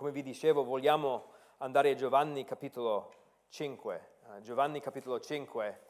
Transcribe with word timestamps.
come 0.00 0.12
vi 0.12 0.22
dicevo, 0.22 0.64
vogliamo 0.64 1.26
andare 1.58 1.90
a 1.90 1.94
Giovanni 1.94 2.42
capitolo 2.46 3.12
5. 3.50 4.08
Uh, 4.22 4.40
Giovanni 4.40 4.80
capitolo 4.80 5.20
5. 5.20 5.80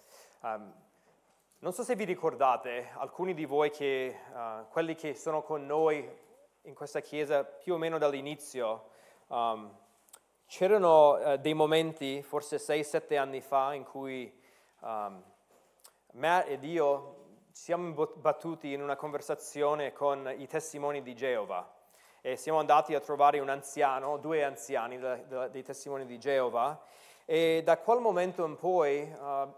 Um, 0.41 0.75
non 1.61 1.73
so 1.73 1.85
se 1.85 1.95
vi 1.95 2.03
ricordate, 2.03 2.89
alcuni 2.95 3.35
di 3.35 3.45
voi 3.45 3.71
che, 3.71 4.19
uh, 4.33 4.67
quelli 4.69 4.97
che 4.97 5.15
sono 5.15 5.43
con 5.43 5.65
noi 5.65 6.05
in 6.63 6.75
questa 6.75 6.99
chiesa 6.99 7.45
più 7.45 7.75
o 7.75 7.77
meno 7.77 7.99
dall'inizio, 7.99 8.89
um, 9.29 9.73
c'erano 10.47 11.11
uh, 11.13 11.37
dei 11.37 11.55
momenti, 11.55 12.21
forse 12.21 12.57
6-7 12.57 13.17
anni 13.17 13.41
fa, 13.41 13.75
in 13.75 13.85
cui 13.85 14.29
um, 14.81 15.23
Matt 16.15 16.49
ed 16.49 16.65
io 16.65 17.37
siamo 17.53 18.09
battuti 18.17 18.73
in 18.73 18.83
una 18.83 18.97
conversazione 18.97 19.93
con 19.93 20.35
i 20.37 20.49
testimoni 20.49 21.01
di 21.01 21.15
Geova 21.15 21.79
e 22.23 22.37
siamo 22.37 22.59
andati 22.59 22.95
a 22.95 23.01
trovare 23.01 23.39
un 23.39 23.49
anziano, 23.49 24.19
due 24.19 24.45
anziani 24.45 24.99
dei 25.51 25.63
testimoni 25.63 26.05
di 26.05 26.19
Geova. 26.19 26.79
E 27.25 27.63
da 27.65 27.79
quel 27.79 28.01
momento 28.01 28.45
in 28.45 28.57
poi 28.57 29.03
uh, 29.03 29.55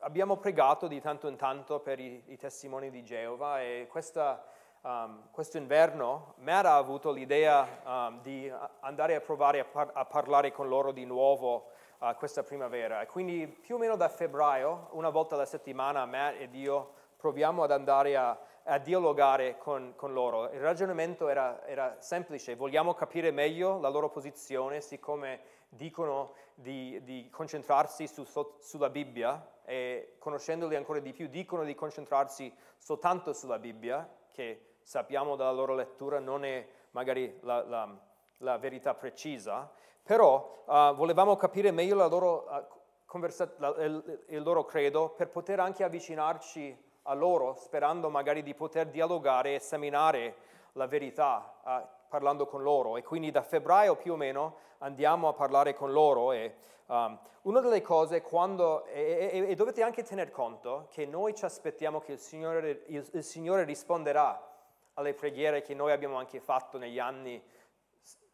abbiamo 0.00 0.36
pregato 0.36 0.86
di 0.86 1.00
tanto 1.00 1.28
in 1.28 1.36
tanto 1.36 1.80
per 1.80 1.98
i, 1.98 2.22
i 2.26 2.36
testimoni 2.36 2.90
di 2.90 3.02
Geova 3.02 3.60
e 3.60 3.88
questa, 3.90 4.44
um, 4.82 5.28
questo 5.30 5.56
inverno 5.56 6.34
Matt 6.38 6.66
ha 6.66 6.76
avuto 6.76 7.10
l'idea 7.10 7.66
um, 7.84 8.20
di 8.20 8.52
andare 8.80 9.16
a 9.16 9.20
provare 9.20 9.60
a, 9.60 9.64
par- 9.64 9.90
a, 9.92 10.04
parlare 10.04 10.52
con 10.52 10.68
loro 10.68 10.92
di 10.92 11.04
nuovo 11.04 11.70
uh, 11.98 12.14
questa 12.16 12.44
primavera. 12.44 13.00
E 13.00 13.06
quindi 13.06 13.48
più 13.48 13.76
o 13.76 13.78
meno 13.78 13.96
da 13.96 14.08
febbraio, 14.08 14.88
una 14.90 15.10
volta 15.10 15.34
alla 15.34 15.46
settimana, 15.46 16.04
Matt 16.06 16.40
ed 16.40 16.54
io 16.54 16.92
proviamo 17.16 17.64
ad 17.64 17.72
andare 17.72 18.14
a 18.16 18.38
a 18.68 18.78
dialogare 18.78 19.58
con, 19.58 19.92
con 19.96 20.12
loro. 20.12 20.50
Il 20.50 20.60
ragionamento 20.60 21.28
era, 21.28 21.64
era, 21.66 21.96
semplice, 22.00 22.56
vogliamo 22.56 22.94
capire 22.94 23.30
meglio 23.30 23.78
la 23.78 23.88
loro 23.88 24.08
posizione, 24.10 24.80
siccome 24.80 25.40
dicono 25.68 26.34
di, 26.54 27.00
di 27.04 27.28
concentrarsi 27.30 28.06
su, 28.06 28.24
su, 28.24 28.56
sulla 28.60 28.90
Bibbia 28.90 29.54
e 29.64 30.16
conoscendoli 30.18 30.74
ancora 30.74 30.98
di 30.98 31.12
più 31.12 31.28
dicono 31.28 31.64
di 31.64 31.74
concentrarsi 31.74 32.52
soltanto 32.76 33.32
sulla 33.32 33.58
Bibbia, 33.58 34.08
che 34.32 34.76
sappiamo 34.82 35.36
dalla 35.36 35.52
loro 35.52 35.74
lettura 35.74 36.18
non 36.18 36.44
è 36.44 36.66
magari 36.90 37.38
la, 37.42 37.62
la, 37.62 37.98
la 38.38 38.58
verità 38.58 38.94
precisa, 38.94 39.70
però 40.02 40.64
uh, 40.66 40.94
volevamo 40.94 41.36
capire 41.36 41.70
meglio 41.70 41.94
loro, 42.08 42.46
uh, 42.48 42.64
conversa- 43.04 43.52
la, 43.58 43.68
il, 43.84 44.24
il 44.28 44.42
loro 44.42 44.64
credo 44.64 45.10
per 45.10 45.28
poter 45.28 45.60
anche 45.60 45.84
avvicinarci 45.84 46.84
a 47.06 47.14
loro, 47.14 47.54
sperando 47.58 48.10
magari 48.10 48.42
di 48.42 48.54
poter 48.54 48.88
dialogare 48.88 49.50
e 49.50 49.54
esaminare 49.54 50.34
la 50.72 50.86
verità 50.86 51.54
uh, 51.62 51.86
parlando 52.08 52.46
con 52.46 52.62
loro. 52.62 52.96
E 52.96 53.02
quindi 53.02 53.30
da 53.30 53.42
febbraio 53.42 53.96
più 53.96 54.12
o 54.12 54.16
meno 54.16 54.56
andiamo 54.78 55.28
a 55.28 55.32
parlare 55.32 55.74
con 55.74 55.92
loro. 55.92 56.32
E 56.32 56.54
um, 56.86 57.18
una 57.42 57.60
delle 57.60 57.80
cose 57.80 58.22
quando, 58.22 58.84
e, 58.86 59.30
e, 59.32 59.50
e, 59.50 59.54
dovete 59.54 59.82
anche 59.82 60.02
tener 60.02 60.30
conto 60.30 60.88
che 60.90 61.06
noi 61.06 61.34
ci 61.34 61.44
aspettiamo 61.44 62.00
che 62.00 62.12
il 62.12 62.18
Signore, 62.18 62.84
il, 62.86 63.08
il 63.12 63.24
Signore 63.24 63.64
risponderà 63.64 64.54
alle 64.94 65.14
preghiere 65.14 65.62
che 65.62 65.74
noi 65.74 65.92
abbiamo 65.92 66.16
anche 66.16 66.40
fatto 66.40 66.78
negli 66.78 66.98
anni, 66.98 67.42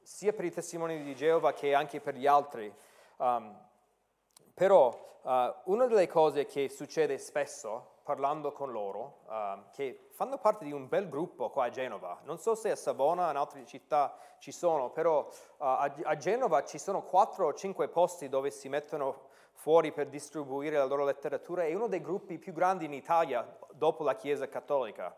sia 0.03 0.33
per 0.33 0.45
i 0.45 0.51
testimoni 0.51 1.03
di 1.03 1.14
Geova 1.14 1.53
che 1.53 1.75
anche 1.75 2.01
per 2.01 2.14
gli 2.14 2.27
altri. 2.27 2.73
Um, 3.17 3.70
però 4.55 5.19
uh, 5.22 5.72
una 5.72 5.86
delle 5.86 6.06
cose 6.06 6.47
che 6.47 6.69
succede 6.69 7.19
spesso 7.19 7.91
parlando 8.03 8.53
con 8.53 8.72
loro, 8.72 9.20
uh, 9.27 9.70
che 9.70 10.08
fanno 10.11 10.39
parte 10.39 10.64
di 10.64 10.72
un 10.72 10.89
bel 10.89 11.08
gruppo 11.08 11.50
qua 11.50 11.64
a 11.64 11.70
Genova. 11.70 12.20
Non 12.25 12.39
so 12.39 12.55
se 12.55 12.70
a 12.70 12.77
Savona, 12.77 13.30
in 13.30 13.36
altre 13.36 13.64
città 13.64 14.17
ci 14.39 14.53
sono, 14.53 14.91
però 14.91 15.27
uh, 15.27 15.55
a, 15.58 15.95
a, 16.03 16.17
Genova 16.17 16.64
ci 16.64 16.78
sono 16.78 17.03
quattro 17.03 17.47
o 17.47 17.55
cinque 17.55 17.89
posti 17.89 18.29
dove 18.29 18.51
si 18.51 18.68
mettono 18.68 19.30
fuori 19.52 19.92
per 19.92 20.08
distribuire 20.08 20.77
la 20.77 20.84
loro 20.84 21.05
letteratura. 21.05 21.64
È 21.64 21.74
uno 21.74 21.86
dei 21.86 22.01
gruppi 22.01 22.39
più 22.39 22.52
grandi 22.52 22.84
in 22.84 22.92
Italia 22.92 23.57
dopo 23.73 24.02
la 24.02 24.17
Chiesa 24.17 24.48
Cattolica. 24.48 25.17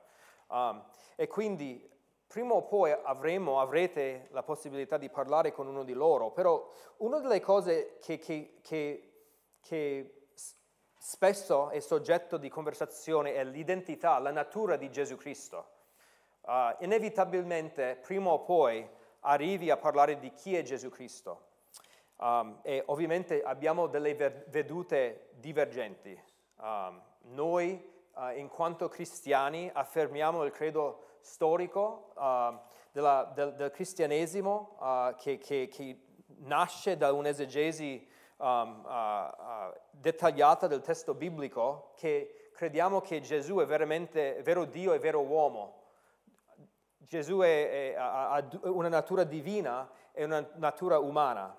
Um, 0.49 0.85
e 1.17 1.27
quindi 1.27 1.91
prima 2.27 2.55
o 2.55 2.63
poi 2.63 2.91
avremo, 2.91 3.61
avrete 3.61 4.29
la 4.33 4.43
possibilità 4.43 4.99
di 4.99 5.09
parlare 5.09 5.53
con 5.53 5.67
uno 5.67 5.85
di 5.85 5.93
loro. 5.93 6.31
Però 6.31 6.69
una 6.99 7.21
delle 7.21 7.41
cose 7.41 7.99
che, 8.01 8.19
che, 8.19 8.59
che, 8.61 9.14
che 9.65 10.27
spesso 10.99 11.71
è 11.71 11.81
soggetto 11.81 12.37
di 12.37 12.49
conversazione 12.49 13.35
è 13.35 13.45
l'identità, 13.45 14.19
la 14.19 14.31
natura 14.31 14.77
di 14.77 14.91
Gesù 14.91 15.17
Cristo. 15.17 15.73
Uh, 16.43 16.77
inevitabilmente, 16.85 17.99
prima 18.03 18.31
o 18.31 18.41
poi, 18.41 18.87
arrivi 19.21 19.71
a 19.71 19.79
parlare 19.79 20.19
di 20.19 20.33
chi 20.35 20.55
è 20.55 20.63
Gesù 20.63 20.91
Cristo. 20.91 21.53
Um, 22.17 22.61
e 22.63 22.83
ovviamente 22.87 23.43
abbiamo 23.43 23.87
delle 23.87 24.15
vedute 24.15 25.31
divergenti. 25.33 26.19
Um, 26.57 27.03
noi, 27.23 27.83
uh, 28.15 28.37
in 28.37 28.49
quanto 28.49 28.89
cristiani, 28.89 29.71
affermiamo 29.73 30.45
il 30.45 30.53
credo 30.53 31.05
storico 31.21 32.13
uh, 32.15 32.59
della, 32.93 33.33
del, 33.35 33.55
del, 33.55 33.71
cristianesimo 33.71 34.77
che, 35.17 35.39
che, 35.39 35.69
che, 35.69 35.99
nasce 36.37 36.97
da 36.97 37.13
un'esegesi 37.13 38.07
um, 38.37 38.85
uh, 38.85 38.89
uh, 38.89 39.81
dettagliata 39.91 40.67
del 40.67 40.81
testo 40.81 41.15
biblico 41.15 41.93
che 41.97 42.51
crediamo 42.53 43.01
che 43.01 43.21
Gesù 43.21 43.57
è 43.57 43.67
veramente 43.67 44.41
vero 44.43 44.65
Dio 44.65 44.93
e 44.93 44.99
vero 44.99 45.21
uomo. 45.21 45.83
Gesù 46.99 47.41
è, 47.41 47.93
è, 47.93 47.95
ha 47.97 48.49
una 48.63 48.89
natura 48.89 49.25
divina 49.25 49.91
e 50.13 50.25
una 50.25 50.49
natura 50.55 50.99
umana. 50.99 51.57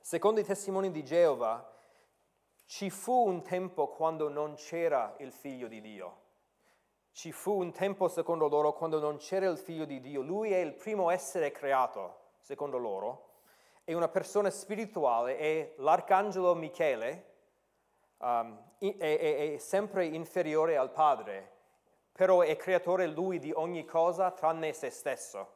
Secondo 0.00 0.40
i 0.40 0.44
testimoni 0.44 0.90
di 0.90 1.04
Geova, 1.04 1.68
ci 2.64 2.88
fu 2.88 3.26
un 3.26 3.42
tempo 3.42 3.88
quando 3.88 4.28
non 4.28 4.54
c'era 4.54 5.14
il 5.18 5.32
figlio 5.32 5.68
di 5.68 5.80
Dio. 5.80 6.18
Ci 7.12 7.32
fu 7.32 7.58
un 7.58 7.72
tempo, 7.72 8.08
secondo 8.08 8.48
loro, 8.48 8.72
quando 8.72 8.98
non 8.98 9.16
c'era 9.16 9.46
il 9.46 9.58
figlio 9.58 9.84
di 9.84 10.00
Dio. 10.00 10.22
Lui 10.22 10.52
è 10.52 10.58
il 10.58 10.74
primo 10.74 11.10
essere 11.10 11.50
creato, 11.50 12.30
secondo 12.40 12.78
loro 12.78 13.29
è 13.90 13.94
una 13.94 14.08
persona 14.08 14.50
spirituale 14.50 15.36
e 15.36 15.74
l'arcangelo 15.78 16.54
Michele 16.54 17.24
um, 18.18 18.56
è, 18.78 18.96
è, 18.96 19.54
è 19.54 19.58
sempre 19.58 20.06
inferiore 20.06 20.76
al 20.76 20.92
Padre, 20.92 21.50
però 22.12 22.42
è 22.42 22.54
creatore 22.54 23.08
lui 23.08 23.40
di 23.40 23.50
ogni 23.52 23.84
cosa 23.84 24.30
tranne 24.30 24.72
se 24.74 24.90
stesso. 24.90 25.54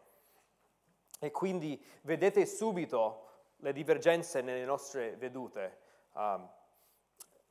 E 1.20 1.30
quindi 1.30 1.80
vedete 2.02 2.44
subito 2.44 3.28
le 3.58 3.72
divergenze 3.72 4.40
nelle 4.40 4.64
nostre 4.64 5.14
vedute. 5.14 5.78
Um, 6.14 6.50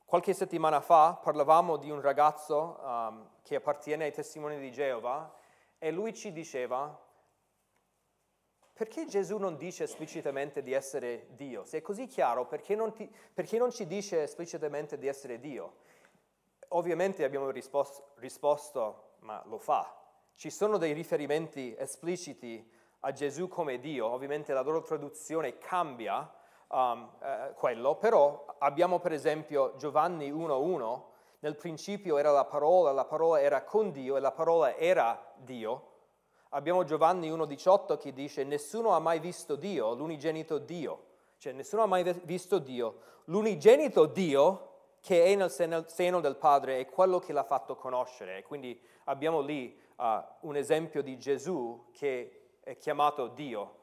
qualche 0.04 0.34
settimana 0.34 0.82
fa 0.82 1.14
parlavamo 1.14 1.78
di 1.78 1.90
un 1.90 2.02
ragazzo 2.02 2.78
um, 2.82 3.30
che 3.42 3.54
appartiene 3.54 4.04
ai 4.04 4.12
testimoni 4.12 4.58
di 4.58 4.70
Geova 4.70 5.34
e 5.78 5.90
lui 5.90 6.12
ci 6.12 6.30
diceva 6.30 7.03
perché 8.74 9.06
Gesù 9.06 9.38
non 9.38 9.56
dice 9.56 9.84
esplicitamente 9.84 10.60
di 10.60 10.72
essere 10.72 11.28
Dio? 11.30 11.64
Se 11.64 11.78
è 11.78 11.80
così 11.80 12.08
chiaro, 12.08 12.44
perché 12.46 12.74
non, 12.74 12.92
ti, 12.92 13.08
perché 13.32 13.56
non 13.56 13.70
ci 13.70 13.86
dice 13.86 14.24
esplicitamente 14.24 14.98
di 14.98 15.06
essere 15.06 15.38
Dio? 15.38 15.76
Ovviamente 16.70 17.22
abbiamo 17.22 17.50
risposto, 17.50 18.14
risposto, 18.16 19.12
ma 19.20 19.40
lo 19.46 19.58
fa. 19.58 19.96
Ci 20.34 20.50
sono 20.50 20.76
dei 20.76 20.92
riferimenti 20.92 21.72
espliciti 21.78 22.68
a 23.00 23.12
Gesù 23.12 23.46
come 23.46 23.78
Dio, 23.78 24.08
ovviamente 24.08 24.52
la 24.52 24.62
loro 24.62 24.82
traduzione 24.82 25.58
cambia 25.58 26.28
um, 26.68 27.12
eh, 27.22 27.52
quello, 27.54 27.94
però 27.94 28.44
abbiamo 28.58 28.98
per 28.98 29.12
esempio 29.12 29.76
Giovanni 29.76 30.32
1.1, 30.32 31.02
nel 31.38 31.54
principio 31.54 32.18
era 32.18 32.32
la 32.32 32.44
parola, 32.44 32.90
la 32.90 33.04
parola 33.04 33.40
era 33.40 33.62
con 33.62 33.92
Dio 33.92 34.16
e 34.16 34.20
la 34.20 34.32
parola 34.32 34.74
era 34.76 35.32
Dio. 35.36 35.92
Abbiamo 36.54 36.84
Giovanni 36.84 37.32
1,18 37.32 37.98
che 37.98 38.12
dice 38.12 38.44
nessuno 38.44 38.90
ha 38.90 39.00
mai 39.00 39.18
visto 39.18 39.56
Dio, 39.56 39.92
l'unigenito 39.94 40.58
Dio. 40.58 41.06
Cioè 41.36 41.52
nessuno 41.52 41.82
ha 41.82 41.86
mai 41.86 42.04
visto 42.22 42.60
Dio. 42.60 43.00
L'unigenito 43.24 44.06
Dio 44.06 44.70
che 45.00 45.24
è 45.24 45.34
nel 45.34 45.50
seno 45.88 46.20
del 46.20 46.36
Padre 46.36 46.78
è 46.78 46.86
quello 46.86 47.18
che 47.18 47.32
l'ha 47.32 47.42
fatto 47.42 47.74
conoscere. 47.74 48.44
quindi 48.44 48.80
abbiamo 49.04 49.40
lì 49.40 49.76
uh, 49.96 50.04
un 50.42 50.54
esempio 50.54 51.02
di 51.02 51.18
Gesù 51.18 51.88
che 51.90 52.58
è 52.60 52.76
chiamato 52.78 53.26
Dio. 53.26 53.80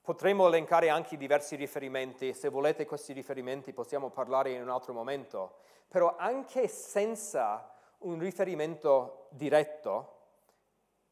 Potremmo 0.00 0.46
elencare 0.46 0.90
anche 0.90 1.16
diversi 1.16 1.56
riferimenti, 1.56 2.32
se 2.34 2.50
volete 2.50 2.86
questi 2.86 3.12
riferimenti 3.12 3.72
possiamo 3.72 4.10
parlare 4.10 4.52
in 4.52 4.62
un 4.62 4.70
altro 4.70 4.92
momento, 4.92 5.56
però 5.88 6.14
anche 6.16 6.68
senza 6.68 7.74
un 7.98 8.20
riferimento 8.20 9.26
diretto, 9.30 10.19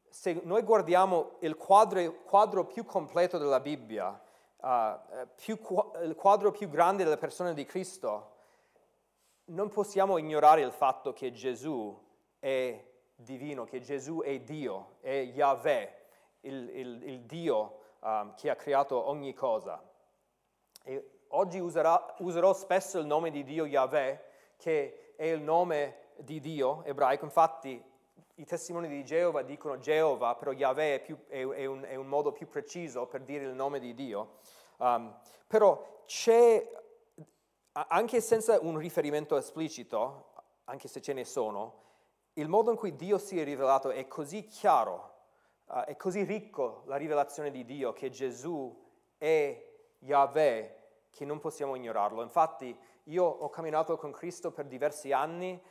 se 0.09 0.41
noi 0.43 0.63
guardiamo 0.63 1.35
il 1.39 1.55
quadro, 1.55 2.21
quadro 2.23 2.65
più 2.65 2.83
completo 2.83 3.37
della 3.37 3.59
Bibbia, 3.59 4.19
uh, 4.57 5.27
più, 5.35 5.57
il 6.03 6.15
quadro 6.15 6.51
più 6.51 6.67
grande 6.67 7.03
delle 7.03 7.17
persone 7.17 7.53
di 7.53 7.65
Cristo, 7.65 8.37
non 9.45 9.69
possiamo 9.69 10.17
ignorare 10.17 10.61
il 10.61 10.71
fatto 10.71 11.13
che 11.13 11.31
Gesù 11.31 11.97
è 12.39 12.85
divino, 13.15 13.65
che 13.65 13.79
Gesù 13.79 14.21
è 14.21 14.39
Dio, 14.39 14.97
è 15.01 15.31
Yahweh, 15.33 15.95
il, 16.41 16.69
il, 16.69 17.03
il 17.03 17.21
Dio 17.21 17.79
um, 17.99 18.33
che 18.35 18.49
ha 18.49 18.55
creato 18.55 19.07
ogni 19.07 19.33
cosa. 19.33 19.81
E 20.83 21.19
oggi 21.29 21.59
userà, 21.59 22.15
userò 22.19 22.53
spesso 22.53 22.99
il 22.99 23.05
nome 23.05 23.29
di 23.29 23.43
Dio 23.43 23.65
Yahweh, 23.65 24.23
che 24.57 25.13
è 25.15 25.25
il 25.25 25.41
nome 25.41 26.07
di 26.17 26.39
Dio 26.39 26.83
ebraico. 26.83 27.25
Infatti 27.25 27.83
i 28.39 28.45
testimoni 28.45 28.87
di 28.87 29.03
Geova 29.03 29.41
dicono 29.41 29.79
Geova, 29.79 30.35
però 30.35 30.53
Yahweh 30.53 30.95
è, 30.95 31.01
più, 31.01 31.17
è, 31.27 31.45
è, 31.45 31.65
un, 31.65 31.83
è, 31.83 31.95
un, 31.95 32.07
modo 32.07 32.31
più 32.31 32.47
preciso 32.47 33.05
per 33.05 33.23
dire 33.23 33.43
il 33.43 33.53
nome 33.53 33.79
di 33.79 33.93
Dio. 33.93 34.37
Um, 34.77 35.13
però 35.45 36.03
c'è, 36.05 36.65
anche 37.73 38.21
senza 38.21 38.57
un 38.61 38.77
riferimento 38.77 39.35
esplicito, 39.35 40.31
anche 40.65 40.87
se 40.87 41.01
ce 41.01 41.11
ne 41.11 41.25
sono, 41.25 41.87
il 42.33 42.47
modo 42.47 42.71
in 42.71 42.77
cui 42.77 42.95
Dio 42.95 43.17
si 43.17 43.37
è 43.37 43.43
rivelato 43.43 43.89
è 43.89 44.07
così 44.07 44.45
chiaro, 44.45 45.15
uh, 45.65 45.81
è 45.81 45.97
così 45.97 46.23
ricco 46.23 46.83
la 46.85 46.95
rivelazione 46.95 47.51
di 47.51 47.65
Dio 47.65 47.91
che 47.91 48.09
Gesù 48.09 48.73
è 49.17 49.67
Yahweh 49.99 50.77
che 51.09 51.25
non 51.25 51.39
possiamo 51.39 51.75
ignorarlo. 51.75 52.21
Infatti 52.21 52.73
io 53.05 53.25
ho 53.25 53.49
camminato 53.49 53.97
con 53.97 54.11
Cristo 54.11 54.51
per 54.51 54.65
diversi 54.65 55.11
anni, 55.11 55.61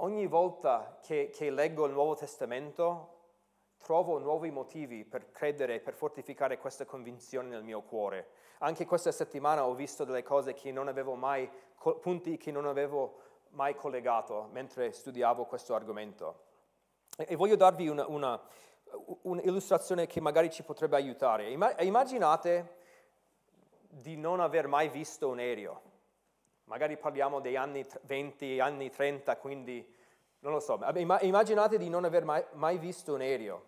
ogni 0.00 0.26
volta 0.26 0.98
che, 1.02 1.30
che 1.32 1.50
leggo 1.50 1.86
il 1.86 1.92
Nuovo 1.92 2.14
Testamento 2.14 3.16
trovo 3.78 4.18
nuovi 4.18 4.50
motivi 4.50 5.04
per 5.04 5.30
credere, 5.30 5.80
per 5.80 5.94
fortificare 5.94 6.58
questa 6.58 6.84
convinzione 6.84 7.48
nel 7.48 7.62
mio 7.62 7.82
cuore. 7.82 8.28
Anche 8.58 8.84
questa 8.84 9.12
settimana 9.12 9.64
ho 9.64 9.74
visto 9.74 10.04
delle 10.04 10.22
cose 10.22 10.52
che 10.52 10.72
non 10.72 10.88
avevo 10.88 11.14
mai, 11.14 11.48
punti 12.00 12.36
che 12.36 12.50
non 12.50 12.66
avevo 12.66 13.20
mai 13.50 13.74
collegato 13.74 14.48
mentre 14.52 14.92
studiavo 14.92 15.44
questo 15.44 15.74
argomento. 15.74 16.46
E 17.16 17.36
voglio 17.36 17.56
darvi 17.56 17.88
una, 17.88 18.06
una, 18.08 18.40
un'illustrazione 19.22 20.06
che 20.06 20.20
magari 20.20 20.50
ci 20.50 20.62
potrebbe 20.62 20.96
aiutare. 20.96 21.50
Immaginate 21.50 22.76
di 23.88 24.16
non 24.16 24.40
aver 24.40 24.66
mai 24.66 24.88
visto 24.88 25.28
un 25.28 25.38
aereo. 25.38 25.87
Magari 26.68 26.98
parliamo 26.98 27.40
degli 27.40 27.56
anni 27.56 27.84
20, 28.02 28.60
anni 28.60 28.90
30, 28.90 29.38
quindi 29.38 29.94
non 30.40 30.52
lo 30.52 30.60
so. 30.60 30.78
Immaginate 30.94 31.78
di 31.78 31.88
non 31.88 32.04
aver 32.04 32.26
mai, 32.26 32.44
mai 32.52 32.76
visto 32.76 33.14
un 33.14 33.22
aereo. 33.22 33.64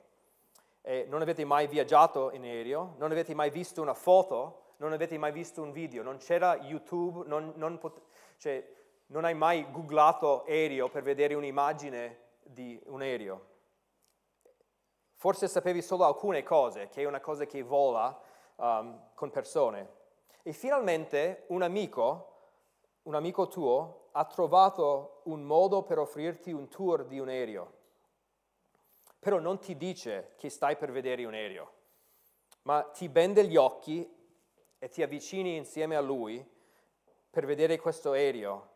E 0.83 1.07
non 1.09 1.23
avete 1.23 1.47
mai 1.47 1.67
viaggiato 1.67 2.31
in 2.33 2.43
aereo, 2.43 2.97
non 2.99 3.11
avete 3.11 3.35
mai 3.35 3.49
visto 3.49 3.81
una 3.81 3.95
foto, 3.95 4.75
non 4.77 4.93
avete 4.93 5.17
mai 5.17 5.33
visto 5.33 5.63
un 5.63 5.73
video, 5.73 6.03
non 6.03 6.19
c'era 6.19 6.57
YouTube, 6.57 7.27
non, 7.27 7.55
non, 7.57 7.79
pot- 7.79 8.03
cioè, 8.37 8.67
non 9.07 9.25
hai 9.25 9.35
mai 9.35 9.71
googlato 9.71 10.45
aereo 10.45 10.91
per 10.91 11.03
vedere 11.03 11.33
un'immagine 11.33 12.19
di 12.43 12.79
un 12.87 13.01
aereo. 13.01 13.47
Forse 15.15 15.49
sapevi 15.49 15.81
solo 15.81 16.05
alcune 16.05 16.43
cose, 16.43 16.89
che 16.89 17.01
è 17.01 17.07
una 17.07 17.21
cosa 17.21 17.47
che 17.47 17.63
vola 17.63 18.19
um, 18.57 19.09
con 19.15 19.31
persone. 19.31 19.89
E 20.43 20.53
finalmente 20.53 21.45
un 21.49 21.63
amico, 21.63 22.30
un 23.11 23.17
amico 23.17 23.49
tuo, 23.49 24.11
ha 24.13 24.25
trovato 24.25 25.23
un 25.25 25.43
modo 25.43 25.83
per 25.83 25.99
offrirti 25.99 26.53
un 26.53 26.69
tour 26.69 27.05
di 27.07 27.19
un 27.19 27.29
aereo. 27.29 27.73
Però 29.19 29.41
non 29.41 29.59
ti 29.59 29.77
dice 29.77 30.35
che 30.37 30.49
stai 30.49 30.77
per 30.77 30.93
vedere 30.93 31.25
un 31.25 31.35
aereo, 31.35 31.73
ma 32.63 32.83
ti 32.85 33.09
bende 33.09 33.45
gli 33.47 33.57
occhi 33.57 34.09
e 34.79 34.89
ti 34.89 35.03
avvicini 35.03 35.57
insieme 35.57 35.97
a 35.97 36.01
lui 36.01 36.49
per 37.29 37.47
vedere 37.47 37.81
questo 37.81 38.13
aereo. 38.13 38.69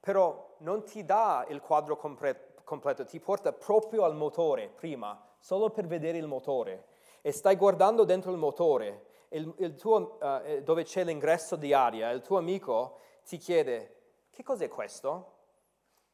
Però 0.00 0.56
non 0.58 0.82
ti 0.82 1.04
dà 1.04 1.46
il 1.48 1.60
quadro 1.60 1.96
completo, 1.96 2.62
completo, 2.64 3.04
ti 3.04 3.20
porta 3.20 3.52
proprio 3.52 4.02
al 4.02 4.16
motore 4.16 4.68
prima, 4.68 5.24
solo 5.38 5.70
per 5.70 5.86
vedere 5.86 6.18
il 6.18 6.26
motore. 6.26 6.88
E 7.22 7.30
stai 7.30 7.54
guardando 7.54 8.02
dentro 8.02 8.32
il 8.32 8.38
motore 8.38 9.14
il, 9.30 9.54
il 9.58 9.76
tuo, 9.76 10.18
uh, 10.20 10.60
dove 10.62 10.82
c'è 10.82 11.04
l'ingresso 11.04 11.54
di 11.54 11.72
aria, 11.72 12.10
il 12.10 12.22
tuo 12.22 12.38
amico 12.38 12.98
ti 13.26 13.38
chiede 13.38 13.94
che 14.30 14.42
cos'è 14.44 14.68
questo? 14.68 15.34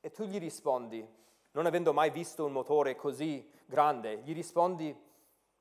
E 0.00 0.10
tu 0.10 0.24
gli 0.24 0.38
rispondi, 0.38 1.06
non 1.52 1.66
avendo 1.66 1.92
mai 1.92 2.10
visto 2.10 2.46
un 2.46 2.52
motore 2.52 2.96
così 2.96 3.48
grande, 3.66 4.18
gli 4.18 4.32
rispondi, 4.32 4.96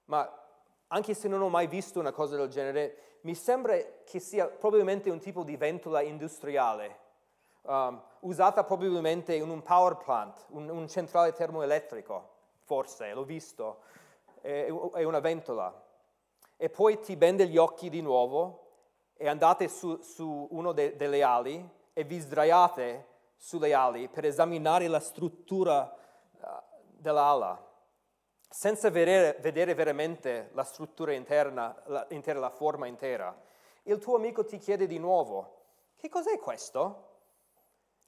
ma 0.06 0.40
anche 0.88 1.14
se 1.14 1.28
non 1.28 1.42
ho 1.42 1.50
mai 1.50 1.68
visto 1.68 2.00
una 2.00 2.12
cosa 2.12 2.38
del 2.38 2.48
genere, 2.48 3.20
mi 3.22 3.36
sembra 3.36 3.76
che 4.04 4.20
sia 4.20 4.48
probabilmente 4.48 5.10
un 5.10 5.20
tipo 5.20 5.44
di 5.44 5.58
ventola 5.58 6.02
industriale, 6.02 7.00
um, 7.64 8.02
usata 8.22 8.64
probabilmente 8.64 9.36
in 9.36 9.50
un 9.50 9.62
power 9.62 9.98
plant, 9.98 10.46
un, 10.50 10.70
un 10.70 10.88
centrale 10.88 11.34
termoelettrico, 11.34 12.30
forse, 12.64 13.14
l'ho 13.14 13.24
visto, 13.24 13.82
è, 14.40 14.66
è 14.66 15.04
una 15.04 15.20
ventola 15.20 15.90
e 16.56 16.70
poi 16.70 17.00
ti 17.00 17.16
bende 17.16 17.48
gli 17.48 17.58
occhi 17.58 17.90
di 17.90 18.02
nuovo 18.02 18.71
e 19.22 19.28
andate 19.28 19.68
su, 19.68 20.02
su 20.02 20.48
una 20.50 20.72
de, 20.72 20.96
delle 20.96 21.22
ali 21.22 21.70
e 21.94 22.04
vi 22.04 22.18
sdraiate 22.18 23.06
sulle 23.38 23.72
ali 23.72 24.08
per 24.08 24.26
esaminare 24.26 24.88
la 24.88 25.00
struttura 25.00 25.96
uh, 26.40 26.48
dell'ala, 26.98 27.64
senza 28.50 28.90
vedere, 28.90 29.38
vedere, 29.40 29.76
veramente 29.76 30.50
la 30.54 30.64
struttura 30.64 31.14
interna, 31.14 31.80
la, 31.86 32.04
intera, 32.10 32.40
la 32.40 32.50
forma 32.50 32.88
intera. 32.88 33.40
Il 33.84 34.00
tuo 34.00 34.16
amico 34.16 34.44
ti 34.44 34.58
chiede 34.58 34.88
di 34.88 34.98
nuovo, 34.98 35.66
che 35.98 36.10
cos'è 36.10 36.40
questo? 36.40 37.10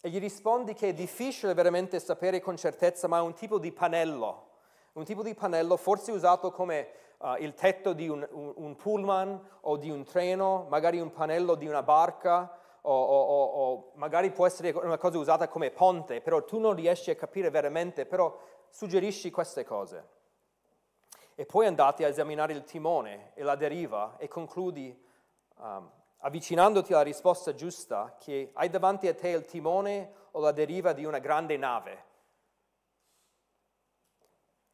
E 0.02 0.10
gli 0.10 0.20
rispondi 0.20 0.74
che 0.74 0.90
è 0.90 0.94
difficile 0.94 1.54
veramente 1.54 2.00
sapere 2.00 2.42
con 2.42 2.58
certezza, 2.58 3.08
ma 3.08 3.20
è 3.20 3.22
un 3.22 3.36
tipo 3.36 3.60
di 3.60 3.72
pannello, 3.72 4.50
un 4.94 5.04
tipo 5.04 5.22
di 5.22 5.36
pannello 5.36 5.78
forse 5.78 6.12
usato 6.12 6.52
come 6.52 6.90
uh, 7.24 7.36
il 7.40 7.54
tetto 7.54 7.94
di 7.94 8.10
un, 8.10 8.28
un, 8.32 8.54
un, 8.56 8.76
pullman 8.76 9.40
o 9.62 9.78
di 9.78 9.90
un 9.90 10.04
treno, 10.04 10.68
magari 10.70 11.00
un 11.00 11.12
pannello 11.12 11.56
di 11.56 11.68
una 11.68 11.82
barca 11.82 12.60
o, 12.82 12.94
o, 12.94 13.22
o, 13.22 13.44
o, 13.44 13.92
magari 13.96 14.30
può 14.32 14.46
essere 14.46 14.72
una 14.72 14.98
cosa 14.98 15.18
usata 15.18 15.48
come 15.48 15.72
ponte, 15.72 16.20
però 16.22 16.44
tu 16.44 16.60
non 16.60 16.76
riesci 16.76 17.10
a 17.10 17.16
capire 17.16 17.50
veramente, 17.50 18.06
però 18.06 18.38
suggerisci 18.70 19.32
queste 19.32 19.64
cose. 19.64 20.10
E 21.36 21.46
poi 21.46 21.66
andate 21.66 22.06
a 22.06 22.10
esaminare 22.10 22.54
il 22.54 22.64
timone 22.64 23.32
e 23.34 23.44
la 23.44 23.56
deriva 23.56 24.18
e 24.18 24.28
concludi 24.28 24.96
um, 25.58 25.90
avvicinandoti 26.18 26.94
alla 26.94 27.02
risposta 27.02 27.56
giusta 27.56 28.18
che 28.20 28.52
hai 28.54 28.70
davanti 28.70 29.08
a 29.08 29.16
te 29.16 29.30
il 29.30 29.46
timone 29.46 30.14
o 30.32 30.42
la 30.42 30.52
deriva 30.52 30.94
di 30.94 31.06
una 31.06 31.20
grande 31.20 31.58
nave 31.58 32.12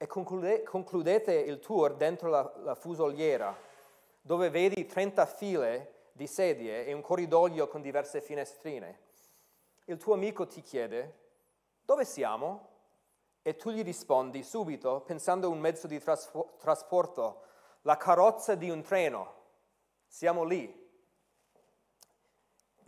e 0.02 0.08
conclude, 0.08 0.64
concludete 0.64 1.34
il 1.34 1.60
tour 1.60 1.94
dentro 1.94 2.30
la, 2.30 2.54
la 2.64 2.74
fusoliera, 2.74 3.54
dove 4.22 4.50
vedi 4.50 4.86
30 4.86 5.26
file 5.26 5.94
di 6.14 6.26
sedie 6.26 6.86
e 6.86 6.94
un 6.94 7.02
corridoio 7.02 7.68
con 7.68 7.82
diverse 7.82 8.22
finestrine. 8.22 8.98
Il 9.84 9.98
tuo 9.98 10.14
amico 10.14 10.48
ti 10.48 10.62
chiede, 10.62 11.18
dove 11.84 12.06
siamo? 12.06 12.68
E 13.42 13.58
tu 13.58 13.72
gli 13.72 13.84
rispondi 13.84 14.42
subito, 14.42 15.02
pensando 15.02 15.48
a 15.48 15.50
un 15.50 15.60
mezzo 15.60 15.86
di 15.86 16.00
traspo- 16.00 16.56
trasporto, 16.60 17.42
la 17.82 17.98
carrozza 17.98 18.56
di 18.56 18.70
un 18.70 18.82
treno. 18.82 19.34
Siamo 20.08 20.46
lì. 20.46 20.90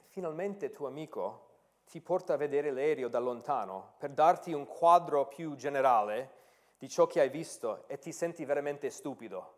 Finalmente 0.08 0.70
tuo 0.70 0.88
amico 0.88 1.50
ti 1.90 2.00
porta 2.00 2.36
a 2.36 2.38
vedere 2.38 2.72
l'aereo 2.72 3.10
da 3.10 3.20
lontano 3.20 3.96
per 3.98 4.12
darti 4.12 4.54
un 4.54 4.66
quadro 4.66 5.28
più 5.28 5.56
generale 5.56 6.40
di 6.82 6.90
ciò 6.90 7.06
che 7.06 7.20
hai 7.20 7.30
visto 7.30 7.88
e 7.88 8.00
ti 8.00 8.12
senti 8.12 8.44
veramente 8.44 8.90
stupido. 8.90 9.58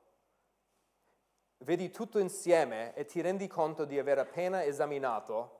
Vedi 1.59 1.89
tutto 1.89 2.19
insieme 2.19 2.93
e 2.95 3.05
ti 3.05 3.21
rendi 3.21 3.47
conto 3.47 3.85
di 3.85 3.97
aver 3.97 4.19
appena 4.19 4.65
esaminato 4.65 5.59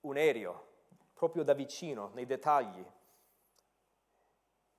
un 0.00 0.18
aereo, 0.18 0.66
proprio 1.14 1.42
da 1.42 1.54
vicino, 1.54 2.10
nei 2.12 2.26
dettagli. 2.26 2.84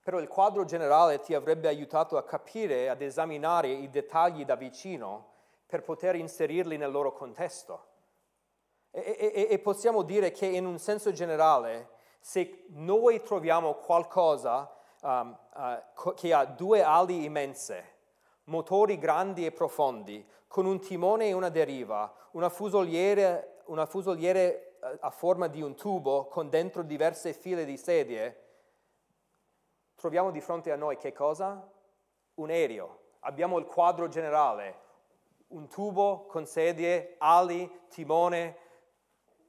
Però 0.04 0.20
il 0.20 0.28
quadro 0.28 0.64
generale 0.64 1.22
ti 1.22 1.34
avrebbe 1.34 1.68
aiutato 1.68 2.18
a 2.18 2.24
capire 2.24 2.88
ad 2.88 3.02
esaminare 3.02 3.70
i 3.70 3.90
dettagli 3.90 4.46
da 4.46 4.54
vicino 4.54 5.34
per 5.66 5.82
poter 5.82 6.14
inserirli 6.14 6.78
nel 6.78 6.92
loro 6.92 7.14
contesto. 7.14 7.88
E, 8.92 9.18
e, 9.34 9.48
e 9.50 9.58
possiamo 9.58 10.04
dire 10.04 10.30
che 10.30 10.46
in 10.46 10.68
un 10.68 10.78
senso 10.78 11.12
generale, 11.12 11.90
se 12.20 12.66
noi 12.68 13.24
troviamo 13.24 13.74
qualcosa 13.78 14.70
um, 15.06 15.38
uh, 15.54 16.14
che 16.16 16.34
ha 16.34 16.46
due 16.46 16.82
ali 16.82 17.24
immense, 17.24 17.94
motori 18.46 18.98
grandi 18.98 19.46
e 19.46 19.52
profondi, 19.52 20.26
con 20.48 20.66
un 20.66 20.80
timone 20.80 21.28
e 21.28 21.34
una 21.34 21.50
deriva, 21.50 22.14
una 22.32 22.50
fusoliere, 22.50 23.62
una 23.66 23.86
fusoliere 23.86 24.78
uh, 24.82 24.98
a 25.02 25.10
forma 25.12 25.48
di 25.48 25.62
un 25.62 25.76
tubo 25.76 26.26
con 26.26 26.50
dentro 26.50 26.82
diverse 26.82 27.34
file 27.34 27.66
di 27.66 27.78
sedie, 27.78 28.44
troviamo 29.96 30.32
di 30.32 30.42
fronte 30.42 30.72
a 30.72 30.76
noi 30.76 30.98
che 30.98 31.14
cosa? 31.14 31.72
Un 32.36 32.50
aereo. 32.50 33.04
Abbiamo 33.22 33.58
il 33.60 33.66
quadro 33.66 34.08
generale, 34.08 34.84
un 35.48 35.68
tubo 35.68 36.26
con 36.26 36.46
sedie, 36.46 37.16
ali, 37.20 37.86
timone, 37.90 38.58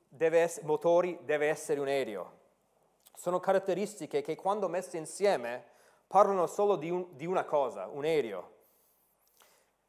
deve 0.08 0.40
essere, 0.40 0.66
motori, 0.66 1.18
deve 1.22 1.48
essere 1.48 1.80
un 1.80 1.88
aereo 1.88 2.35
sono 3.16 3.40
caratteristiche 3.40 4.22
che 4.22 4.36
quando 4.36 4.68
messe 4.68 4.96
insieme 4.96 5.64
parlano 6.06 6.46
solo 6.46 6.76
di, 6.76 6.90
un, 6.90 7.06
di 7.16 7.26
una 7.26 7.44
cosa, 7.44 7.86
un 7.86 8.04
aereo. 8.04 8.52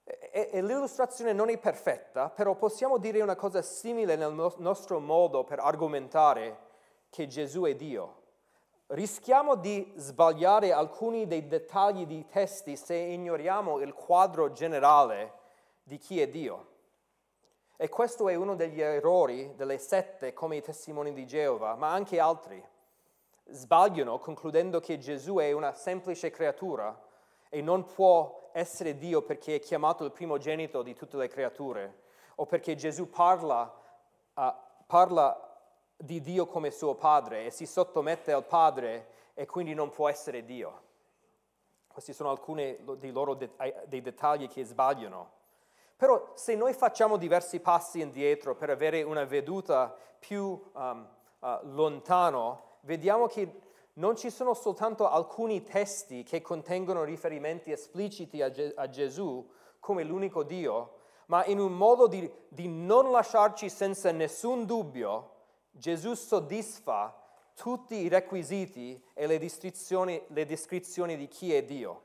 e, 0.04 0.50
e 0.52 0.62
l'illustrazione 0.62 1.34
non 1.34 1.50
è 1.50 1.58
perfetta, 1.58 2.30
però 2.30 2.56
possiamo 2.56 2.98
dire 2.98 3.22
una 3.22 3.36
cosa 3.36 3.62
simile 3.62 4.16
nel 4.16 4.34
no- 4.34 4.56
nostro 4.58 5.00
modo 5.00 5.44
per 5.44 5.60
argomentare 5.60 6.66
che 7.10 7.28
Gesù 7.28 7.64
è 7.64 7.76
Dio. 7.76 8.24
Rischiamo 8.88 9.56
di 9.56 9.92
sbagliare 9.98 10.72
alcuni 10.72 11.28
dei 11.28 11.46
dettagli 11.46 12.06
di 12.06 12.26
testi 12.26 12.78
se 12.78 12.96
ignoriamo 12.96 13.80
il 13.80 13.94
quadro 13.94 14.52
generale 14.54 15.34
di 15.84 15.98
chi 15.98 16.22
è 16.22 16.30
Dio. 16.30 16.76
E 17.76 17.90
questo 17.90 18.30
è 18.30 18.36
uno 18.36 18.56
degli 18.56 18.82
errori 18.82 19.54
delle 19.56 19.78
sette 19.78 20.34
come 20.34 20.56
i 20.56 20.62
testimoni 20.62 21.14
di 21.14 21.28
Geova, 21.28 21.76
ma 21.76 21.92
anche 21.92 22.20
altri. 22.20 22.64
Sbagliano 23.50 24.20
concludendo 24.20 24.80
che 24.80 24.98
Gesù 24.98 25.36
è 25.36 25.52
una 25.52 25.74
semplice 25.74 26.30
creatura 26.30 27.00
e 27.50 27.62
non 27.62 27.86
può 27.86 28.50
essere 28.54 28.98
Dio 28.98 29.22
perché 29.22 29.56
è 29.56 29.60
chiamato 29.60 30.04
il 30.04 30.12
primogenito 30.12 30.82
di 30.82 30.94
tutte 30.94 31.18
le 31.18 31.28
creature 31.28 32.02
o 32.36 32.46
perché 32.46 32.76
Gesù 32.76 33.10
parla, 33.10 33.74
uh, 34.34 34.54
parla 34.86 35.48
di 35.96 36.22
Dio 36.22 36.46
come 36.46 36.72
suo 36.72 36.96
padre 36.96 37.46
e 37.46 37.52
si 37.52 37.66
sottomette 37.66 38.32
al 38.32 38.46
padre 38.46 39.16
e 39.34 39.46
quindi 39.46 39.74
non 39.74 39.90
può 39.90 40.08
essere 40.08 40.44
Dio. 40.44 40.86
Questi 41.88 42.14
sono 42.14 42.30
alcuni 42.30 42.78
dei 42.98 43.12
loro 43.12 43.34
de- 43.34 43.50
dei 43.86 44.02
dettagli 44.02 44.48
che 44.48 44.64
sbagliano. 44.64 45.36
Però 45.96 46.32
se 46.36 46.54
noi 46.54 46.74
facciamo 46.74 47.18
diversi 47.18 47.60
passi 47.60 48.02
indietro 48.02 48.56
per 48.56 48.70
avere 48.70 49.02
una 49.02 49.24
veduta 49.24 49.96
più 50.20 50.62
um, 50.74 51.10
uh, 51.40 51.48
lontano, 51.64 52.67
vediamo 52.88 53.28
che 53.28 53.62
non 53.94 54.16
ci 54.16 54.30
sono 54.30 54.54
soltanto 54.54 55.10
alcuni 55.10 55.62
testi 55.62 56.24
che 56.24 56.42
contengono 56.42 57.04
riferimenti 57.04 57.72
espliciti 57.72 58.42
a, 58.42 58.50
Ge- 58.50 58.74
a 58.76 58.88
Gesù 58.90 59.46
come 59.80 60.04
l'unico 60.04 60.44
Dio, 60.44 61.00
ma 61.28 61.46
in 61.46 61.60
un 61.60 61.74
modo 61.74 62.08
di, 62.08 62.32
di 62.48 62.70
non 62.70 63.12
lasciarci 63.12 63.70
senza 63.70 64.12
nessun 64.12 64.66
dubbio, 64.66 65.34
Gesù 65.72 66.14
soddisfa 66.14 67.22
tutti 67.54 67.96
i 67.96 68.08
requisiti 68.08 69.04
e 69.14 69.28
le 69.28 69.38
descrizioni, 69.38 70.22
le 70.28 70.46
descrizioni 70.46 71.18
di 71.18 71.28
chi 71.28 71.54
è 71.54 71.64
Dio. 71.64 72.04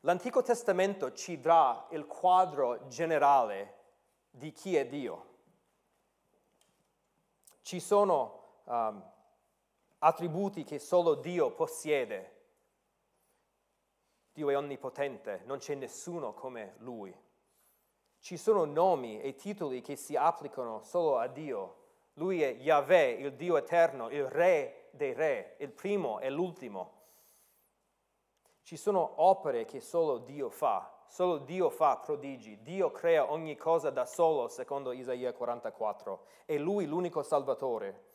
L'Antico 0.00 0.42
Testamento 0.42 1.12
ci 1.12 1.38
dà 1.38 1.86
il 1.90 2.06
quadro 2.06 2.86
generale 2.88 3.80
di 4.30 4.52
chi 4.52 4.76
è 4.76 4.86
Dio. 4.86 5.26
Ci 7.60 7.78
sono 7.78 8.41
um, 8.64 9.02
attributi 9.98 10.64
che 10.64 10.78
solo 10.78 11.14
Dio 11.14 11.52
possiede. 11.52 12.40
Dio 14.32 14.50
è 14.50 14.56
onnipotente, 14.56 15.42
non 15.44 15.58
c'è 15.58 15.74
nessuno 15.74 16.32
come 16.32 16.74
Lui. 16.78 17.14
Ci 18.18 18.36
sono 18.36 18.64
nomi 18.64 19.20
e 19.20 19.34
titoli 19.34 19.80
che 19.80 19.96
si 19.96 20.16
applicano 20.16 20.82
solo 20.82 21.18
a 21.18 21.26
Dio. 21.26 21.80
Lui 22.14 22.42
è 22.42 22.52
Yahweh, 22.52 23.10
il 23.12 23.34
Dio 23.34 23.56
eterno, 23.56 24.08
il 24.10 24.26
Re 24.26 24.88
dei 24.92 25.12
Re, 25.12 25.56
il 25.58 25.70
primo 25.70 26.20
e 26.20 26.30
l'ultimo. 26.30 27.00
Ci 28.62 28.76
sono 28.76 29.14
opere 29.16 29.64
che 29.64 29.80
solo 29.80 30.18
Dio 30.18 30.48
fa, 30.48 31.04
solo 31.08 31.38
Dio 31.38 31.68
fa 31.68 31.96
prodigi, 31.98 32.62
Dio 32.62 32.90
crea 32.90 33.30
ogni 33.30 33.56
cosa 33.56 33.90
da 33.90 34.04
solo, 34.06 34.48
secondo 34.48 34.92
Isaia 34.92 35.32
44, 35.32 36.24
è 36.44 36.56
Lui 36.58 36.86
l'unico 36.86 37.22
Salvatore 37.22 38.11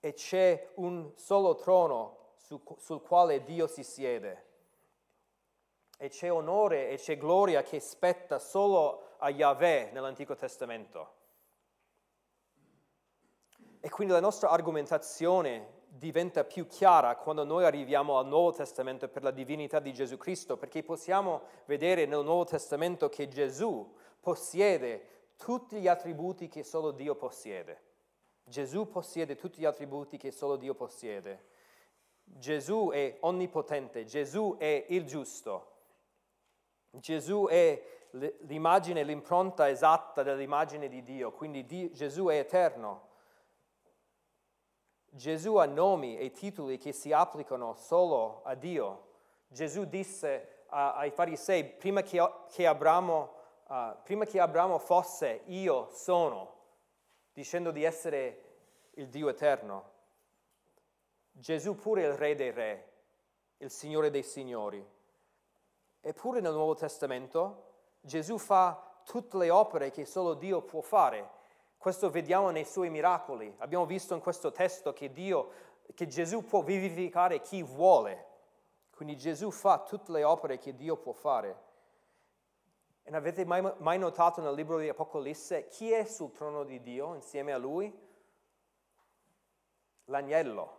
e 0.00 0.14
c'è 0.14 0.70
un 0.76 1.12
solo 1.14 1.54
trono 1.54 2.32
su, 2.36 2.60
sul 2.78 3.02
quale 3.02 3.44
Dio 3.44 3.66
si 3.66 3.84
siede. 3.84 4.48
E 5.98 6.08
c'è 6.08 6.32
onore 6.32 6.88
e 6.88 6.96
c'è 6.96 7.18
gloria 7.18 7.62
che 7.62 7.78
spetta 7.78 8.38
solo 8.38 9.16
a 9.18 9.28
Yahweh 9.28 9.90
nell'Antico 9.92 10.34
Testamento. 10.34 11.18
E 13.80 13.88
quindi 13.90 14.12
la 14.12 14.20
nostra 14.20 14.50
argomentazione 14.50 15.78
diventa 15.86 16.44
più 16.44 16.66
chiara 16.66 17.16
quando 17.16 17.44
noi 17.44 17.64
arriviamo 17.64 18.18
al 18.18 18.26
Nuovo 18.26 18.52
Testamento 18.52 19.08
per 19.08 19.22
la 19.22 19.30
divinità 19.30 19.80
di 19.80 19.92
Gesù 19.92 20.16
Cristo, 20.16 20.56
perché 20.56 20.82
possiamo 20.82 21.42
vedere 21.66 22.06
nel 22.06 22.24
Nuovo 22.24 22.44
Testamento 22.44 23.08
che 23.08 23.28
Gesù 23.28 23.94
possiede 24.20 25.32
tutti 25.36 25.80
gli 25.80 25.88
attributi 25.88 26.48
che 26.48 26.62
solo 26.62 26.90
Dio 26.90 27.14
possiede. 27.14 27.88
Gesù 28.50 28.88
possiede 28.88 29.36
tutti 29.36 29.60
gli 29.60 29.64
attributi 29.64 30.16
che 30.18 30.32
solo 30.32 30.56
Dio 30.56 30.74
possiede. 30.74 31.46
Gesù 32.24 32.90
è 32.92 33.16
onnipotente, 33.20 34.04
Gesù 34.04 34.56
è 34.58 34.86
il 34.88 35.06
giusto. 35.06 35.68
Gesù 36.90 37.46
è 37.48 37.80
l'immagine, 38.40 39.04
l'impronta 39.04 39.68
esatta 39.68 40.24
dell'immagine 40.24 40.88
di 40.88 41.02
Dio, 41.04 41.30
quindi 41.30 41.64
Dio, 41.64 41.90
Gesù 41.92 42.26
è 42.26 42.38
eterno. 42.38 43.08
Gesù 45.12 45.54
ha 45.56 45.66
nomi 45.66 46.18
e 46.18 46.32
titoli 46.32 46.76
che 46.76 46.92
si 46.92 47.12
applicano 47.12 47.74
solo 47.74 48.42
a 48.42 48.54
Dio. 48.56 49.06
Gesù 49.46 49.84
disse 49.84 50.64
a, 50.70 50.94
ai 50.94 51.10
farisei, 51.10 51.64
prima 51.64 52.02
che, 52.02 52.20
che, 52.48 52.66
Abramo, 52.66 53.32
uh, 53.68 53.96
prima 54.02 54.24
che 54.24 54.40
Abramo 54.40 54.78
fosse, 54.78 55.42
io 55.46 55.88
sono 55.92 56.58
dicendo 57.32 57.70
di 57.70 57.84
essere 57.84 58.44
il 58.94 59.08
Dio 59.08 59.28
eterno. 59.28 59.98
Gesù 61.32 61.74
pure 61.74 62.02
è 62.02 62.06
il 62.06 62.14
Re 62.14 62.34
dei 62.34 62.50
Re, 62.50 62.92
il 63.58 63.70
Signore 63.70 64.10
dei 64.10 64.22
Signori. 64.22 64.84
Eppure 66.00 66.40
nel 66.40 66.52
Nuovo 66.52 66.74
Testamento 66.74 67.68
Gesù 68.00 68.38
fa 68.38 69.00
tutte 69.04 69.36
le 69.36 69.50
opere 69.50 69.90
che 69.90 70.04
solo 70.04 70.34
Dio 70.34 70.62
può 70.62 70.80
fare. 70.80 71.38
Questo 71.76 72.10
vediamo 72.10 72.50
nei 72.50 72.64
suoi 72.64 72.90
miracoli. 72.90 73.54
Abbiamo 73.58 73.86
visto 73.86 74.14
in 74.14 74.20
questo 74.20 74.52
testo 74.52 74.92
che, 74.92 75.12
Dio, 75.12 75.50
che 75.94 76.06
Gesù 76.06 76.44
può 76.44 76.62
vivificare 76.62 77.40
chi 77.40 77.62
vuole. 77.62 78.26
Quindi 78.90 79.16
Gesù 79.16 79.50
fa 79.50 79.78
tutte 79.80 80.12
le 80.12 80.24
opere 80.24 80.58
che 80.58 80.74
Dio 80.74 80.96
può 80.96 81.12
fare. 81.12 81.68
E 83.02 83.14
avete 83.14 83.44
mai, 83.44 83.62
mai 83.78 83.98
notato 83.98 84.40
nel 84.40 84.54
libro 84.54 84.78
di 84.78 84.88
Apocalisse 84.88 85.68
chi 85.68 85.90
è 85.90 86.04
sul 86.04 86.32
trono 86.32 86.64
di 86.64 86.80
Dio 86.80 87.14
insieme 87.14 87.52
a 87.52 87.58
lui? 87.58 87.92
L'agnello. 90.04 90.78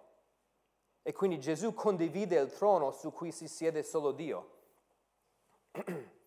E 1.04 1.14
quindi 1.14 1.40
Gesù 1.40 1.74
condivide 1.74 2.40
il 2.40 2.52
trono 2.52 2.92
su 2.92 3.12
cui 3.12 3.32
si 3.32 3.48
siede 3.48 3.82
solo 3.84 4.12
Dio. 4.12 4.50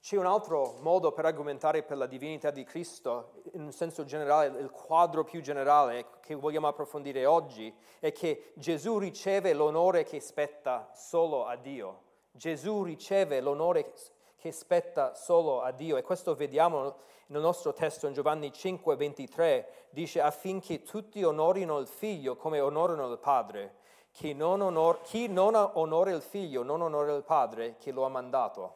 C'è 0.00 0.16
un 0.16 0.26
altro 0.26 0.78
modo 0.80 1.12
per 1.12 1.26
argomentare 1.26 1.82
per 1.82 1.98
la 1.98 2.06
divinità 2.06 2.50
di 2.50 2.64
Cristo, 2.64 3.42
in 3.52 3.62
un 3.62 3.70
senso 3.70 4.04
generale, 4.04 4.58
il 4.58 4.70
quadro 4.70 5.24
più 5.24 5.42
generale 5.42 6.18
che 6.20 6.34
vogliamo 6.34 6.66
approfondire 6.66 7.26
oggi, 7.26 7.72
è 8.00 8.10
che 8.10 8.52
Gesù 8.56 8.98
riceve 8.98 9.52
l'onore 9.52 10.04
che 10.04 10.18
spetta 10.18 10.90
solo 10.94 11.44
a 11.44 11.54
Dio. 11.54 12.08
Gesù 12.32 12.82
riceve 12.82 13.40
l'onore 13.40 13.92
che 14.36 14.52
spetta 14.52 15.14
solo 15.14 15.60
a 15.60 15.70
Dio 15.70 15.96
e 15.96 16.02
questo 16.02 16.34
vediamo 16.34 16.96
nel 17.26 17.40
nostro 17.40 17.72
testo 17.72 18.06
in 18.06 18.14
Giovanni 18.14 18.52
5, 18.52 18.96
23, 18.96 19.88
dice 19.90 20.20
affinché 20.20 20.82
tutti 20.82 21.22
onorino 21.22 21.78
il 21.78 21.86
figlio 21.86 22.36
come 22.36 22.60
onorano 22.60 23.10
il 23.10 23.18
padre. 23.18 23.78
Chi 24.12 24.32
non, 24.32 24.60
onor- 24.60 25.02
chi 25.02 25.28
non 25.28 25.54
onora 25.54 26.10
il 26.10 26.22
figlio 26.22 26.62
non 26.62 26.80
onora 26.80 27.14
il 27.14 27.22
padre 27.22 27.76
che 27.76 27.92
lo 27.92 28.04
ha 28.04 28.08
mandato. 28.08 28.74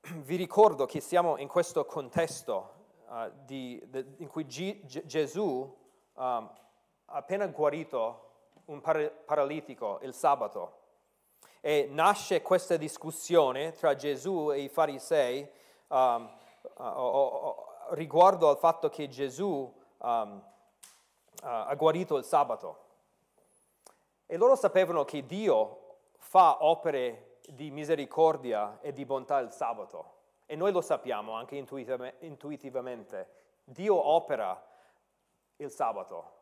Vi 0.00 0.36
ricordo 0.36 0.84
che 0.84 1.00
siamo 1.00 1.38
in 1.38 1.48
questo 1.48 1.86
contesto 1.86 2.72
uh, 3.08 3.30
di, 3.44 3.82
de, 3.86 4.04
in 4.18 4.28
cui 4.28 4.44
G- 4.44 4.84
G- 4.84 5.06
Gesù 5.06 5.42
um, 5.42 5.74
ha 6.14 6.52
appena 7.06 7.46
guarito 7.46 8.32
un 8.66 8.80
par- 8.80 9.10
paralitico 9.24 10.00
il 10.02 10.12
sabato 10.12 10.82
e 11.66 11.88
nasce 11.90 12.42
questa 12.42 12.76
discussione 12.76 13.72
tra 13.72 13.94
Gesù 13.94 14.52
e 14.52 14.60
i 14.60 14.68
farisei 14.68 15.48
um, 15.88 16.30
riguardo 17.92 18.50
al 18.50 18.58
fatto 18.58 18.90
che 18.90 19.08
Gesù 19.08 19.74
um, 19.96 20.42
ha 21.40 21.74
guarito 21.74 22.18
il 22.18 22.24
sabato. 22.24 22.80
E 24.26 24.36
loro 24.36 24.56
sapevano 24.56 25.06
che 25.06 25.24
Dio 25.24 26.00
fa 26.18 26.62
opere 26.66 27.38
di 27.48 27.70
misericordia 27.70 28.80
e 28.82 28.92
di 28.92 29.06
bontà 29.06 29.38
il 29.38 29.50
sabato. 29.50 30.16
E 30.44 30.56
noi 30.56 30.70
lo 30.70 30.82
sappiamo 30.82 31.32
anche 31.32 31.56
intuitivamente. 31.56 33.28
Dio 33.64 34.06
opera 34.06 34.62
il 35.56 35.70
sabato, 35.70 36.32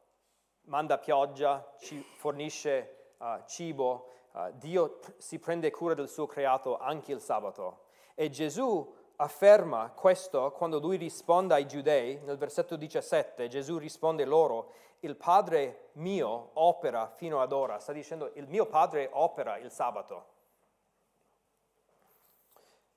manda 0.62 0.98
pioggia, 0.98 1.74
ci 1.78 2.02
fornisce 2.16 3.01
uh, 3.22 3.44
cibo, 3.46 4.08
Uh, 4.32 4.50
Dio 4.52 4.98
si 5.18 5.38
prende 5.38 5.70
cura 5.70 5.92
del 5.92 6.08
suo 6.08 6.26
creato 6.26 6.78
anche 6.78 7.12
il 7.12 7.20
sabato. 7.20 7.80
E 8.14 8.30
Gesù 8.30 8.94
afferma 9.16 9.90
questo 9.90 10.52
quando 10.52 10.78
lui 10.78 10.96
risponde 10.96 11.52
ai 11.52 11.66
giudei, 11.66 12.18
nel 12.24 12.38
versetto 12.38 12.76
17, 12.76 13.48
Gesù 13.48 13.76
risponde 13.76 14.24
loro, 14.24 14.72
il 15.00 15.16
Padre 15.16 15.90
mio 15.92 16.50
opera 16.54 17.08
fino 17.08 17.42
ad 17.42 17.52
ora, 17.52 17.78
sta 17.78 17.92
dicendo 17.92 18.30
il 18.34 18.48
mio 18.48 18.64
Padre 18.64 19.10
opera 19.12 19.58
il 19.58 19.70
sabato. 19.70 20.30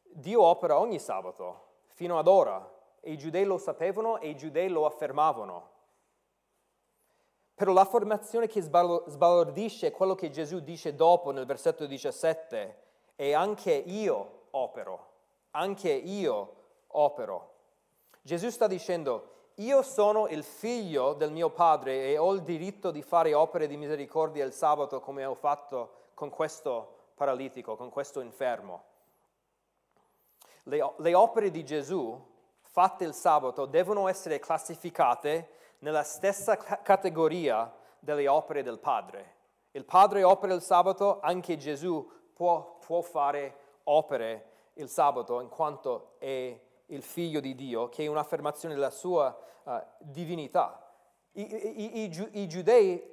Dio 0.04 0.42
opera 0.42 0.80
ogni 0.80 1.00
sabato, 1.00 1.64
fino 1.88 2.18
ad 2.18 2.28
ora, 2.30 2.72
e 3.02 3.12
i 3.12 3.18
giudei 3.18 3.44
lo 3.44 3.58
sapevano 3.58 4.20
e 4.20 4.30
i 4.30 4.38
giudei 4.38 4.70
lo 4.70 4.86
affermavano. 4.86 5.74
Però 7.56 7.72
l'affermazione 7.72 8.48
che 8.48 8.62
sbalordisce 8.62 9.88
è 9.88 9.92
quello 9.92 10.14
che 10.14 10.30
Gesù 10.30 10.60
dice 10.60 10.94
dopo 10.94 11.32
nel 11.32 11.46
versetto 11.46 11.86
17, 11.86 12.84
e 13.16 13.34
anche 13.34 13.72
io 13.72 14.48
opero, 14.52 15.08
anche 15.52 15.90
io 15.90 16.54
opero. 16.88 17.54
Gesù 18.22 18.50
sta 18.50 18.68
dicendo, 18.68 19.34
io 19.56 19.82
sono 19.84 20.28
il 20.28 20.44
figlio 20.44 21.14
del 21.14 21.32
mio 21.32 21.50
padre 21.50 22.08
e 22.08 22.18
ho 22.18 22.34
il 22.34 22.42
diritto 22.42 22.92
di 22.92 23.02
fare 23.02 23.34
opere 23.34 23.68
di 23.68 23.78
misericordia 23.78 24.44
il 24.44 24.52
sabato 24.52 25.00
come 25.00 25.24
ho 25.24 25.36
fatto 25.36 26.10
con 26.14 26.30
questo 26.30 27.12
paralitico, 27.16 27.78
con 27.78 27.90
questo 27.90 28.20
infermo. 28.20 28.84
Le, 30.64 30.94
le 30.98 31.14
opere 31.14 31.52
di 31.52 31.64
Gesù 31.64 32.22
fatte 32.60 33.06
il 33.06 33.14
sabato 33.14 33.66
devono 33.66 34.10
essere 34.10 34.40
classificate 34.40 35.48
nella 35.80 36.04
stessa 36.04 36.58
categoria 36.58 37.74
delle 38.00 38.28
opere 38.28 38.64
del 38.64 38.80
Padre. 38.80 39.34
Il 39.72 39.86
Padre 39.86 40.24
opera 40.24 40.54
il 40.54 40.62
sabato, 40.62 41.20
anche 41.20 41.58
Gesù 41.58 42.10
può, 42.34 42.78
può 42.86 43.02
fare 43.02 43.58
opere 43.84 44.52
il 44.74 44.90
sabato 44.90 45.42
in 45.42 45.50
quanto 45.50 46.16
è 46.20 46.60
il 46.88 47.02
figlio 47.02 47.40
di 47.40 47.56
Dio, 47.56 47.90
che 47.90 48.04
è 48.04 48.08
un'affermazione 48.08 48.74
della 48.74 48.90
sua 48.90 49.36
uh, 49.64 49.82
divinità. 50.00 50.82
I, 51.34 51.42
i, 51.42 52.04
i, 52.04 52.30
I, 52.42 52.48
giudei 52.48 53.04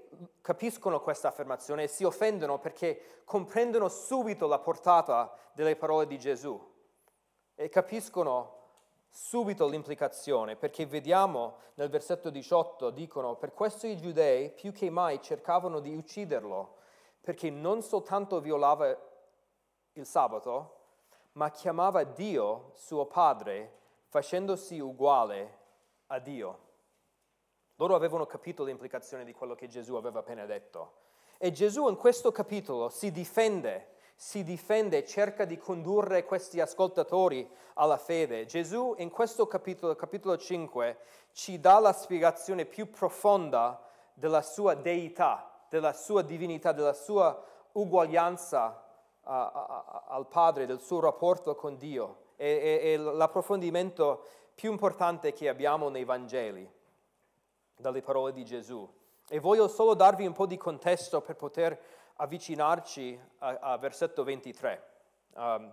capiscono 0.40 1.00
questa 1.00 1.28
affermazione 1.28 1.84
e 1.84 1.88
si 1.88 2.04
offendono 2.04 2.58
perché 2.58 3.22
comprendono 3.24 3.88
subito 3.88 4.46
la 4.46 4.58
portata 4.58 5.34
delle 5.54 5.74
parole 5.74 6.06
di 6.06 6.18
Gesù 6.18 6.60
e 7.54 7.68
capiscono 7.68 8.61
subito 9.14 9.66
l'implicazione, 9.68 10.56
perché 10.56 10.86
vediamo 10.86 11.56
nel 11.74 11.90
versetto 11.90 12.30
18, 12.30 12.88
dicono, 12.90 13.36
per 13.36 13.52
questo 13.52 13.86
i 13.86 13.98
giudei 13.98 14.50
più 14.50 14.72
che 14.72 14.88
mai 14.88 15.20
cercavano 15.20 15.80
di 15.80 15.94
ucciderlo, 15.94 16.76
perché 17.20 17.50
non 17.50 17.82
soltanto 17.82 18.40
violava 18.40 18.88
il 19.92 20.06
sabato, 20.06 20.76
ma 21.32 21.50
chiamava 21.50 22.04
Dio 22.04 22.70
suo 22.74 23.04
padre 23.04 23.80
facendosi 24.08 24.80
uguale 24.80 25.58
a 26.06 26.18
Dio. 26.18 26.58
Loro 27.76 27.94
avevano 27.94 28.24
capito 28.24 28.64
l'implicazione 28.64 29.24
di 29.24 29.34
quello 29.34 29.54
che 29.54 29.68
Gesù 29.68 29.94
aveva 29.94 30.20
appena 30.20 30.46
detto. 30.46 31.00
E 31.36 31.52
Gesù 31.52 31.88
in 31.88 31.96
questo 31.96 32.32
capitolo 32.32 32.88
si 32.88 33.10
difende, 33.10 33.91
si 34.22 34.44
difende, 34.44 35.04
cerca 35.04 35.44
di 35.44 35.58
condurre 35.58 36.24
questi 36.24 36.60
ascoltatori 36.60 37.50
alla 37.74 37.96
fede. 37.96 38.46
Gesù 38.46 38.94
in 38.98 39.10
questo 39.10 39.48
capitolo, 39.48 39.96
capitolo 39.96 40.38
5, 40.38 40.96
ci 41.32 41.58
dà 41.58 41.80
la 41.80 41.92
spiegazione 41.92 42.64
più 42.64 42.88
profonda 42.88 43.82
della 44.14 44.42
sua 44.42 44.74
deità, 44.74 45.64
della 45.68 45.92
sua 45.92 46.22
divinità, 46.22 46.70
della 46.70 46.92
sua 46.92 47.44
uguaglianza 47.72 48.84
a, 49.22 50.04
al 50.06 50.28
Padre, 50.28 50.66
del 50.66 50.80
suo 50.80 51.00
rapporto 51.00 51.56
con 51.56 51.76
Dio. 51.76 52.26
È 52.36 52.96
l'approfondimento 52.96 54.24
più 54.54 54.70
importante 54.70 55.32
che 55.32 55.48
abbiamo 55.48 55.88
nei 55.88 56.04
Vangeli, 56.04 56.70
dalle 57.76 58.02
parole 58.02 58.32
di 58.32 58.44
Gesù. 58.44 58.88
E 59.28 59.40
voglio 59.40 59.66
solo 59.66 59.94
darvi 59.94 60.26
un 60.26 60.32
po' 60.32 60.46
di 60.46 60.56
contesto 60.56 61.20
per 61.22 61.34
poter 61.34 61.80
avvicinarci 62.22 63.20
a, 63.38 63.58
a 63.60 63.76
versetto 63.78 64.22
23. 64.22 64.82
Um, 65.34 65.72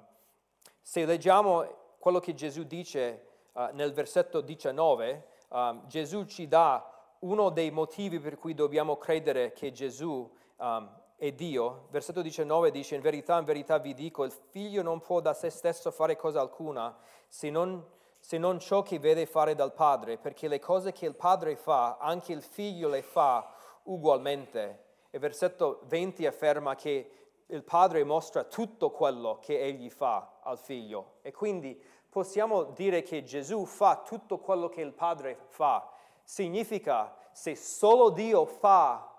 se 0.82 1.06
leggiamo 1.06 1.96
quello 2.00 2.20
che 2.20 2.34
Gesù 2.34 2.64
dice 2.64 3.26
uh, 3.54 3.68
nel 3.74 3.94
versetto 3.94 4.42
19, 4.42 5.26
um, 5.50 5.88
Gesù 5.88 6.26
ci 6.26 6.48
dà 6.48 6.92
uno 7.20 7.50
dei 7.50 7.70
motivi 7.70 8.20
per 8.20 8.38
cui 8.38 8.56
dobbiamo 8.56 8.98
credere 8.98 9.54
che 9.54 9.72
Gesù 9.72 10.28
um, 10.58 10.98
è 11.18 11.32
Dio. 11.34 11.88
Versetto 11.92 12.24
19 12.24 12.72
dice, 12.72 12.96
in 12.96 13.02
verità, 13.02 13.38
in 13.38 13.46
verità 13.46 13.78
vi 13.78 13.94
dico, 13.94 14.24
il 14.24 14.32
figlio 14.32 14.82
non 14.82 15.02
può 15.02 15.20
da 15.20 15.36
se 15.36 15.52
stesso 15.52 15.92
fare 15.92 16.16
cosa 16.16 16.42
alcuna 16.42 16.98
se 17.28 17.52
non, 17.52 17.86
se 18.20 18.40
non 18.40 18.58
ciò 18.60 18.82
che 18.82 18.98
vede 18.98 19.28
fare 19.28 19.54
dal 19.54 19.74
padre, 19.74 20.18
perché 20.18 20.48
le 20.48 20.60
cose 20.60 20.94
che 20.94 21.06
il 21.06 21.16
padre 21.16 21.56
fa, 21.56 21.98
anche 21.98 22.34
il 22.34 22.42
figlio 22.42 22.90
le 22.90 23.04
fa 23.04 23.54
ugualmente. 23.84 24.88
E 25.10 25.20
versetto 25.20 25.82
20 25.86 26.26
afferma 26.26 26.76
che 26.76 27.12
il 27.48 27.64
padre 27.64 28.04
mostra 28.04 28.44
tutto 28.44 28.92
quello 28.92 29.40
che 29.40 29.60
egli 29.60 29.90
fa 29.90 30.40
al 30.42 30.58
figlio. 30.60 31.18
E 31.22 31.32
quindi 31.32 31.82
possiamo 32.08 32.66
dire 32.66 33.02
che 33.02 33.24
Gesù 33.24 33.66
fa 33.66 34.04
tutto 34.06 34.40
quello 34.40 34.70
che 34.70 34.82
il 34.82 34.94
padre 34.94 35.46
fa. 35.48 35.92
Significa 36.24 37.16
se 37.32 37.56
solo 37.56 38.10
Dio 38.10 38.46
fa 38.46 39.10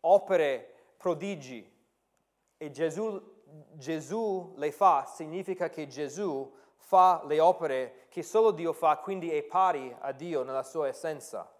opere 0.00 0.74
prodigi 0.96 1.70
e 2.56 2.70
Gesù, 2.70 3.20
Gesù 3.72 4.54
le 4.56 4.72
fa, 4.72 5.04
significa 5.04 5.68
che 5.68 5.86
Gesù 5.86 6.50
fa 6.76 7.22
le 7.26 7.40
opere 7.40 8.06
che 8.08 8.22
solo 8.22 8.52
Dio 8.52 8.72
fa, 8.72 8.98
quindi 8.98 9.30
è 9.30 9.42
pari 9.42 9.94
a 10.00 10.12
Dio 10.12 10.42
nella 10.44 10.62
sua 10.62 10.88
essenza. 10.88 11.53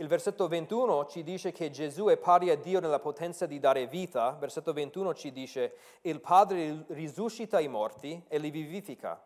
Il 0.00 0.06
versetto 0.06 0.46
21 0.46 1.06
ci 1.06 1.24
dice 1.24 1.50
che 1.50 1.70
Gesù 1.70 2.06
è 2.06 2.16
pari 2.16 2.50
a 2.50 2.56
Dio 2.56 2.78
nella 2.78 3.00
potenza 3.00 3.46
di 3.46 3.58
dare 3.58 3.88
vita. 3.88 4.30
Versetto 4.38 4.72
21 4.72 5.12
ci 5.12 5.32
dice, 5.32 5.74
il 6.02 6.20
Padre 6.20 6.84
risuscita 6.90 7.58
i 7.58 7.66
morti 7.66 8.24
e 8.28 8.38
li 8.38 8.50
vivifica. 8.50 9.20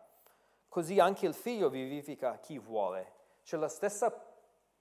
Così 0.69 0.99
anche 0.99 1.27
il 1.27 1.35
Figlio 1.35 1.69
vivifica 1.69 2.39
chi 2.39 2.59
vuole. 2.59 3.13
C'è 3.45 3.59
la 3.59 3.69
stessa 3.69 4.11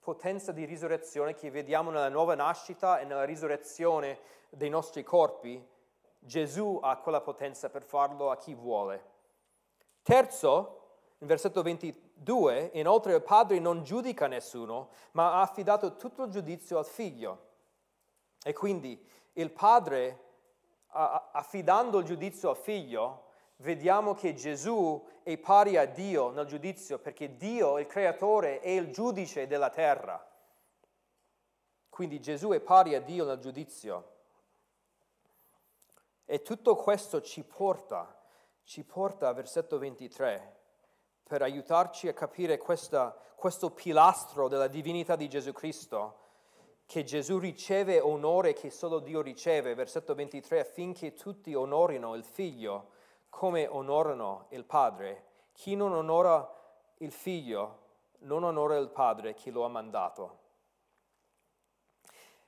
potenza 0.00 0.50
di 0.50 0.64
risurrezione 0.64 1.34
che 1.34 1.50
vediamo 1.50 1.90
nella 1.90 2.08
nuova 2.08 2.34
nascita 2.34 2.98
e 2.98 3.04
nella 3.04 3.24
risurrezione 3.24 4.18
dei 4.48 4.70
nostri 4.70 5.02
corpi, 5.02 5.62
Gesù 6.18 6.78
ha 6.82 6.96
quella 6.96 7.20
potenza 7.20 7.68
per 7.68 7.82
farlo 7.82 8.30
a 8.30 8.38
chi 8.38 8.54
vuole. 8.54 9.10
Terzo, 10.02 10.80
in 11.18 11.26
versetto 11.26 11.60
22, 12.22 12.70
inoltre 12.74 13.14
il 13.14 13.22
Padre 13.22 13.58
non 13.58 13.82
giudica 13.82 14.26
nessuno, 14.28 14.90
ma 15.12 15.34
ha 15.34 15.40
affidato 15.42 15.96
tutto 15.96 16.24
il 16.24 16.30
giudizio 16.30 16.78
al 16.78 16.86
Figlio. 16.86 17.50
E 18.42 18.52
quindi 18.52 19.04
il 19.34 19.50
Padre, 19.50 20.30
affidando 20.88 21.98
il 21.98 22.04
giudizio 22.04 22.50
al 22.50 22.56
Figlio, 22.56 23.24
vediamo 23.56 24.14
che 24.14 24.34
Gesù 24.34 25.04
è 25.22 25.36
pari 25.36 25.76
a 25.76 25.84
Dio 25.84 26.30
nel 26.30 26.46
giudizio 26.46 26.98
perché 26.98 27.36
Dio, 27.36 27.78
il 27.78 27.86
creatore, 27.86 28.60
è 28.60 28.70
il 28.70 28.90
giudice 28.90 29.46
della 29.46 29.70
terra. 29.70 30.24
Quindi 31.88 32.20
Gesù 32.20 32.50
è 32.50 32.60
pari 32.60 32.94
a 32.94 33.00
Dio 33.00 33.24
nel 33.24 33.38
giudizio. 33.38 34.10
E 36.24 36.40
tutto 36.40 36.76
questo 36.76 37.20
ci 37.20 37.42
porta, 37.42 38.18
ci 38.62 38.84
porta 38.84 39.28
a 39.28 39.32
versetto 39.32 39.78
23 39.78 40.60
per 41.32 41.40
aiutarci 41.40 42.08
a 42.08 42.12
capire 42.12 42.58
questa, 42.58 43.16
questo 43.34 43.70
pilastro 43.70 44.48
della 44.48 44.66
divinità 44.66 45.16
di 45.16 45.30
Gesù 45.30 45.50
Cristo, 45.54 46.18
che 46.84 47.04
Gesù 47.04 47.38
riceve 47.38 48.00
onore 48.00 48.52
che 48.52 48.68
solo 48.68 48.98
Dio 48.98 49.22
riceve, 49.22 49.74
versetto 49.74 50.14
23, 50.14 50.60
affinché 50.60 51.14
tutti 51.14 51.54
onorino 51.54 52.14
il 52.16 52.22
Figlio 52.22 52.90
come 53.30 53.66
onorano 53.66 54.44
il 54.50 54.64
Padre. 54.64 55.24
Chi 55.54 55.74
non 55.74 55.94
onora 55.94 56.46
il 56.98 57.12
Figlio 57.12 57.78
non 58.18 58.44
onora 58.44 58.76
il 58.76 58.90
Padre 58.90 59.32
che 59.32 59.50
lo 59.50 59.64
ha 59.64 59.68
mandato. 59.68 60.38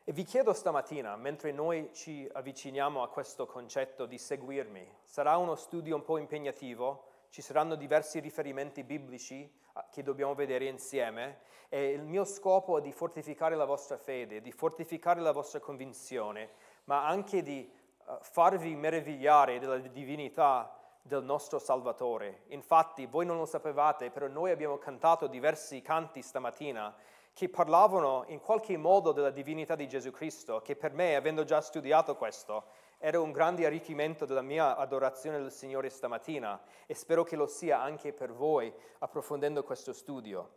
E 0.04 0.12
vi 0.12 0.24
chiedo 0.24 0.52
stamattina, 0.52 1.16
mentre 1.16 1.52
noi 1.52 1.88
ci 1.94 2.28
avviciniamo 2.30 3.02
a 3.02 3.08
questo 3.08 3.46
concetto 3.46 4.04
di 4.04 4.18
seguirmi, 4.18 4.86
sarà 5.04 5.38
uno 5.38 5.54
studio 5.54 5.96
un 5.96 6.02
po' 6.02 6.18
impegnativo, 6.18 7.12
ci 7.34 7.42
saranno 7.42 7.74
diversi 7.74 8.20
riferimenti 8.20 8.84
biblici 8.84 9.52
ah, 9.72 9.88
che 9.90 10.04
dobbiamo 10.04 10.36
vedere 10.36 10.66
insieme 10.66 11.38
e 11.68 11.88
il 11.88 12.04
mio 12.04 12.24
scopo 12.24 12.78
è 12.78 12.80
di 12.80 12.92
fortificare 12.92 13.56
la 13.56 13.64
vostra 13.64 13.96
fede, 13.96 14.40
di 14.40 14.52
fortificare 14.52 15.20
la 15.20 15.32
vostra 15.32 15.58
convinzione, 15.58 16.50
ma 16.84 17.04
anche 17.08 17.42
di 17.42 17.68
uh, 18.04 18.18
farvi 18.20 18.76
meravigliare 18.76 19.58
della 19.58 19.78
divinità 19.78 20.78
del 21.02 21.24
nostro 21.24 21.58
Salvatore. 21.58 22.42
Infatti, 22.50 23.06
voi 23.06 23.26
non 23.26 23.38
lo 23.38 23.46
sapevate, 23.46 24.10
però 24.12 24.28
noi 24.28 24.52
abbiamo 24.52 24.78
cantato 24.78 25.26
diversi 25.26 25.82
canti 25.82 26.22
stamattina 26.22 26.94
che 27.32 27.48
parlavano 27.48 28.26
in 28.28 28.38
qualche 28.38 28.76
modo 28.76 29.10
della 29.10 29.30
divinità 29.30 29.74
di 29.74 29.88
Gesù 29.88 30.12
Cristo, 30.12 30.60
che 30.60 30.76
per 30.76 30.92
me, 30.92 31.16
avendo 31.16 31.42
già 31.42 31.60
studiato 31.60 32.14
questo, 32.14 32.66
era 33.04 33.20
un 33.20 33.32
grande 33.32 33.66
arricchimento 33.66 34.24
della 34.24 34.40
mia 34.40 34.78
adorazione 34.78 35.38
del 35.38 35.52
Signore 35.52 35.90
stamattina 35.90 36.58
e 36.86 36.94
spero 36.94 37.22
che 37.22 37.36
lo 37.36 37.46
sia 37.46 37.78
anche 37.78 38.14
per 38.14 38.32
voi 38.32 38.72
approfondendo 39.00 39.62
questo 39.62 39.92
studio. 39.92 40.52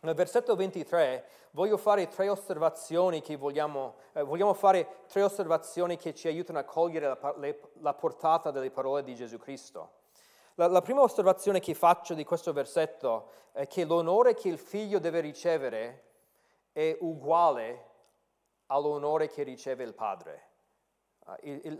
Nel 0.00 0.14
versetto 0.14 0.56
23 0.56 1.28
voglio 1.50 1.76
fare 1.76 2.08
tre 2.08 2.30
osservazioni 2.30 3.20
che 3.20 3.36
vogliamo, 3.36 3.96
eh, 4.14 4.22
vogliamo 4.22 4.54
fare 4.54 5.02
tre 5.08 5.22
osservazioni 5.22 5.98
che 5.98 6.14
ci 6.14 6.26
aiutano 6.26 6.58
a 6.58 6.64
cogliere 6.64 7.06
la, 7.06 7.34
le, 7.36 7.60
la 7.80 7.92
portata 7.92 8.50
delle 8.50 8.70
parole 8.70 9.02
di 9.02 9.14
Gesù 9.14 9.36
Cristo. 9.36 9.90
La, 10.54 10.68
la, 10.68 10.80
prima 10.80 11.02
osservazione 11.02 11.60
che 11.60 11.74
faccio 11.74 12.14
di 12.14 12.24
questo 12.24 12.54
versetto 12.54 13.28
è 13.52 13.66
che 13.66 13.84
l'onore 13.84 14.32
che 14.32 14.48
il 14.48 14.58
figlio 14.58 14.98
deve 14.98 15.20
ricevere 15.20 16.04
è 16.72 16.96
uguale 17.00 17.90
all'onore 18.68 19.28
che 19.28 19.42
riceve 19.42 19.84
il 19.84 19.92
padre. 19.92 20.51
Uh, 21.24 21.34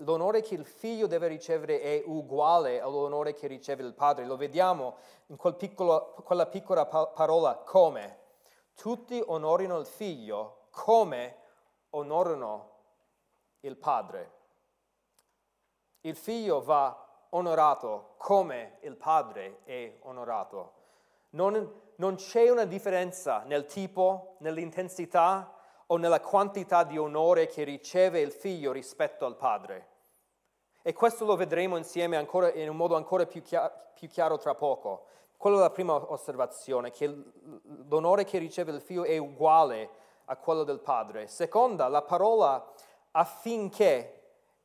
l'onore 0.04 0.40
che 0.40 0.54
il 0.54 0.64
figlio 0.64 1.06
deve 1.06 1.26
ricevere 1.26 1.80
è 1.80 2.02
uguale 2.06 2.80
all'onore 2.80 3.34
che 3.34 3.46
riceve 3.46 3.82
il 3.82 3.94
padre. 3.94 4.24
Lo 4.24 4.36
vediamo 4.36 4.96
in 5.26 5.36
quel 5.36 5.54
piccolo, 5.54 6.14
quella 6.24 6.46
piccola 6.46 6.86
parola 6.86 7.56
come. 7.56 8.18
Tutti 8.74 9.22
onorino 9.24 9.78
il 9.78 9.86
figlio 9.86 10.66
come 10.70 11.36
onorano 11.90 12.70
il 13.60 13.76
padre. 13.76 14.32
Il 16.02 16.16
figlio 16.16 16.62
va 16.62 17.26
onorato 17.30 18.14
come 18.16 18.78
il 18.80 18.96
padre 18.96 19.60
è 19.64 19.98
onorato. 20.02 20.80
Non, 21.30 21.80
non 21.96 22.16
c'è 22.16 22.48
una 22.50 22.64
differenza 22.64 23.42
nel 23.46 23.64
tipo, 23.66 24.36
nell'intensità 24.38 25.54
o 25.92 25.98
nella 25.98 26.20
quantità 26.20 26.84
di 26.84 26.96
onore 26.96 27.46
che 27.46 27.64
riceve 27.64 28.20
il 28.20 28.32
figlio 28.32 28.72
rispetto 28.72 29.26
al 29.26 29.36
padre. 29.36 29.88
E 30.80 30.94
questo 30.94 31.26
lo 31.26 31.36
vedremo 31.36 31.76
insieme 31.76 32.16
ancora, 32.16 32.50
in 32.52 32.70
un 32.70 32.76
modo 32.76 32.96
ancora 32.96 33.26
più 33.26 33.42
chiaro, 33.42 33.72
più 33.94 34.08
chiaro 34.08 34.38
tra 34.38 34.54
poco. 34.54 35.04
Quella 35.36 35.58
è 35.58 35.60
la 35.60 35.70
prima 35.70 35.92
osservazione, 36.10 36.90
che 36.90 37.14
l'onore 37.88 38.24
che 38.24 38.38
riceve 38.38 38.72
il 38.72 38.80
figlio 38.80 39.04
è 39.04 39.18
uguale 39.18 39.90
a 40.26 40.36
quello 40.36 40.64
del 40.64 40.80
padre. 40.80 41.26
Seconda, 41.26 41.88
la 41.88 42.02
parola 42.02 42.72
affinché 43.10 44.20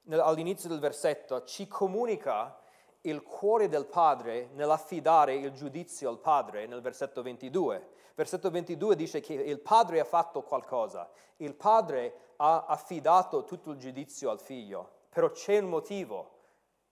all'inizio 0.09 0.69
del 0.69 0.79
versetto 0.79 1.43
ci 1.43 1.67
comunica 1.67 2.57
il 3.01 3.21
cuore 3.21 3.67
del 3.67 3.85
padre 3.85 4.49
nell'affidare 4.53 5.35
il 5.35 5.51
giudizio 5.51 6.09
al 6.09 6.19
padre 6.19 6.67
nel 6.67 6.79
versetto 6.79 7.21
22. 7.21 7.95
Versetto 8.17 8.49
22 8.49 8.95
dice 8.95 9.19
che 9.19 9.33
il 9.33 9.59
padre 9.59 9.99
ha 9.99 10.03
fatto 10.03 10.41
qualcosa, 10.41 11.07
il 11.35 11.53
padre 11.53 12.33
ha 12.37 12.65
affidato 12.65 13.43
tutto 13.43 13.69
il 13.69 13.77
giudizio 13.77 14.31
al 14.31 14.39
figlio, 14.39 14.89
però 15.09 15.29
c'è 15.29 15.59
un 15.59 15.69
motivo. 15.69 16.31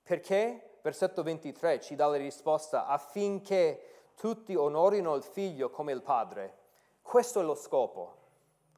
Perché? 0.04 0.78
Versetto 0.84 1.24
23 1.24 1.80
ci 1.80 1.96
dà 1.96 2.06
la 2.06 2.18
risposta 2.18 2.86
affinché 2.86 4.12
tutti 4.16 4.54
onorino 4.54 5.16
il 5.16 5.24
figlio 5.24 5.72
come 5.72 5.94
il 5.94 6.04
padre. 6.04 6.58
Questo 7.02 7.40
è 7.40 7.44
lo 7.44 7.56
scopo, 7.56 8.18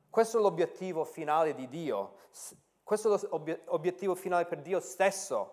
questo 0.09 0.37
è 0.37 0.41
l'obiettivo 0.41 1.03
finale 1.03 1.53
di 1.53 1.67
Dio, 1.67 2.13
questo 2.81 3.13
è 3.13 3.27
l'obiettivo 3.65 4.15
finale 4.15 4.45
per 4.45 4.61
Dio 4.61 4.79
stesso, 4.79 5.51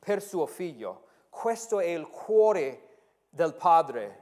per 0.00 0.20
suo 0.20 0.46
figlio. 0.46 1.04
Questo 1.30 1.78
è 1.78 1.86
il 1.86 2.08
cuore 2.08 2.88
del 3.28 3.54
Padre. 3.54 4.21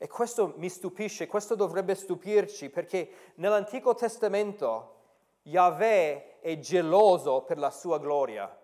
E 0.00 0.06
questo 0.06 0.54
mi 0.56 0.68
stupisce, 0.68 1.26
questo 1.26 1.56
dovrebbe 1.56 1.96
stupirci, 1.96 2.70
perché 2.70 3.10
nell'Antico 3.34 3.94
Testamento 3.94 4.94
Yahweh 5.42 6.38
è 6.38 6.58
geloso 6.60 7.42
per 7.42 7.58
la 7.58 7.70
sua 7.70 7.98
gloria, 7.98 8.56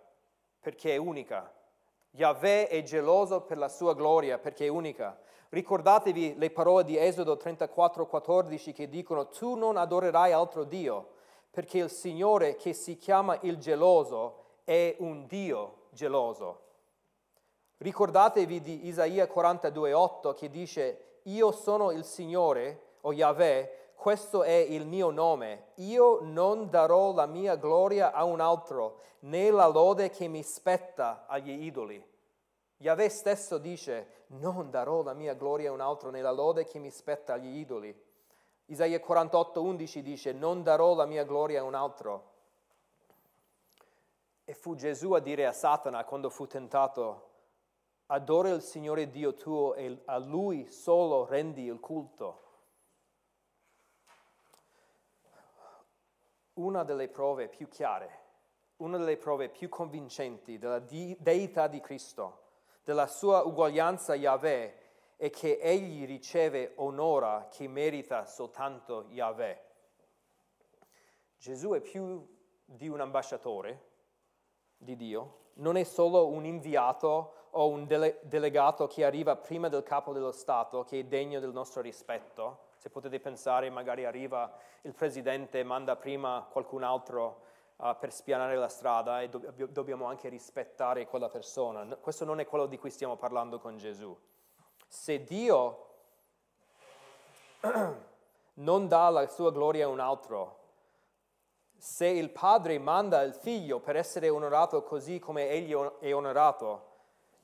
perché 0.60 0.94
è 0.94 0.96
unica. 0.96 1.52
Yahweh 2.12 2.68
è 2.68 2.82
geloso 2.84 3.40
per 3.40 3.58
la 3.58 3.68
sua 3.68 3.94
gloria, 3.94 4.38
perché 4.38 4.66
è 4.66 4.68
unica. 4.68 5.18
Ricordatevi 5.48 6.36
le 6.38 6.50
parole 6.50 6.84
di 6.84 6.96
Esodo 6.96 7.36
34, 7.36 8.06
14 8.06 8.72
che 8.72 8.88
dicono, 8.88 9.28
tu 9.28 9.56
non 9.56 9.76
adorerai 9.76 10.30
altro 10.30 10.62
Dio, 10.62 11.14
perché 11.50 11.78
il 11.78 11.90
Signore 11.90 12.54
che 12.54 12.74
si 12.74 12.96
chiama 12.96 13.38
il 13.42 13.58
geloso 13.58 14.42
è 14.64 14.94
un 14.98 15.26
Dio 15.26 15.86
geloso. 15.90 16.60
Ricordatevi 17.78 18.60
di 18.60 18.86
Isaia 18.86 19.26
42,8 19.26 20.34
che 20.34 20.48
dice, 20.48 21.13
io 21.24 21.52
sono 21.52 21.90
il 21.90 22.04
Signore, 22.04 22.96
o 23.02 23.12
Yahweh, 23.12 23.92
questo 23.94 24.42
è 24.42 24.52
il 24.52 24.86
mio 24.86 25.10
nome, 25.10 25.68
io 25.76 26.20
non 26.22 26.68
darò 26.70 27.12
la 27.12 27.26
mia 27.26 27.56
gloria 27.56 28.12
a 28.12 28.24
un 28.24 28.40
altro, 28.40 29.00
né 29.20 29.50
la 29.50 29.66
lode 29.66 30.10
che 30.10 30.28
mi 30.28 30.42
spetta 30.42 31.24
agli 31.26 31.64
idoli. 31.64 32.04
Yahweh 32.78 33.08
stesso 33.08 33.58
dice, 33.58 34.24
non 34.28 34.70
darò 34.70 35.02
la 35.02 35.14
mia 35.14 35.34
gloria 35.34 35.70
a 35.70 35.72
un 35.72 35.80
altro, 35.80 36.10
né 36.10 36.20
la 36.20 36.32
lode 36.32 36.64
che 36.64 36.78
mi 36.78 36.90
spetta 36.90 37.34
agli 37.34 37.56
idoli. 37.58 38.12
Isaia 38.66 38.98
48,11 38.98 39.98
dice, 40.00 40.32
non 40.32 40.62
darò 40.62 40.94
la 40.94 41.04
mia 41.04 41.24
gloria 41.24 41.60
a 41.60 41.64
un 41.64 41.74
altro. 41.74 42.32
E 44.44 44.54
fu 44.54 44.74
Gesù 44.74 45.12
a 45.12 45.20
dire 45.20 45.46
a 45.46 45.52
Satana 45.52 46.04
quando 46.04 46.30
fu 46.30 46.46
tentato, 46.46 47.32
adora 48.14 48.50
il 48.50 48.62
Signore 48.62 49.10
Dio 49.10 49.34
tuo 49.34 49.74
e 49.74 50.02
a 50.04 50.18
Lui 50.18 50.70
solo 50.70 51.26
rendi 51.26 51.64
il 51.64 51.80
culto. 51.80 52.42
Una 56.54 56.84
delle 56.84 57.08
prove 57.08 57.48
più 57.48 57.66
chiare, 57.66 58.20
una 58.76 58.98
delle 58.98 59.16
prove 59.16 59.48
più 59.48 59.68
convincenti 59.68 60.58
della 60.58 60.78
deità 60.78 61.66
di 61.66 61.80
Cristo, 61.80 62.42
della 62.84 63.08
sua 63.08 63.42
uguaglianza 63.42 64.12
a 64.12 64.16
Yahweh, 64.16 64.82
è 65.16 65.30
che 65.30 65.58
egli 65.60 66.06
riceve 66.06 66.74
onora 66.76 67.48
che 67.50 67.66
merita 67.66 68.26
soltanto 68.26 69.06
Yahweh. 69.08 69.60
Gesù 71.36 71.70
è 71.72 71.80
più 71.80 72.24
di 72.64 72.86
un 72.86 73.00
ambasciatore 73.00 73.90
di 74.76 74.94
Dio, 74.94 75.50
non 75.54 75.76
è 75.76 75.82
solo 75.82 76.28
un 76.28 76.44
inviato 76.44 77.42
o 77.54 77.68
un 77.68 77.86
dele- 77.86 78.20
delegato 78.22 78.86
che 78.86 79.04
arriva 79.04 79.36
prima 79.36 79.68
del 79.68 79.82
capo 79.82 80.12
dello 80.12 80.32
Stato, 80.32 80.84
che 80.84 81.00
è 81.00 81.04
degno 81.04 81.40
del 81.40 81.52
nostro 81.52 81.80
rispetto. 81.80 82.68
Se 82.76 82.90
potete 82.90 83.20
pensare, 83.20 83.70
magari 83.70 84.04
arriva 84.04 84.52
il 84.82 84.94
presidente, 84.94 85.62
manda 85.62 85.96
prima 85.96 86.46
qualcun 86.50 86.82
altro 86.82 87.42
uh, 87.76 87.96
per 87.98 88.12
spianare 88.12 88.56
la 88.56 88.68
strada 88.68 89.22
e 89.22 89.28
do- 89.28 89.52
dobbiamo 89.68 90.06
anche 90.06 90.28
rispettare 90.28 91.06
quella 91.06 91.28
persona. 91.28 91.84
Questo 91.96 92.24
non 92.24 92.40
è 92.40 92.46
quello 92.46 92.66
di 92.66 92.78
cui 92.78 92.90
stiamo 92.90 93.16
parlando 93.16 93.58
con 93.58 93.76
Gesù. 93.76 94.16
Se 94.86 95.24
Dio 95.24 95.86
non 98.54 98.88
dà 98.88 99.08
la 99.08 99.26
sua 99.28 99.50
gloria 99.50 99.86
a 99.86 99.88
un 99.88 100.00
altro, 100.00 100.58
se 101.76 102.06
il 102.06 102.30
padre 102.30 102.78
manda 102.78 103.20
il 103.22 103.34
figlio 103.34 103.78
per 103.78 103.96
essere 103.96 104.30
onorato 104.30 104.82
così 104.82 105.18
come 105.18 105.50
egli 105.50 105.74
è 105.74 106.14
onorato, 106.14 106.92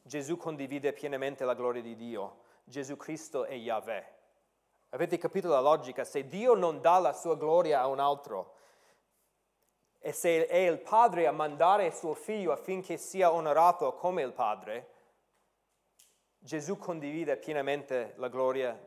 Gesù 0.03 0.37
condivide 0.37 0.93
pienamente 0.93 1.45
la 1.45 1.55
gloria 1.55 1.83
di 1.83 1.95
Dio. 1.95 2.45
Gesù 2.65 2.97
Cristo 2.97 3.45
è 3.45 3.55
Yahweh. 3.55 4.19
Avete 4.91 5.19
capito 5.19 5.49
la 5.49 5.61
logica? 5.61 6.05
Se 6.05 6.27
Dio 6.27 6.55
non 6.55 6.81
dà 6.81 6.99
la 6.99 7.13
sua 7.13 7.37
gloria 7.37 7.81
a 7.81 7.87
un 7.87 8.01
altro, 8.01 8.55
e 9.99 10.13
se 10.13 10.47
è 10.47 10.57
il 10.57 10.81
padre 10.81 11.27
a 11.27 11.33
mandare 11.33 11.91
suo 11.91 12.15
figlio 12.15 12.53
affinché 12.53 12.97
sia 12.97 13.33
onorato 13.33 13.95
come 13.95 14.23
il 14.23 14.33
padre, 14.33 14.89
Gesù 16.39 16.79
condivide 16.79 17.37
pienamente 17.37 18.15
la 18.17 18.29
gloria 18.29 18.79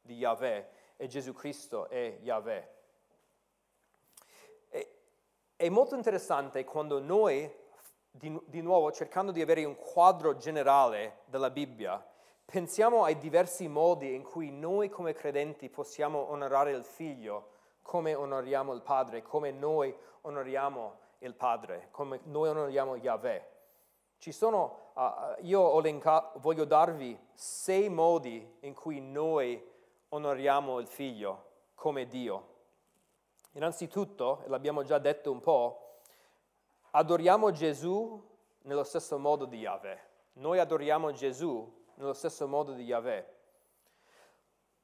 di 0.00 0.14
Yahweh 0.14 0.70
e 0.96 1.06
Gesù 1.08 1.32
Cristo 1.32 1.88
è 1.88 2.18
Yahweh. 2.20 2.78
È 5.56 5.68
molto 5.68 5.96
interessante 5.96 6.64
quando 6.64 7.00
noi 7.00 7.52
di, 8.10 8.38
di 8.46 8.60
nuovo 8.60 8.90
cercando 8.92 9.32
di 9.32 9.40
avere 9.40 9.64
un 9.64 9.76
quadro 9.76 10.36
generale 10.36 11.20
della 11.26 11.50
Bibbia, 11.50 12.04
pensiamo 12.44 13.04
ai 13.04 13.16
diversi 13.18 13.68
modi 13.68 14.14
in 14.14 14.22
cui 14.22 14.50
noi 14.50 14.88
come 14.88 15.12
credenti 15.12 15.68
possiamo 15.68 16.30
onorare 16.30 16.72
il 16.72 16.84
figlio, 16.84 17.50
come 17.82 18.14
onoriamo 18.14 18.72
il 18.72 18.82
padre, 18.82 19.22
come 19.22 19.52
noi 19.52 19.94
onoriamo 20.22 20.98
il 21.18 21.34
padre, 21.34 21.88
come 21.90 22.20
noi 22.24 22.48
onoriamo 22.48 22.96
Yahweh. 22.96 23.48
Ci 24.18 24.32
sono, 24.32 24.90
uh, 24.94 25.44
io 25.44 25.78
elenca- 25.78 26.32
voglio 26.36 26.64
darvi 26.64 27.18
sei 27.32 27.88
modi 27.88 28.58
in 28.60 28.74
cui 28.74 29.00
noi 29.00 29.62
onoriamo 30.08 30.78
il 30.78 30.86
figlio 30.86 31.44
come 31.74 32.06
Dio. 32.06 32.48
Innanzitutto, 33.52 34.42
l'abbiamo 34.46 34.82
già 34.82 34.98
detto 34.98 35.32
un 35.32 35.40
po', 35.40 35.79
adoriamo 36.92 37.50
Gesù 37.50 38.28
nello 38.62 38.84
stesso 38.84 39.18
modo 39.18 39.44
di 39.44 39.58
Yahweh. 39.58 40.08
Noi 40.34 40.58
adoriamo 40.58 41.12
Gesù 41.12 41.78
nello 41.94 42.12
stesso 42.12 42.46
modo 42.48 42.72
di 42.72 42.84
Yahweh. 42.84 43.38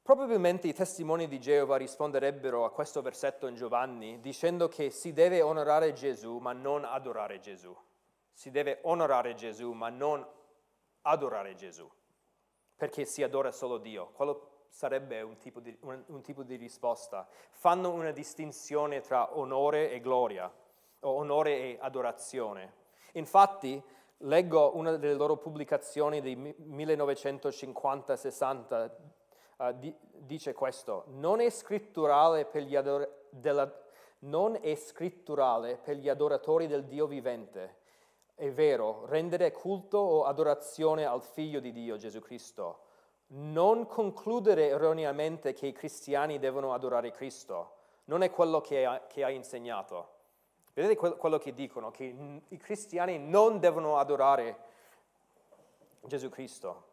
Probabilmente 0.03 0.69
i 0.69 0.73
testimoni 0.75 1.27
di 1.27 1.40
Geova 1.40 1.77
risponderebbero 1.77 2.64
a 2.64 2.71
questo 2.71 3.03
versetto 3.03 3.49
in 3.49 3.57
Giovanni 3.57 4.21
dicendo 4.21 4.69
che 4.69 4.90
si 4.90 5.12
deve 5.12 5.42
onorare 5.42 5.92
Gesù 5.95 6.38
ma 6.38 6.53
non 6.53 6.85
adorare 6.85 7.40
Gesù. 7.40 7.77
Si 8.33 8.51
deve 8.51 8.79
onorare 8.83 9.35
Gesù 9.35 9.73
ma 9.73 9.88
non 9.88 10.25
adorare 11.03 11.55
Gesù, 11.55 11.90
perché 12.77 13.05
si 13.05 13.23
adora 13.23 13.51
solo 13.51 13.79
Dio. 13.79 14.11
Quello 14.12 14.66
sarebbe 14.69 15.23
un 15.23 15.38
tipo 15.38 15.59
di, 15.59 15.77
un, 15.81 16.03
un 16.07 16.23
tipo 16.23 16.42
di 16.42 16.57
risposta. 16.57 17.27
Fanno 17.51 17.90
una 17.90 18.11
distinzione 18.11 19.01
tra 19.01 19.37
onore 19.37 19.90
e 19.90 20.01
gloria, 20.01 20.53
onore 21.09 21.59
e 21.59 21.79
adorazione. 21.81 22.85
Infatti, 23.12 23.83
leggo 24.19 24.77
una 24.77 24.97
delle 24.97 25.14
loro 25.14 25.37
pubblicazioni 25.37 26.21
del 26.21 26.38
1950-60 26.38 28.90
uh, 29.57 29.73
di, 29.73 29.92
dice 30.12 30.53
questo, 30.53 31.05
non 31.09 31.40
è 31.40 31.51
scritturale 31.51 32.45
per 32.45 32.62
gli, 32.62 32.77
ador- 32.77 33.09
della, 33.31 33.71
non 34.21 34.59
è 34.61 34.75
scritturale 34.75 35.77
per 35.77 35.97
gli 35.97 36.09
adoratori 36.09 36.66
del 36.66 36.85
Dio 36.85 37.07
vivente. 37.07 37.85
È 38.35 38.51
vero, 38.51 39.07
rendere 39.07 39.53
culto 39.53 39.99
o 39.99 40.25
adorazione 40.25 41.05
al 41.07 41.23
Figlio 41.23 41.61
di 41.61 41.73
Dio, 41.73 41.97
Gesù 41.97 42.21
Cristo. 42.21 42.81
Non 43.29 43.87
concludere 43.87 44.69
erroneamente 44.69 45.55
che 45.55 45.66
i 45.66 45.73
cristiani 45.73 46.38
devono 46.38 46.75
adorare 46.75 47.11
Cristo. 47.11 47.73
Non 48.05 48.23
è 48.23 48.31
quello 48.31 48.61
che 48.61 48.85
ha, 48.85 49.07
che 49.07 49.25
ha 49.25 49.31
insegnato. 49.31 50.15
Vedete 50.76 51.16
quello 51.16 51.38
che 51.38 51.54
dicono? 51.54 51.90
Che 51.90 52.04
i 52.46 52.56
cristiani 52.58 53.18
non 53.18 53.60
devono 53.60 53.96
adorare 53.96 54.58
Gesù 56.02 56.28
Cristo. 56.28 56.84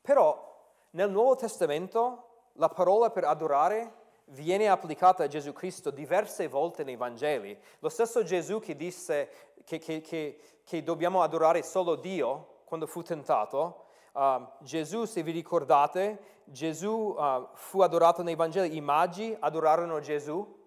Però 0.00 0.70
nel 0.90 1.10
Nuovo 1.10 1.34
Testamento 1.34 2.44
la 2.52 2.68
parola 2.68 3.10
per 3.10 3.24
adorare 3.24 3.92
viene 4.26 4.68
applicata 4.68 5.24
a 5.24 5.26
Gesù 5.26 5.52
Cristo 5.52 5.90
diverse 5.90 6.46
volte 6.46 6.84
nei 6.84 6.94
Vangeli. 6.94 7.58
Lo 7.80 7.88
stesso 7.88 8.22
Gesù 8.22 8.60
che 8.60 8.76
disse 8.76 9.30
che, 9.64 9.78
che, 9.78 10.00
che, 10.00 10.40
che 10.62 10.82
dobbiamo 10.84 11.22
adorare 11.22 11.64
solo 11.64 11.96
Dio 11.96 12.60
quando 12.66 12.86
fu 12.86 13.02
tentato, 13.02 13.86
uh, 14.12 14.46
Gesù, 14.60 15.06
se 15.06 15.24
vi 15.24 15.32
ricordate, 15.32 16.42
Gesù 16.44 17.16
uh, 17.18 17.48
fu 17.54 17.80
adorato 17.80 18.22
nei 18.22 18.36
Vangeli, 18.36 18.76
i 18.76 18.80
magi 18.80 19.36
adorarono 19.40 19.98
Gesù, 19.98 20.57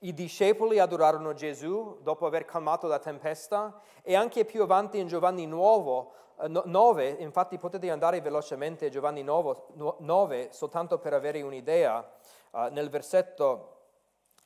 i 0.00 0.14
discepoli 0.14 0.78
adorarono 0.78 1.32
Gesù 1.32 1.98
dopo 2.02 2.26
aver 2.26 2.44
calmato 2.44 2.86
la 2.86 3.00
tempesta 3.00 3.80
e 4.02 4.14
anche 4.14 4.44
più 4.44 4.62
avanti 4.62 4.98
in 4.98 5.08
Giovanni 5.08 5.46
9, 5.46 7.18
eh, 7.18 7.22
infatti 7.22 7.58
potete 7.58 7.90
andare 7.90 8.20
velocemente 8.20 8.86
a 8.86 8.90
Giovanni 8.90 9.24
9 9.24 10.48
soltanto 10.52 10.98
per 10.98 11.14
avere 11.14 11.42
un'idea, 11.42 12.08
uh, 12.50 12.68
nel 12.70 12.90
versetto 12.90 13.76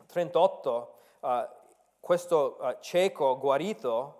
38 0.06 0.94
uh, 1.20 1.26
eh, 1.26 1.48
questo 2.00 2.56
uh, 2.58 2.76
cieco 2.80 3.38
guarito 3.38 4.18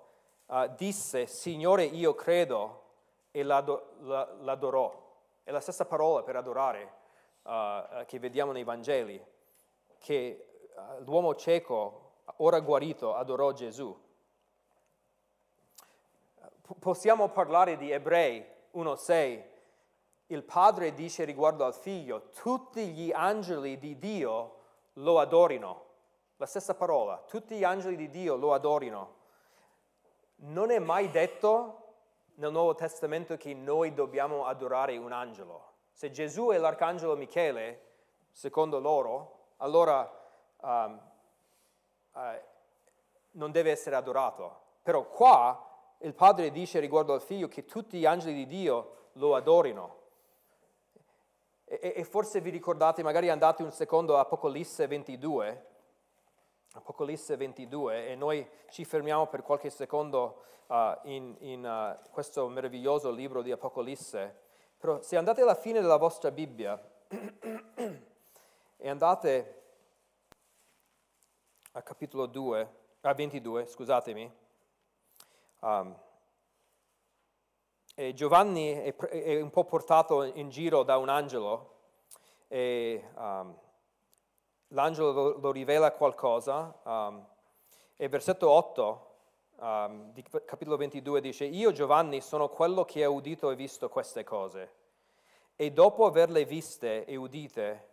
disse 0.76 1.26
Signore 1.26 1.84
io 1.84 2.14
credo 2.14 2.82
e 3.30 3.42
l'adorò. 3.42 5.00
È 5.42 5.50
la 5.50 5.60
stessa 5.60 5.86
parola 5.86 6.22
per 6.22 6.36
adorare 6.36 6.92
che 8.04 8.18
vediamo 8.18 8.52
nei 8.52 8.62
Vangeli, 8.62 9.24
che 9.98 10.51
l'uomo 11.00 11.34
cieco, 11.34 12.12
ora 12.36 12.60
guarito, 12.60 13.14
adorò 13.14 13.52
Gesù. 13.52 13.96
Possiamo 16.78 17.28
parlare 17.28 17.76
di 17.76 17.90
Ebrei 17.90 18.44
1.6. 18.74 19.50
Il 20.26 20.42
padre 20.44 20.94
dice 20.94 21.24
riguardo 21.24 21.64
al 21.64 21.74
figlio, 21.74 22.28
tutti 22.30 22.88
gli 22.88 23.12
angeli 23.12 23.78
di 23.78 23.98
Dio 23.98 24.56
lo 24.94 25.18
adorino. 25.18 25.84
La 26.36 26.46
stessa 26.46 26.74
parola, 26.74 27.18
tutti 27.26 27.56
gli 27.56 27.64
angeli 27.64 27.96
di 27.96 28.08
Dio 28.08 28.36
lo 28.36 28.54
adorino. 28.54 29.20
Non 30.36 30.70
è 30.70 30.78
mai 30.78 31.10
detto 31.10 31.78
nel 32.36 32.50
Nuovo 32.50 32.74
Testamento 32.74 33.36
che 33.36 33.54
noi 33.54 33.92
dobbiamo 33.92 34.46
adorare 34.46 34.96
un 34.96 35.12
angelo. 35.12 35.70
Se 35.92 36.10
Gesù 36.10 36.48
è 36.48 36.58
l'arcangelo 36.58 37.14
Michele, 37.14 37.90
secondo 38.30 38.80
loro, 38.80 39.50
allora 39.58 40.21
um, 40.62 41.00
uh, 42.12 42.20
non 43.32 43.52
deve 43.52 43.70
essere 43.70 43.96
adorato. 43.96 44.60
Però 44.82 45.08
qua 45.08 45.68
il 45.98 46.14
padre 46.14 46.50
dice 46.50 46.80
riguardo 46.80 47.12
al 47.12 47.22
figlio 47.22 47.48
che 47.48 47.64
tutti 47.64 47.98
gli 47.98 48.06
angeli 48.06 48.34
di 48.34 48.46
Dio 48.46 49.10
lo 49.14 49.34
adorino. 49.34 50.00
E, 51.64 51.94
e 51.96 52.04
forse 52.04 52.40
vi 52.40 52.50
ricordate, 52.50 53.02
magari 53.02 53.28
andate 53.28 53.62
un 53.62 53.70
secondo 53.70 54.16
a 54.16 54.20
Apocalisse 54.20 54.86
22, 54.86 55.66
Apocalisse 56.72 57.36
22 57.36 58.08
e 58.08 58.14
noi 58.14 58.46
ci 58.70 58.84
fermiamo 58.84 59.26
per 59.26 59.42
qualche 59.42 59.70
secondo 59.70 60.42
uh, 60.66 60.98
in, 61.04 61.36
in 61.40 61.64
uh, 61.64 62.10
questo 62.10 62.48
meraviglioso 62.48 63.10
libro 63.10 63.42
di 63.42 63.52
Apocalisse. 63.52 64.40
Però 64.78 65.00
se 65.00 65.16
andate 65.16 65.42
alla 65.42 65.54
fine 65.54 65.80
della 65.80 65.96
vostra 65.96 66.30
Bibbia 66.30 66.80
e 68.76 68.88
andate 68.88 69.61
a 71.74 71.82
capitolo 71.82 72.26
2, 72.26 72.74
a 73.00 73.14
22, 73.14 73.66
scusatemi. 73.66 74.30
Um, 75.60 75.98
Giovanni 78.14 78.72
è, 78.72 78.94
è, 78.94 79.40
un 79.40 79.50
po' 79.50 79.64
portato 79.64 80.24
in 80.24 80.50
giro 80.50 80.82
da 80.82 80.96
un 80.96 81.08
angelo 81.08 81.70
e 82.48 83.08
um, 83.14 83.56
l'angelo 84.68 85.12
lo, 85.12 85.38
lo, 85.38 85.52
rivela 85.52 85.92
qualcosa 85.92 86.78
um, 86.82 87.26
e 87.96 88.08
versetto 88.08 88.50
8 88.50 89.10
di 90.10 90.24
capitolo 90.44 90.76
22 90.76 91.20
dice 91.20 91.44
io 91.44 91.70
Giovanni 91.70 92.20
sono 92.20 92.48
quello 92.48 92.84
che 92.84 93.04
ha 93.04 93.08
udito 93.08 93.50
e 93.50 93.54
visto 93.54 93.88
queste 93.88 94.24
cose 94.24 94.72
e 95.54 95.70
dopo 95.70 96.04
averle 96.04 96.44
viste 96.44 97.04
e 97.04 97.14
udite 97.14 97.90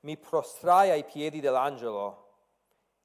mi 0.00 0.16
prostrai 0.16 0.90
ai 0.90 1.04
piedi 1.04 1.40
dell'angelo 1.40 2.21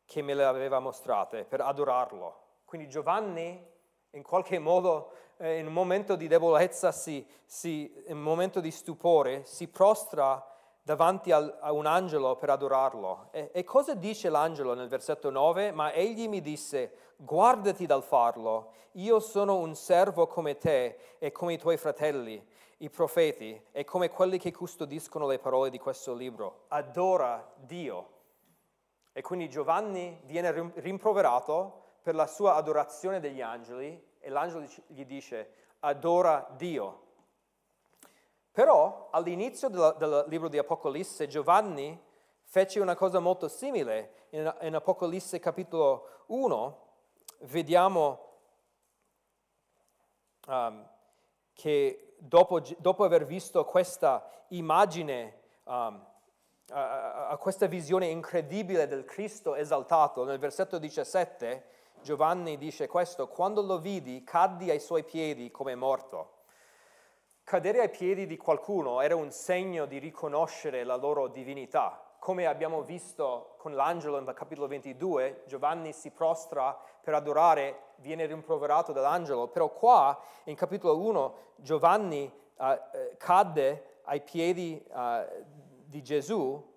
che 0.08 0.22
me 0.22 0.34
le 0.34 0.46
aveva 0.46 0.80
mostrate 0.80 1.44
per 1.44 1.60
adorarlo. 1.60 2.46
Quindi 2.64 2.88
Giovanni 2.88 3.76
in 4.12 4.24
qualche 4.24 4.58
modo 4.58 5.12
eh, 5.38 5.60
in 5.60 5.68
un 5.68 5.74
momento 5.74 6.16
di 6.16 6.28
debolezza, 6.28 6.92
si, 6.92 7.26
si, 7.46 7.94
in 8.08 8.16
un 8.16 8.24
momento 8.24 8.62
di 8.62 8.72
stupore, 8.72 9.44
si 9.46 9.68
prostra 9.68 10.44
davanti 10.82 11.32
al, 11.34 11.58
a 11.60 11.74
un 11.74 11.86
angelo 11.86 12.38
per 12.38 12.50
adorarlo. 12.50 13.28
E, 13.32 13.52
e 13.54 13.64
cosa 13.66 13.94
dice 13.94 14.30
l'angelo 14.30 14.74
nel 14.74 14.88
versetto 14.88 15.30
9? 15.30 15.72
Ma 15.72 15.92
egli 15.92 16.30
mi 16.30 16.42
disse, 16.42 17.14
guardati 17.18 17.86
dal 17.86 18.02
farlo, 18.02 18.72
io 18.94 19.20
sono 19.20 19.58
un 19.58 19.76
servo 19.76 20.26
come 20.26 20.58
te 20.58 20.98
e 21.20 21.32
come 21.32 21.54
i 21.54 21.58
tuoi 21.58 21.76
fratelli, 21.76 22.44
i 22.78 22.90
profeti, 22.90 23.62
e 23.72 23.84
come 23.84 24.10
quelli 24.10 24.40
che 24.40 24.54
custodiscono 24.54 25.28
le 25.28 25.38
parole 25.38 25.70
di 25.70 25.78
questo 25.78 26.14
libro. 26.14 26.64
Adora 26.70 27.46
Dio. 27.58 28.16
E 29.18 29.24
quindi 29.24 29.50
Giovanni 29.50 30.22
viene 30.26 30.52
rimproverato 30.76 31.86
per 32.04 32.14
la 32.14 32.28
sua 32.28 32.54
adorazione 32.54 33.20
degli 33.20 33.42
angeli 33.42 34.00
e 34.20 34.30
l'angelo 34.30 34.64
gli 34.86 35.06
dice 35.06 35.54
adora 35.80 36.48
Dio. 36.56 37.02
Però 38.52 39.10
all'inizio 39.10 39.70
del, 39.70 39.96
del 39.98 40.26
libro 40.28 40.50
di 40.50 40.60
Apocalisse 40.60 41.26
Giovanni 41.26 42.00
fece 42.44 42.80
una 42.80 42.94
cosa 42.96 43.18
molto 43.18 43.48
simile. 43.48 44.28
In, 44.30 44.56
in 44.62 44.76
Apocalisse 44.76 45.40
capitolo 45.40 46.26
1 46.28 46.88
vediamo 47.40 48.20
um, 50.46 50.88
che 51.54 52.14
dopo, 52.20 52.62
dopo, 52.78 53.04
aver 53.04 53.26
visto 53.26 53.66
questa 53.66 54.30
immagine 54.50 55.40
um, 55.64 56.06
a, 56.72 57.38
questa 57.40 57.68
visione 57.68 58.08
incredibile 58.08 58.88
del 58.88 59.06
Cristo 59.06 59.56
esaltato. 59.56 60.26
Nel 60.26 60.40
versetto 60.40 60.78
17 60.78 61.76
Giovanni 62.02 62.58
dice 62.58 62.88
questo, 62.88 63.28
quando 63.28 63.62
lo 63.62 63.80
vidi 63.80 64.24
caddi 64.24 64.70
ai 64.70 64.80
suoi 64.80 65.04
piedi 65.04 65.52
come 65.52 65.76
morto. 65.76 66.36
Cadere 67.44 67.80
ai 67.80 67.90
piedi 67.90 68.26
di 68.26 68.36
qualcuno 68.36 69.00
era 69.02 69.16
un 69.16 69.32
segno 69.32 69.86
di 69.86 70.00
riconoscere 70.00 70.84
la 70.84 70.96
loro 70.96 71.28
divinità. 71.28 72.02
Come 72.20 72.46
abbiamo 72.46 72.82
visto 72.82 73.56
con 73.58 73.74
l'angelo 73.74 74.20
nel 74.20 74.34
capitolo 74.34 74.68
22, 74.68 75.44
Giovanni 75.46 75.94
si 75.94 76.12
prostra 76.12 76.78
per 77.02 77.14
adorare, 77.14 77.94
viene 77.98 78.26
rimproverato 78.26 78.92
dall'angelo, 78.92 79.48
però 79.48 79.70
qua 79.70 80.20
in 80.46 80.56
capitolo 80.56 81.00
1 81.00 81.36
Giovanni 81.56 82.30
uh, 82.58 82.66
cadde 83.18 84.02
ai 84.04 84.22
piedi 84.22 84.84
uh, 84.90 85.57
di 85.88 86.04
Gesù 86.04 86.76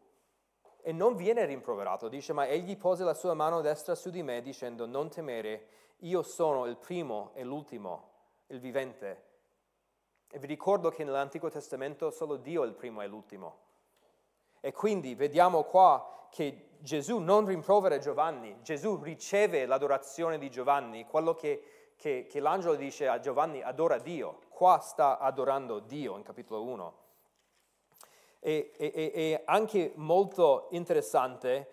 e 0.83 0.92
non 0.92 1.16
viene 1.16 1.44
rimproverato, 1.44 2.09
dice 2.09 2.33
ma 2.33 2.46
egli 2.46 2.77
pose 2.77 3.05
la 3.05 3.14
sua 3.14 3.35
mano 3.35 3.61
destra 3.61 3.94
su 3.94 4.11
di 4.11 4.23
me 4.23 4.40
dicendo 4.40 4.87
non 4.87 5.11
temere, 5.11 5.66
io 5.99 6.23
sono 6.23 6.66
il 6.66 6.77
primo 6.77 7.33
e 7.35 7.44
l'ultimo, 7.44 8.09
il 8.46 8.61
vivente. 8.61 9.29
E 10.31 10.38
vi 10.38 10.46
ricordo 10.46 10.90
che 10.90 11.05
nell'Antico 11.05 11.51
Testamento 11.51 12.11
solo 12.11 12.37
Dio 12.37 12.62
è 12.62 12.66
il 12.66 12.75
primo 12.75 13.03
e 13.03 13.07
l'ultimo. 13.07 13.59
E 14.61 14.73
quindi 14.73 15.14
vediamo 15.14 15.64
qua 15.64 16.29
che 16.31 16.68
Gesù 16.79 17.18
non 17.18 17.44
rimprovera 17.44 17.99
Giovanni, 17.99 18.59
Gesù 18.62 19.03
riceve 19.03 19.66
l'adorazione 19.66 20.38
di 20.38 20.49
Giovanni, 20.51 21.05
quello 21.05 21.35
che, 21.35 21.92
che, 21.96 22.27
che 22.31 22.40
l'angelo 22.40 22.77
dice 22.77 23.09
a 23.09 23.18
Giovanni 23.18 23.61
adora 23.61 23.99
Dio, 23.99 24.42
qua 24.49 24.79
sta 24.79 25.18
adorando 25.18 25.81
Dio 25.81 26.16
in 26.16 26.23
capitolo 26.23 26.62
1. 26.62 26.94
E, 28.42 28.72
e, 28.76 28.92
e 29.14 29.42
anche 29.44 29.92
molto 29.96 30.68
interessante 30.70 31.68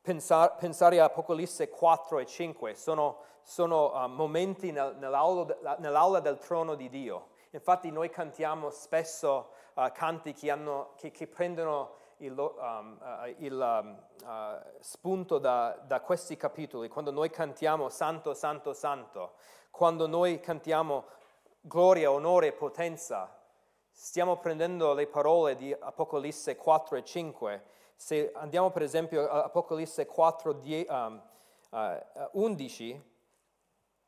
pensare, 0.00 0.54
pensare 0.58 1.00
a 1.00 1.04
Apocalisse 1.04 1.68
4 1.68 2.18
e 2.18 2.26
5, 2.26 2.74
sono, 2.74 3.18
sono 3.42 3.92
uh, 3.92 4.08
momenti 4.08 4.70
nel, 4.70 4.96
nell'aula, 4.98 5.76
nell'aula, 5.78 6.20
del 6.20 6.38
trono 6.38 6.74
di 6.74 6.88
Dio. 6.88 7.28
Infatti 7.50 7.90
noi 7.90 8.10
cantiamo 8.10 8.70
spesso 8.70 9.50
uh, 9.74 9.90
canti 9.92 10.32
che, 10.32 10.50
hanno, 10.50 10.92
che, 10.96 11.10
che 11.10 11.26
prendono 11.26 11.96
il, 12.18 12.36
um, 12.38 12.98
uh, 13.00 13.42
il 13.42 13.52
um, 13.54 13.98
uh, 14.24 14.60
spunto 14.80 15.38
da, 15.38 15.78
da, 15.86 16.00
questi 16.00 16.36
capitoli, 16.36 16.88
quando 16.88 17.10
noi 17.10 17.30
cantiamo 17.30 17.88
Santo, 17.88 18.34
Santo, 18.34 18.72
Santo, 18.72 19.32
quando 19.70 20.06
noi 20.06 20.40
cantiamo 20.40 21.04
gloria, 21.60 22.10
onore 22.10 22.52
potenza, 22.52 23.39
stiamo 23.90 24.38
prendendo 24.38 24.94
le 24.94 25.06
parole 25.06 25.54
di 25.54 25.72
Apocalisse 25.72 26.56
4 26.56 26.96
e 26.96 27.04
5. 27.04 27.64
Se 27.96 28.32
andiamo 28.34 28.70
per 28.70 28.82
esempio 28.82 29.28
a 29.28 29.44
Apocalisse 29.44 30.06
4, 30.06 30.52
10, 30.52 30.86
um, 30.90 31.22
uh, 31.70 31.98
11, 32.32 33.02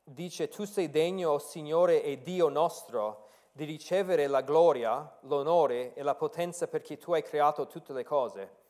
dice, 0.03 0.47
tu 0.47 0.65
sei 0.65 0.89
degno, 0.89 1.37
Signore 1.37 2.03
e 2.03 2.21
Dio 2.21 2.49
nostro, 2.49 3.27
di 3.51 3.65
ricevere 3.65 4.25
la 4.27 4.41
gloria, 4.41 5.19
l'onore 5.21 5.93
e 5.93 6.01
la 6.01 6.15
potenza 6.15 6.67
perché 6.67 6.97
tu 6.97 7.13
hai 7.13 7.21
creato 7.21 7.67
tutte 7.67 7.93
le 7.93 8.03
cose. 8.03 8.61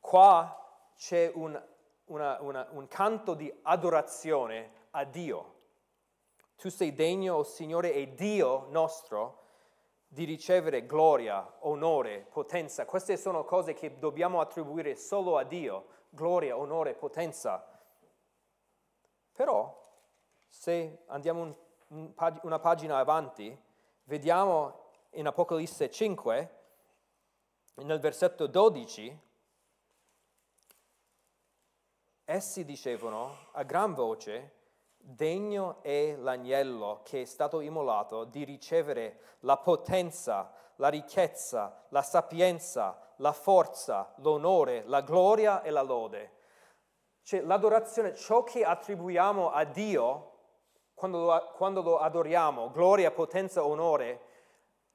Qua 0.00 0.90
c'è 0.96 1.30
un, 1.32 1.60
una, 2.06 2.40
una, 2.40 2.66
un 2.70 2.88
canto 2.88 3.34
di 3.34 3.52
adorazione 3.62 4.72
a 4.90 5.04
Dio. 5.04 5.60
Tu 6.56 6.70
sei 6.70 6.92
degno, 6.92 7.36
oh 7.36 7.42
Signore 7.44 7.92
e 7.94 8.14
Dio 8.14 8.66
nostro, 8.70 9.41
di 10.12 10.24
ricevere 10.24 10.84
gloria, 10.84 11.56
onore, 11.60 12.26
potenza. 12.30 12.84
Queste 12.84 13.16
sono 13.16 13.44
cose 13.44 13.72
che 13.72 13.98
dobbiamo 13.98 14.40
attribuire 14.40 14.94
solo 14.94 15.38
a 15.38 15.44
Dio, 15.44 15.86
gloria, 16.10 16.58
onore, 16.58 16.94
potenza. 16.94 17.66
Però, 19.32 19.80
se 20.48 21.04
andiamo 21.06 21.40
un 21.42 21.54
una 21.92 22.58
pagina 22.58 22.98
avanti, 22.98 23.56
vediamo 24.04 24.90
in 25.10 25.26
Apocalisse 25.26 25.90
5, 25.90 26.60
nel 27.74 28.00
versetto 28.00 28.46
12, 28.46 29.18
essi 32.24 32.64
dicevano 32.64 33.48
a 33.52 33.62
gran 33.62 33.92
voce, 33.92 34.60
degno 35.02 35.82
è 35.82 36.14
l'agnello 36.16 37.00
che 37.02 37.22
è 37.22 37.24
stato 37.24 37.60
immolato 37.60 38.24
di 38.24 38.44
ricevere 38.44 39.18
la 39.40 39.56
potenza, 39.56 40.52
la 40.76 40.88
ricchezza, 40.88 41.84
la 41.88 42.02
sapienza, 42.02 42.98
la 43.16 43.32
forza, 43.32 44.12
l'onore, 44.16 44.84
la 44.86 45.00
gloria 45.00 45.62
e 45.62 45.70
la 45.70 45.82
lode. 45.82 46.30
Cioè 47.22 47.40
l'adorazione, 47.40 48.14
ciò 48.14 48.42
che 48.42 48.64
attribuiamo 48.64 49.50
a 49.50 49.64
Dio 49.64 50.30
quando 50.94 51.18
lo, 51.18 51.50
quando 51.54 51.82
lo 51.82 51.98
adoriamo, 51.98 52.70
gloria, 52.70 53.10
potenza, 53.10 53.64
onore, 53.64 54.20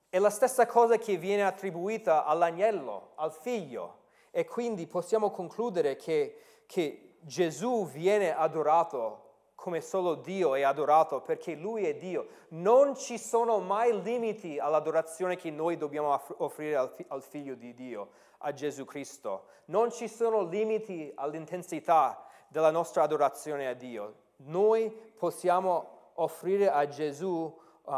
è 0.10 0.20
la 0.20 0.30
stessa 0.30 0.66
cosa 0.66 0.98
che 0.98 1.18
viene 1.18 1.46
attribuita 1.46 2.26
all'agnello, 2.26 3.12
al 3.16 3.32
figlio. 3.32 4.06
E 4.32 4.46
quindi 4.46 4.88
possiamo 4.88 5.32
concludere 5.32 5.96
che, 5.96 6.64
che 6.66 7.18
Gesù 7.22 7.88
viene 7.88 8.36
adorato 8.36 9.27
come 9.58 9.82
solo 9.82 10.14
Dio 10.14 10.54
è 10.54 10.62
adorato 10.62 11.20
perché 11.20 11.56
Lui 11.56 11.84
è 11.86 11.96
Dio. 11.96 12.28
Non 12.50 12.96
ci 12.96 13.18
sono 13.18 13.58
mai 13.58 14.04
limiti 14.04 14.60
all'adorazione 14.60 15.36
che 15.36 15.50
noi 15.50 15.78
dobbiamo 15.78 16.22
offrire 16.38 16.76
al, 16.76 16.94
al, 17.08 17.24
Figlio 17.24 17.56
di 17.56 17.74
Dio, 17.74 18.12
a 18.38 18.54
Gesù 18.54 18.86
Cristo. 18.86 19.48
Non 19.66 19.92
ci 19.92 20.08
sono 20.08 20.44
limiti 20.44 21.12
all'intensità 21.16 22.24
della 22.48 22.70
nostra 22.70 23.02
adorazione 23.02 23.68
a 23.68 23.74
Dio. 23.74 24.14
Noi 24.46 24.92
possiamo 24.92 26.12
offrire 26.14 26.70
a 26.70 26.88
Gesù 26.88 27.60
uh, 27.82 27.94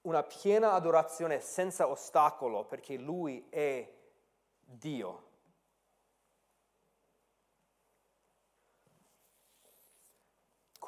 una 0.00 0.22
piena 0.22 0.72
adorazione 0.72 1.40
senza 1.40 1.86
ostacolo 1.86 2.64
perché 2.64 2.96
Lui 2.96 3.46
è 3.50 3.86
Dio. 4.64 5.28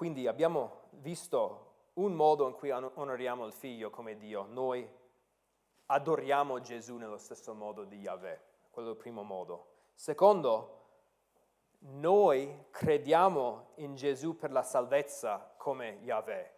Quindi 0.02 0.26
abbiamo 0.26 0.88
visto 0.94 1.74
un 1.92 2.12
modo 2.14 2.48
in 2.48 2.54
cui 2.54 2.72
onoriamo 2.72 3.46
il 3.46 3.52
figlio 3.52 3.88
come 3.88 4.18
Dio. 4.18 4.46
Noi 4.48 4.84
adoriamo 5.86 6.60
Gesù 6.60 6.96
nello 6.96 7.18
stesso 7.18 7.54
modo 7.54 7.84
di 7.84 7.98
Yahweh. 7.98 8.40
Quello 8.72 8.88
è 8.88 8.90
il 8.90 8.96
primo 8.96 9.22
modo. 9.22 9.66
Secondo, 9.94 10.86
noi 11.90 12.64
crediamo 12.72 13.74
in 13.76 13.94
Gesù 13.94 14.36
per 14.36 14.50
la 14.50 14.64
salvezza 14.64 15.54
come 15.56 16.00
Yahweh. 16.02 16.52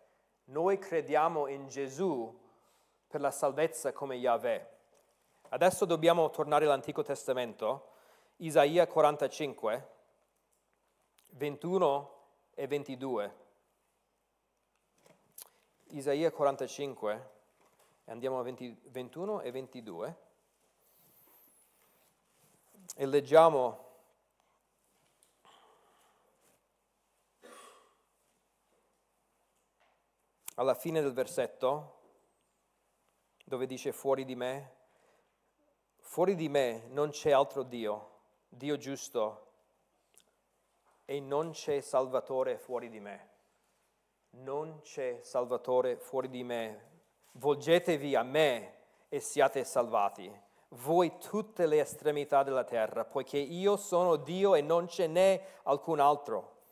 Noi 0.44 0.78
crediamo 0.78 1.46
in 1.46 1.68
Gesù 1.68 2.34
per 3.06 3.20
la 3.20 3.30
salvezza 3.30 3.92
come 3.92 4.14
Yahweh. 4.14 4.70
Adesso 5.50 5.84
dobbiamo 5.84 6.30
tornare 6.30 6.64
all'Antico 6.64 7.02
Testamento, 7.02 7.88
Isaia 8.36 8.86
45, 8.86 9.88
21 11.32 12.13
e 12.54 12.66
22. 12.66 13.42
Isaia 15.88 16.30
45, 16.30 17.30
andiamo 18.06 18.38
a 18.38 18.42
20, 18.42 18.80
21 18.84 19.40
e 19.42 19.50
22 19.50 20.16
e 22.96 23.06
leggiamo 23.06 23.84
alla 30.54 30.74
fine 30.74 31.00
del 31.00 31.12
versetto, 31.12 32.00
dove 33.44 33.66
dice 33.66 33.92
fuori 33.92 34.24
di 34.24 34.36
me, 34.36 34.72
fuori 35.98 36.34
di 36.36 36.48
me 36.48 36.86
non 36.88 37.10
c'è 37.10 37.32
altro 37.32 37.62
Dio, 37.62 38.10
Dio 38.48 38.76
giusto, 38.76 39.53
e 41.04 41.20
non 41.20 41.50
c'è 41.50 41.80
Salvatore 41.80 42.58
fuori 42.58 42.88
di 42.88 43.00
me. 43.00 43.30
Non 44.30 44.80
c'è 44.80 45.20
Salvatore 45.20 45.96
fuori 45.96 46.28
di 46.28 46.42
me. 46.42 46.92
Volgetevi 47.32 48.14
a 48.14 48.22
me 48.22 48.74
e 49.08 49.20
siate 49.20 49.64
salvati, 49.64 50.32
voi 50.70 51.18
tutte 51.18 51.66
le 51.66 51.80
estremità 51.80 52.42
della 52.42 52.64
terra, 52.64 53.04
poiché 53.04 53.38
io 53.38 53.76
sono 53.76 54.16
Dio 54.16 54.54
e 54.54 54.60
non 54.60 54.88
ce 54.88 55.06
n'è 55.06 55.40
alcun 55.64 56.00
altro. 56.00 56.62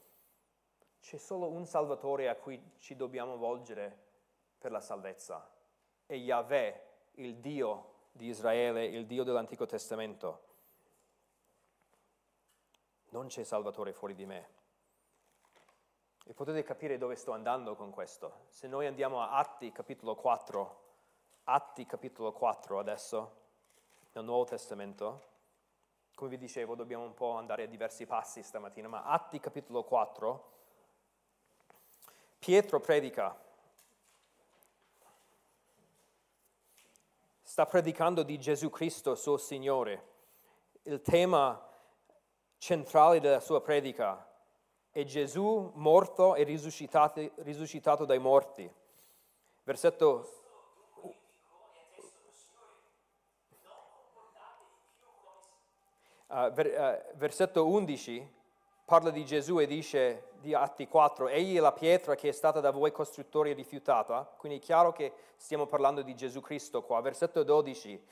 C'è 1.01 1.19
solo 1.19 1.49
un 1.49 1.67
Salvatore 1.67 2.29
a 2.29 2.37
cui 2.37 2.61
ci 2.79 2.97
dobbiamo 2.97 3.37
volgere 3.37 3.97
per 4.59 4.71
la 4.71 4.81
salvezza. 4.81 5.49
È 6.07 6.15
Yahweh, 6.15 6.87
il 7.15 7.37
Dio 7.37 7.91
di 8.13 8.27
Israele, 8.27 8.85
il 8.87 9.07
Dio 9.07 9.25
dell'Antico 9.25 9.67
Testamento. 9.67 10.51
Non 13.13 13.27
c'è 13.27 13.45
Salvatore 13.45 13.93
fuori 13.93 14.15
di 14.15 14.25
me. 14.25 14.49
E 16.25 16.33
potete 16.33 16.63
capire 16.63 16.97
dove 16.97 17.15
sto 17.15 17.33
andando 17.33 17.77
con 17.77 17.91
questo. 17.91 18.45
Se 18.49 18.67
noi 18.67 18.87
andiamo 18.87 19.21
a 19.21 19.37
Atti 19.37 19.71
capitolo 19.71 20.15
4, 20.15 20.81
Atti 21.45 21.85
capitolo 21.85 22.33
4 22.33 22.79
adesso, 22.79 23.37
nel 24.13 24.25
Nuovo 24.25 24.45
Testamento, 24.45 25.25
come 26.15 26.31
vi 26.31 26.39
dicevo 26.39 26.75
dobbiamo 26.75 27.05
un 27.05 27.13
po' 27.13 27.33
andare 27.33 27.65
a 27.65 27.67
diversi 27.67 28.07
passi 28.07 28.43
stamattina, 28.43 28.89
ma 28.89 29.05
Atti 29.05 29.41
capitolo 29.41 29.85
4, 29.85 30.51
Pietro 32.39 32.81
predica, 32.81 33.39
sta 37.43 37.67
predicando 37.67 38.23
di 38.23 38.39
Gesù 38.39 38.71
Cristo, 38.71 39.15
suo 39.15 39.37
Signore. 39.37 40.11
Il 40.85 41.03
tema 41.03 41.69
centrale 42.63 43.19
della 43.19 43.41
sua 43.41 43.61
predica 43.61 44.25
è 44.93 45.03
Gesù 45.03 45.73
morto 45.75 46.37
e 46.37 46.45
risuscitato, 46.45 47.33
risuscitato 47.39 48.05
dai 48.05 48.21
morti. 48.21 48.71
Versetto 49.65 50.37
Uh, 56.29 56.51
ver, 56.51 57.03
uh, 57.13 57.19
versetto 57.19 57.67
11 57.67 58.27
parla 58.87 59.11
di 59.11 59.23
Gesù 59.23 59.59
e 59.59 59.67
dice 59.67 60.31
di 60.41 60.55
Atti 60.55 60.89
4, 60.89 61.29
egli 61.29 61.59
è 61.59 61.61
la 61.61 61.73
pietra 61.73 62.15
che 62.15 62.31
è 62.31 62.33
stata 62.33 62.59
da 62.59 62.71
voi 62.71 62.91
costruttori 62.91 63.53
rifiutata, 63.53 64.25
quindi 64.39 64.57
è 64.57 64.61
chiaro 64.63 64.93
che 64.93 65.13
stiamo 65.37 65.67
parlando 65.67 66.01
di 66.01 66.15
Gesù 66.15 66.41
Cristo 66.41 66.85
qua. 66.85 67.03
Versetto 67.03 67.43
12, 67.43 68.03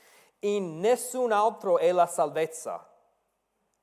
in 0.41 0.77
nessun 0.79 1.31
altro 1.31 1.79
è 1.79 1.91
la 1.91 2.05
salvezza, 2.05 2.90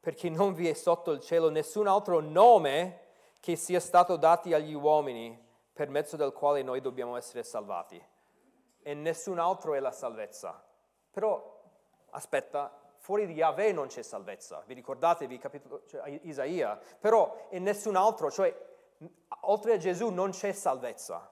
perché 0.00 0.30
non 0.30 0.54
vi 0.54 0.68
è 0.68 0.72
sotto 0.74 1.10
il 1.10 1.20
cielo 1.20 1.50
nessun 1.50 1.86
altro 1.86 2.20
nome 2.20 3.06
che 3.40 3.56
sia 3.56 3.80
stato 3.80 4.16
dato 4.16 4.54
agli 4.54 4.74
uomini 4.74 5.46
per 5.72 5.88
mezzo 5.88 6.16
del 6.16 6.32
quale 6.32 6.62
noi 6.62 6.80
dobbiamo 6.80 7.16
essere 7.16 7.42
salvati. 7.42 8.02
E 8.82 8.94
nessun 8.94 9.38
altro 9.38 9.74
è 9.74 9.80
la 9.80 9.92
salvezza. 9.92 10.64
Però, 11.10 11.62
aspetta, 12.10 12.72
fuori 12.98 13.26
di 13.26 13.34
Yahweh 13.34 13.72
non 13.72 13.86
c'è 13.86 14.02
salvezza. 14.02 14.62
Vi 14.66 14.74
ricordatevi 14.74 15.38
capitolo, 15.38 15.82
cioè, 15.86 16.20
Isaia? 16.22 16.78
Però 16.98 17.48
in 17.50 17.62
nessun 17.62 17.96
altro, 17.96 18.30
cioè 18.30 18.54
oltre 19.42 19.74
a 19.74 19.76
Gesù 19.76 20.10
non 20.10 20.30
c'è 20.30 20.52
salvezza. 20.52 21.30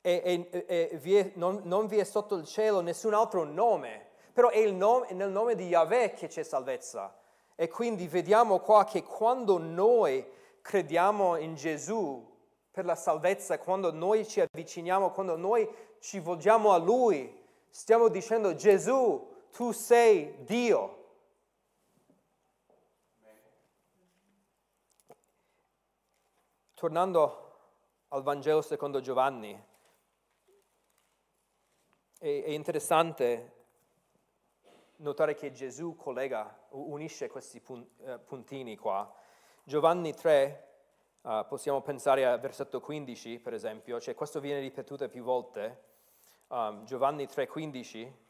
E, 0.00 0.48
e, 0.50 0.64
e 0.66 0.96
vi 0.96 1.16
è, 1.16 1.32
non, 1.34 1.60
non, 1.64 1.86
vi 1.86 1.98
è 1.98 2.04
sotto 2.04 2.34
il 2.36 2.44
cielo 2.44 2.80
nessun 2.80 3.14
altro 3.14 3.44
nome. 3.44 4.08
Però 4.32 4.48
è, 4.48 4.64
nome, 4.70 5.08
è 5.08 5.12
nel 5.14 5.30
nome 5.30 5.54
di 5.54 5.66
Yahweh 5.68 6.14
che 6.14 6.28
c'è 6.28 6.42
salvezza. 6.42 7.14
E 7.62 7.68
quindi 7.68 8.08
vediamo 8.08 8.58
qua 8.58 8.82
che 8.82 9.04
quando 9.04 9.56
noi 9.56 10.28
crediamo 10.62 11.36
in 11.36 11.54
Gesù 11.54 12.28
per 12.68 12.84
la 12.84 12.96
salvezza, 12.96 13.60
quando 13.60 13.92
noi 13.92 14.26
ci 14.26 14.40
avviciniamo, 14.40 15.12
quando 15.12 15.36
noi 15.36 15.72
ci 16.00 16.18
volgiamo 16.18 16.72
a 16.72 16.78
Lui, 16.78 17.32
stiamo 17.70 18.08
dicendo 18.08 18.56
Gesù, 18.56 19.46
tu 19.52 19.70
sei 19.70 20.42
Dio. 20.42 21.10
Tornando 26.74 27.58
al 28.08 28.24
Vangelo 28.24 28.60
secondo 28.60 29.00
Giovanni, 29.00 29.56
è, 32.18 32.26
interessante 32.26 33.61
notare 35.02 35.34
che 35.34 35.52
Gesù 35.52 35.96
collega, 35.96 36.66
unisce 36.70 37.28
questi 37.28 37.62
eh, 38.04 38.18
puntini 38.18 38.76
qua. 38.76 39.12
Giovanni 39.64 40.14
3, 40.14 40.68
uh, 41.22 41.28
eh, 41.28 41.44
possiamo 41.48 41.82
pensare 41.82 42.24
al 42.24 42.40
versetto 42.40 42.80
15 42.80 43.38
per 43.40 43.54
esempio, 43.54 44.00
cioè 44.00 44.14
questo 44.14 44.40
viene 44.40 44.60
ripetuto 44.60 45.08
più 45.08 45.22
volte. 45.22 45.90
Um, 46.48 46.84
Giovanni 46.84 47.26
3, 47.26 47.46
15 47.46 48.20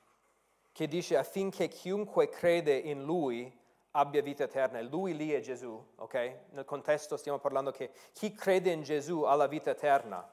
che 0.72 0.88
dice 0.88 1.16
affinché 1.16 1.68
chiunque 1.68 2.28
crede 2.28 2.74
in 2.74 3.02
lui 3.02 3.60
abbia 3.92 4.22
vita 4.22 4.44
eterna. 4.44 4.80
Lui 4.80 5.14
lì 5.14 5.32
è 5.32 5.40
Gesù, 5.40 5.78
ok? 5.96 6.38
Nel 6.50 6.64
contesto 6.64 7.16
stiamo 7.16 7.38
parlando 7.38 7.70
che 7.70 7.92
chi 8.12 8.32
crede 8.32 8.70
in 8.70 8.82
Gesù 8.82 9.22
ha 9.22 9.34
la 9.34 9.46
vita 9.46 9.70
eterna. 9.70 10.26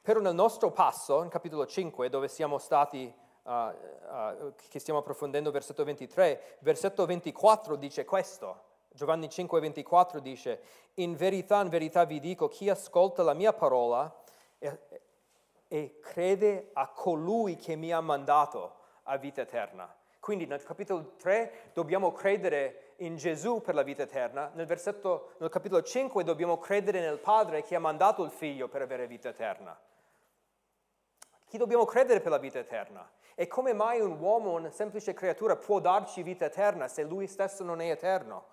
Però 0.00 0.20
nel 0.20 0.34
nostro 0.34 0.72
passo, 0.72 1.22
in 1.22 1.28
capitolo 1.28 1.66
5, 1.66 2.08
dove 2.08 2.28
siamo 2.28 2.58
stati, 2.58 3.12
uh, 3.42 3.50
uh, 3.50 4.52
che 4.68 4.78
stiamo 4.78 5.00
approfondendo 5.00 5.50
versetto 5.50 5.84
23, 5.84 6.58
versetto 6.60 7.06
24 7.06 7.76
dice 7.76 8.04
questo. 8.04 8.66
Giovanni 8.90 9.28
5, 9.28 9.60
24 9.60 10.20
dice, 10.20 10.60
in 10.94 11.14
verità, 11.14 11.60
in 11.60 11.68
verità 11.68 12.04
vi 12.04 12.20
dico, 12.20 12.48
chi 12.48 12.68
ascolta 12.68 13.22
la 13.22 13.34
mia 13.34 13.52
parola 13.52 14.12
e, 14.58 14.78
e 15.68 15.98
crede 16.00 16.70
a 16.72 16.88
colui 16.88 17.56
che 17.56 17.76
mi 17.76 17.92
ha 17.92 18.00
mandato, 18.00 18.74
a 19.04 19.16
vita 19.16 19.42
eterna. 19.42 19.94
Quindi 20.18 20.46
nel 20.46 20.62
capitolo 20.62 21.14
3 21.16 21.70
dobbiamo 21.72 22.12
credere 22.12 22.94
in 22.96 23.16
Gesù 23.16 23.60
per 23.60 23.74
la 23.74 23.82
vita 23.82 24.02
eterna, 24.02 24.50
nel, 24.54 24.66
versetto, 24.66 25.34
nel 25.38 25.48
capitolo 25.48 25.82
5 25.82 26.24
dobbiamo 26.24 26.58
credere 26.58 27.00
nel 27.00 27.18
Padre 27.18 27.62
che 27.62 27.74
ha 27.74 27.78
mandato 27.80 28.24
il 28.24 28.30
Figlio 28.30 28.68
per 28.68 28.82
avere 28.82 29.06
vita 29.06 29.28
eterna. 29.28 29.78
Chi 31.48 31.56
dobbiamo 31.56 31.86
credere 31.86 32.20
per 32.20 32.30
la 32.30 32.38
vita 32.38 32.58
eterna? 32.58 33.10
E 33.34 33.46
come 33.46 33.72
mai 33.72 34.00
un 34.00 34.20
uomo, 34.20 34.52
una 34.52 34.70
semplice 34.70 35.14
creatura, 35.14 35.56
può 35.56 35.80
darci 35.80 36.22
vita 36.22 36.44
eterna 36.44 36.88
se 36.88 37.04
lui 37.04 37.26
stesso 37.26 37.64
non 37.64 37.80
è 37.80 37.90
eterno? 37.90 38.46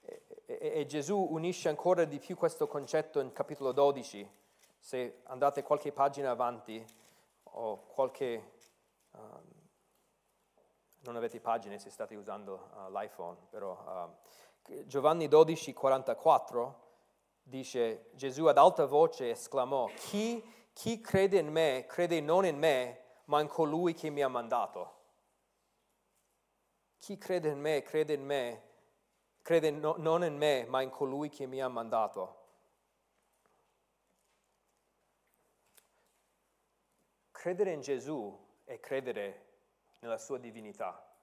E, 0.00 0.22
e, 0.46 0.72
e 0.80 0.86
Gesù 0.86 1.28
unisce 1.30 1.68
ancora 1.68 2.04
di 2.04 2.18
più 2.18 2.36
questo 2.36 2.66
concetto 2.66 3.20
in 3.20 3.32
capitolo 3.32 3.70
12 3.70 4.28
se 4.80 5.20
andate 5.24 5.62
qualche 5.62 5.92
pagina 5.92 6.30
avanti 6.30 6.84
o 7.44 7.84
qualche... 7.86 8.52
Um, 9.12 9.52
non 11.02 11.16
avete 11.16 11.38
pagine 11.38 11.78
se 11.78 11.90
state 11.90 12.16
usando 12.16 12.70
uh, 12.74 12.90
l'iPhone, 12.90 13.36
però 13.48 14.08
uh, 14.66 14.84
Giovanni 14.86 15.28
12, 15.28 15.72
44 15.72 16.83
dice, 17.44 18.10
Gesù 18.14 18.46
ad 18.46 18.58
alta 18.58 18.86
voce 18.86 19.30
esclamò, 19.30 19.88
chi, 19.94 20.42
chi 20.72 21.00
crede 21.00 21.38
in 21.38 21.48
me, 21.48 21.84
crede 21.86 22.20
non 22.20 22.44
in 22.44 22.58
me, 22.58 23.00
ma 23.26 23.40
in 23.40 23.46
colui 23.46 23.94
che 23.94 24.10
mi 24.10 24.22
ha 24.22 24.28
mandato. 24.28 24.92
Chi 26.98 27.16
crede 27.18 27.50
in 27.50 27.60
me, 27.60 27.82
crede 27.82 28.14
in 28.14 28.24
me, 28.24 28.62
crede 29.42 29.70
no, 29.70 29.94
non 29.98 30.24
in 30.24 30.36
me, 30.36 30.64
ma 30.66 30.80
in 30.80 30.90
colui 30.90 31.28
che 31.28 31.46
mi 31.46 31.60
ha 31.60 31.68
mandato. 31.68 32.42
Credere 37.30 37.72
in 37.72 37.82
Gesù 37.82 38.34
è 38.64 38.80
credere 38.80 39.52
nella 40.00 40.16
sua 40.16 40.38
divinità. 40.38 41.14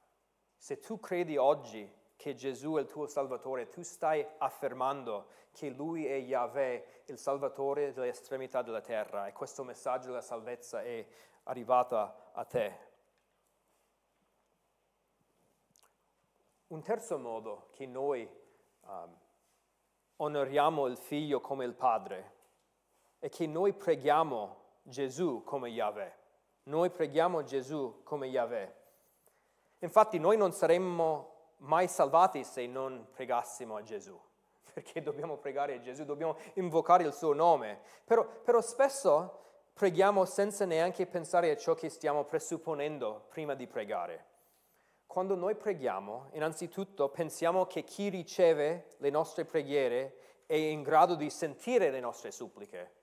Se 0.55 0.79
tu 0.79 0.99
credi 0.99 1.35
oggi 1.37 1.91
che 2.21 2.35
Gesù 2.35 2.75
è 2.75 2.81
il 2.81 2.85
tuo 2.85 3.07
Salvatore, 3.07 3.67
tu 3.69 3.81
stai 3.81 4.23
affermando 4.37 5.25
che 5.51 5.71
Lui 5.71 6.05
è 6.05 6.17
Yahweh, 6.17 7.03
il 7.05 7.17
Salvatore 7.17 7.93
delle 7.93 8.09
estremità 8.09 8.61
della 8.61 8.79
terra 8.79 9.25
e 9.25 9.33
questo 9.33 9.63
messaggio 9.63 10.09
della 10.09 10.21
salvezza 10.21 10.83
è 10.83 11.03
arrivato 11.45 11.97
a 12.31 12.45
te. 12.45 12.89
Un 16.67 16.83
terzo 16.83 17.17
modo 17.17 17.69
che 17.71 17.87
noi 17.87 18.29
um, 18.81 19.17
onoriamo 20.17 20.85
il 20.85 20.97
Figlio 20.97 21.39
come 21.39 21.65
il 21.65 21.73
Padre 21.73 22.33
è 23.17 23.29
che 23.29 23.47
noi 23.47 23.73
preghiamo 23.73 24.57
Gesù 24.83 25.41
come 25.43 25.69
Yahweh. 25.69 26.15
Noi 26.65 26.91
preghiamo 26.91 27.41
Gesù 27.41 28.01
come 28.03 28.27
Yahweh. 28.27 28.75
Infatti 29.79 30.19
noi 30.19 30.37
non 30.37 30.51
saremmo 30.51 31.30
mai 31.61 31.87
salvati 31.87 32.43
se 32.43 32.65
non 32.67 33.07
pregassimo 33.11 33.75
a 33.75 33.83
Gesù, 33.83 34.19
perché 34.73 35.01
dobbiamo 35.01 35.37
pregare 35.37 35.75
a 35.75 35.79
Gesù, 35.79 36.05
dobbiamo 36.05 36.37
invocare 36.53 37.03
il 37.03 37.13
suo 37.13 37.33
nome. 37.33 37.79
Però, 38.05 38.25
però 38.25 38.61
spesso 38.61 39.39
preghiamo 39.73 40.25
senza 40.25 40.65
neanche 40.65 41.05
pensare 41.05 41.49
a 41.51 41.57
ciò 41.57 41.73
che 41.73 41.89
stiamo 41.89 42.23
presupponendo 42.23 43.25
prima 43.29 43.53
di 43.55 43.67
pregare. 43.67 44.25
Quando 45.05 45.35
noi 45.35 45.55
preghiamo, 45.55 46.29
innanzitutto 46.33 47.09
pensiamo 47.09 47.65
che 47.65 47.83
chi 47.83 48.07
riceve 48.09 48.95
le 48.97 49.09
nostre 49.09 49.43
preghiere 49.43 50.43
è 50.45 50.55
in 50.55 50.83
grado 50.83 51.15
di 51.15 51.29
sentire 51.29 51.89
le 51.89 51.99
nostre 51.99 52.31
suppliche. 52.31 52.99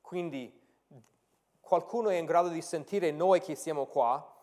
Quindi 0.00 0.60
qualcuno 1.60 2.08
è 2.08 2.16
in 2.16 2.24
grado 2.24 2.48
di 2.48 2.62
sentire 2.62 3.10
noi 3.10 3.40
che 3.40 3.54
siamo 3.54 3.86
qua 3.86 4.34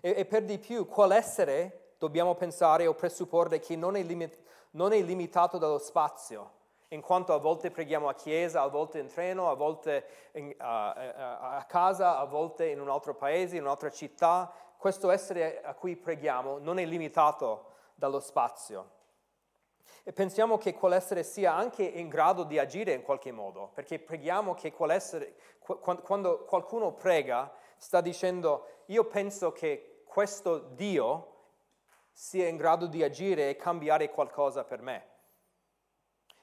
e, 0.00 0.14
e 0.16 0.24
per 0.24 0.44
di 0.44 0.58
più 0.58 0.86
qual 0.86 1.12
essere 1.12 1.85
dobbiamo 1.98 2.34
pensare 2.34 2.86
o 2.86 2.94
presupporre 2.94 3.58
che 3.58 3.76
non 3.76 3.96
è, 3.96 4.02
limit, 4.02 4.38
non 4.72 4.92
è 4.92 5.00
limitato 5.00 5.58
dallo 5.58 5.78
spazio 5.78 6.56
in 6.88 7.00
quanto 7.00 7.32
a 7.32 7.38
volte 7.38 7.70
preghiamo 7.70 8.08
a 8.08 8.14
chiesa, 8.14 8.62
a 8.62 8.68
volte 8.68 9.00
in 9.00 9.08
treno, 9.08 9.50
a 9.50 9.54
volte 9.54 10.04
in, 10.32 10.48
uh, 10.48 10.54
a 10.58 11.64
casa, 11.66 12.18
a 12.18 12.24
volte 12.24 12.68
in 12.68 12.80
un 12.80 12.88
altro 12.88 13.14
paese, 13.14 13.56
in 13.56 13.62
un'altra 13.62 13.90
città. 13.90 14.52
Questo 14.76 15.10
essere 15.10 15.62
a 15.62 15.74
cui 15.74 15.96
preghiamo 15.96 16.58
non 16.58 16.78
è 16.78 16.84
limitato 16.84 17.72
dallo 17.94 18.20
spazio. 18.20 18.94
E 20.04 20.12
pensiamo 20.12 20.58
che 20.58 20.74
quell'essere 20.74 21.24
sia 21.24 21.52
anche 21.52 21.82
in 21.82 22.08
grado 22.08 22.44
di 22.44 22.58
agire 22.60 22.92
in 22.92 23.02
qualche 23.02 23.32
modo, 23.32 23.70
perché 23.74 23.98
preghiamo 23.98 24.54
che 24.54 24.72
quell'essere, 24.72 25.34
quando 25.58 26.44
qualcuno 26.44 26.92
prega, 26.92 27.52
sta 27.76 28.00
dicendo 28.00 28.66
io 28.86 29.04
penso 29.06 29.50
che 29.50 30.02
questo 30.04 30.58
Dio 30.58 31.34
sia 32.18 32.48
in 32.48 32.56
grado 32.56 32.86
di 32.86 33.02
agire 33.02 33.50
e 33.50 33.56
cambiare 33.56 34.08
qualcosa 34.08 34.64
per 34.64 34.80
me. 34.80 35.06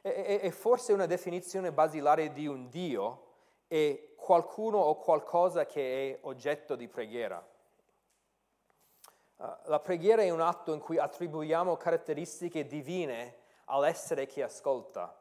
E, 0.04 0.40
e, 0.44 0.52
forse 0.52 0.94
una 0.94 1.08
definizione 1.08 1.72
basilare 1.72 2.32
di 2.32 2.46
un 2.46 2.70
Dio 2.70 3.32
è 3.68 4.14
qualcuno 4.16 4.78
o 4.78 5.00
qualcosa 5.00 5.66
che 5.66 6.12
è 6.12 6.20
oggetto 6.28 6.76
di 6.76 6.88
preghiera. 6.88 7.44
Uh, 9.38 9.46
la 9.64 9.80
preghiera 9.80 10.22
è 10.22 10.30
un 10.30 10.42
atto 10.42 10.74
in 10.74 10.80
cui 10.80 11.00
attribuiamo 11.00 11.76
caratteristiche 11.76 12.68
divine 12.68 13.38
all'essere 13.66 14.28
che 14.28 14.44
ascolta. 14.44 15.20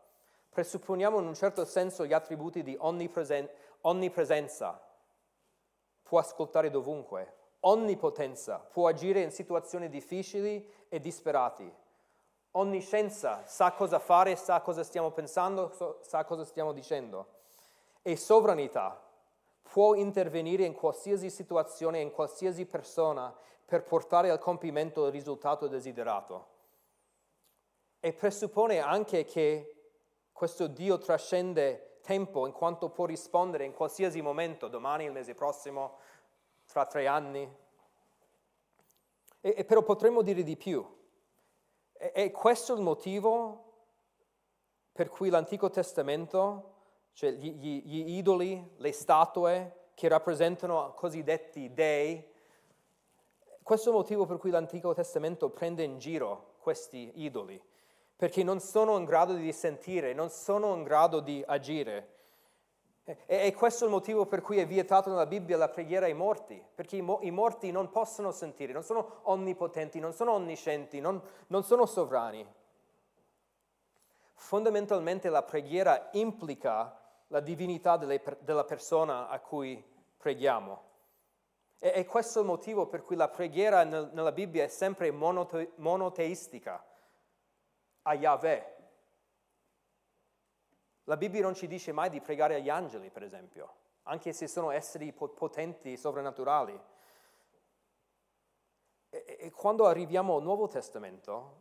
Presupponiamo 0.50 1.18
in 1.18 1.28
un 1.28 1.34
certo 1.34 1.64
senso 1.64 2.04
gli 2.04 2.12
attributi 2.12 2.62
di 2.62 2.76
onnipresen- 2.78 3.48
onnipresenza. 3.80 4.78
Può 6.02 6.18
ascoltare 6.18 6.68
dovunque, 6.68 7.36
onnipotenza, 7.64 8.58
può 8.58 8.88
agire 8.88 9.20
in 9.20 9.30
situazioni 9.30 9.88
difficili 9.88 10.66
e 10.88 11.00
disperati. 11.00 11.70
Onniscienza, 12.52 13.44
sa 13.46 13.72
cosa 13.72 13.98
fare, 13.98 14.36
sa 14.36 14.60
cosa 14.60 14.84
stiamo 14.84 15.10
pensando, 15.10 15.98
sa 16.02 16.24
cosa 16.24 16.44
stiamo 16.44 16.72
dicendo. 16.72 17.26
E 18.02 18.16
sovranità, 18.16 19.00
può 19.62 19.94
intervenire 19.94 20.64
in 20.64 20.74
qualsiasi 20.74 21.30
situazione, 21.30 22.00
in 22.00 22.10
qualsiasi 22.10 22.66
persona, 22.66 23.34
per 23.64 23.84
portare 23.84 24.28
al 24.28 24.38
compimento 24.38 25.06
il 25.06 25.12
risultato 25.12 25.66
desiderato. 25.66 26.48
E 28.00 28.12
presuppone 28.12 28.80
anche 28.80 29.24
che 29.24 29.76
questo 30.32 30.66
Dio 30.66 30.98
trascende 30.98 32.00
tempo 32.02 32.46
in 32.46 32.52
quanto 32.52 32.90
può 32.90 33.06
rispondere 33.06 33.64
in 33.64 33.72
qualsiasi 33.72 34.20
momento, 34.20 34.68
domani, 34.68 35.04
il 35.04 35.12
mese 35.12 35.34
prossimo, 35.34 35.98
tra 36.72 36.86
tre 36.86 37.06
anni. 37.06 37.48
E, 39.40 39.54
e 39.58 39.64
però 39.64 39.82
potremmo 39.82 40.22
dire 40.22 40.42
di 40.42 40.56
più. 40.56 40.84
E, 41.92 42.12
e 42.14 42.30
questo 42.30 42.72
è 42.72 42.76
il 42.76 42.82
motivo 42.82 43.72
per 44.90 45.10
cui 45.10 45.28
l'Antico 45.28 45.68
Testamento, 45.68 46.74
cioè 47.12 47.32
gli, 47.32 47.52
gli, 47.52 47.82
gli 47.84 48.16
idoli, 48.16 48.72
le 48.76 48.92
statue 48.92 49.90
che 49.94 50.08
rappresentano 50.08 50.94
cosiddetti 50.94 51.72
dei, 51.72 52.30
questo 53.62 53.90
è 53.90 53.92
il 53.92 53.98
motivo 53.98 54.26
per 54.26 54.38
cui 54.38 54.50
l'Antico 54.50 54.94
Testamento 54.94 55.50
prende 55.50 55.82
in 55.82 55.98
giro 55.98 56.54
questi 56.58 57.12
idoli, 57.16 57.62
perché 58.16 58.42
non 58.42 58.60
sono 58.60 58.96
in 58.96 59.04
grado 59.04 59.34
di 59.34 59.52
sentire, 59.52 60.14
non 60.14 60.30
sono 60.30 60.74
in 60.74 60.82
grado 60.82 61.20
di 61.20 61.42
agire. 61.46 62.20
E, 63.04 63.52
questo 63.54 63.84
è 63.84 63.86
il 63.88 63.92
motivo 63.92 64.26
per 64.26 64.42
cui 64.42 64.58
è 64.58 64.66
vietato 64.66 65.10
nella 65.10 65.26
Bibbia 65.26 65.56
la 65.56 65.68
preghiera 65.68 66.06
ai 66.06 66.14
morti, 66.14 66.62
perché 66.74 66.96
i 66.96 67.30
morti 67.30 67.72
non 67.72 67.90
possono 67.90 68.30
sentire, 68.30 68.72
non 68.72 68.84
sono 68.84 69.20
onnipotenti, 69.22 69.98
non 69.98 70.12
sono 70.12 70.32
onniscienti, 70.32 71.00
non, 71.00 71.20
non 71.48 71.64
sono 71.64 71.84
sovrani. 71.86 72.46
Fondamentalmente 74.34 75.28
la 75.28 75.42
preghiera 75.42 76.10
implica 76.12 76.96
la 77.28 77.40
divinità 77.40 77.96
delle, 77.96 78.22
della 78.40 78.64
persona 78.64 79.28
a 79.28 79.40
cui 79.40 79.82
preghiamo. 80.16 80.90
E, 81.78 81.92
e, 81.96 82.04
questo 82.04 82.38
è 82.38 82.42
il 82.42 82.48
motivo 82.48 82.86
per 82.86 83.02
cui 83.02 83.16
la 83.16 83.28
preghiera 83.28 83.82
nel, 83.82 84.10
nella 84.12 84.30
Bibbia 84.30 84.62
è 84.62 84.68
sempre 84.68 85.10
monote- 85.10 85.72
monoteistica 85.76 86.84
a 88.02 88.14
Yahweh, 88.14 88.76
la 91.04 91.16
Bibbia 91.16 91.42
non 91.42 91.54
ci 91.54 91.66
dice 91.66 91.92
mai 91.92 92.10
di 92.10 92.20
pregare 92.20 92.54
agli 92.54 92.68
angeli, 92.68 93.10
per 93.10 93.22
esempio, 93.22 93.74
anche 94.04 94.32
se 94.32 94.46
sono 94.46 94.70
esseri 94.70 95.12
potenti, 95.12 95.96
sovrannaturali. 95.96 96.80
E, 99.10 99.36
e 99.40 99.50
quando 99.50 99.86
arriviamo 99.86 100.36
al 100.36 100.42
Nuovo 100.42 100.68
Testamento, 100.68 101.60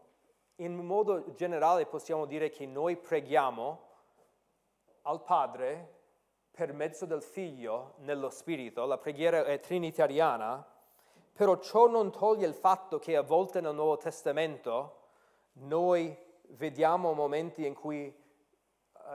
in 0.55 0.75
modo 0.75 1.33
generale 1.33 1.87
possiamo 1.87 2.25
dire 2.25 2.49
che 2.49 2.67
noi 2.67 2.97
preghiamo 2.97 3.89
al 5.03 5.23
Padre 5.23 5.99
per 6.51 6.73
mezzo 6.73 7.05
del 7.05 7.23
Figlio 7.23 7.95
nello 7.99 8.29
Spirito, 8.29 8.85
la 8.85 8.97
preghiera 8.97 9.43
è 9.45 9.59
trinitariana, 9.59 10.63
però 11.33 11.57
ciò 11.57 11.87
non 11.87 12.11
toglie 12.11 12.45
il 12.45 12.53
fatto 12.53 12.99
che 12.99 13.15
a 13.15 13.21
volte 13.21 13.61
nel 13.61 13.73
Nuovo 13.73 13.97
Testamento 13.97 14.99
noi 15.53 16.15
vediamo 16.49 17.13
momenti 17.13 17.65
in 17.65 17.73
cui 17.73 18.13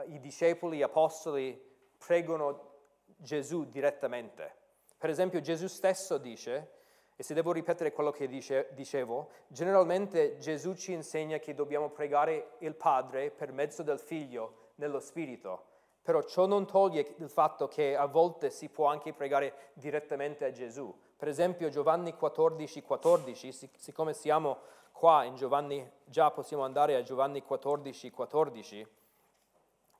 i 0.05 0.19
discepoli, 0.19 0.77
gli 0.77 0.83
apostoli 0.83 1.59
pregano 1.97 2.75
Gesù 3.17 3.65
direttamente. 3.65 4.55
Per 4.97 5.09
esempio 5.09 5.41
Gesù 5.41 5.67
stesso 5.67 6.17
dice, 6.17 6.71
e 7.15 7.23
se 7.23 7.33
devo 7.33 7.51
ripetere 7.51 7.91
quello 7.91 8.11
che 8.11 8.27
dice, 8.27 8.69
dicevo, 8.73 9.29
generalmente 9.47 10.37
Gesù 10.37 10.75
ci 10.75 10.93
insegna 10.93 11.39
che 11.39 11.55
dobbiamo 11.55 11.89
pregare 11.89 12.51
il 12.59 12.75
Padre 12.75 13.31
per 13.31 13.51
mezzo 13.51 13.81
del 13.81 13.99
Figlio 13.99 14.71
nello 14.75 14.99
Spirito, 14.99 15.65
però 16.01 16.21
ciò 16.21 16.45
non 16.45 16.67
toglie 16.67 17.15
il 17.17 17.29
fatto 17.29 17.67
che 17.67 17.95
a 17.95 18.05
volte 18.05 18.49
si 18.51 18.69
può 18.69 18.85
anche 18.85 19.13
pregare 19.13 19.71
direttamente 19.73 20.45
a 20.45 20.51
Gesù. 20.51 20.95
Per 21.17 21.27
esempio 21.27 21.69
Giovanni 21.69 22.13
14, 22.15 22.83
14, 22.83 23.51
siccome 23.75 24.13
siamo 24.13 24.59
qua 24.91 25.23
in 25.23 25.35
Giovanni, 25.35 25.91
già 26.05 26.29
possiamo 26.29 26.63
andare 26.63 26.95
a 26.95 27.01
Giovanni 27.01 27.41
14, 27.41 28.11
14, 28.11 28.87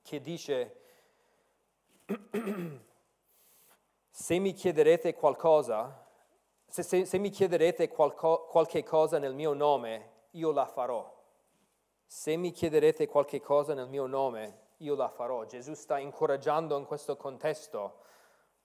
che 0.07 0.21
dice, 0.21 0.79
se 4.09 4.39
mi 4.39 4.53
chiederete 4.53 5.13
qualcosa, 5.13 6.07
se, 6.65 6.81
se, 6.81 7.03
se 7.03 7.17
mi 7.17 7.29
chiederete 7.29 7.89
qualco, 7.89 8.45
qualche 8.45 8.83
cosa 8.83 9.19
nel 9.19 9.33
mio 9.33 9.51
nome, 9.51 10.11
io 10.31 10.53
la 10.53 10.65
farò. 10.65 11.13
Se 12.05 12.37
mi 12.37 12.51
chiederete 12.51 13.05
qualche 13.07 13.41
cosa 13.41 13.73
nel 13.73 13.89
mio 13.89 14.05
nome, 14.05 14.67
io 14.77 14.95
la 14.95 15.09
farò. 15.09 15.43
Gesù 15.43 15.73
sta 15.73 15.99
incoraggiando 15.99 16.77
in 16.77 16.85
questo 16.85 17.17
contesto 17.17 17.97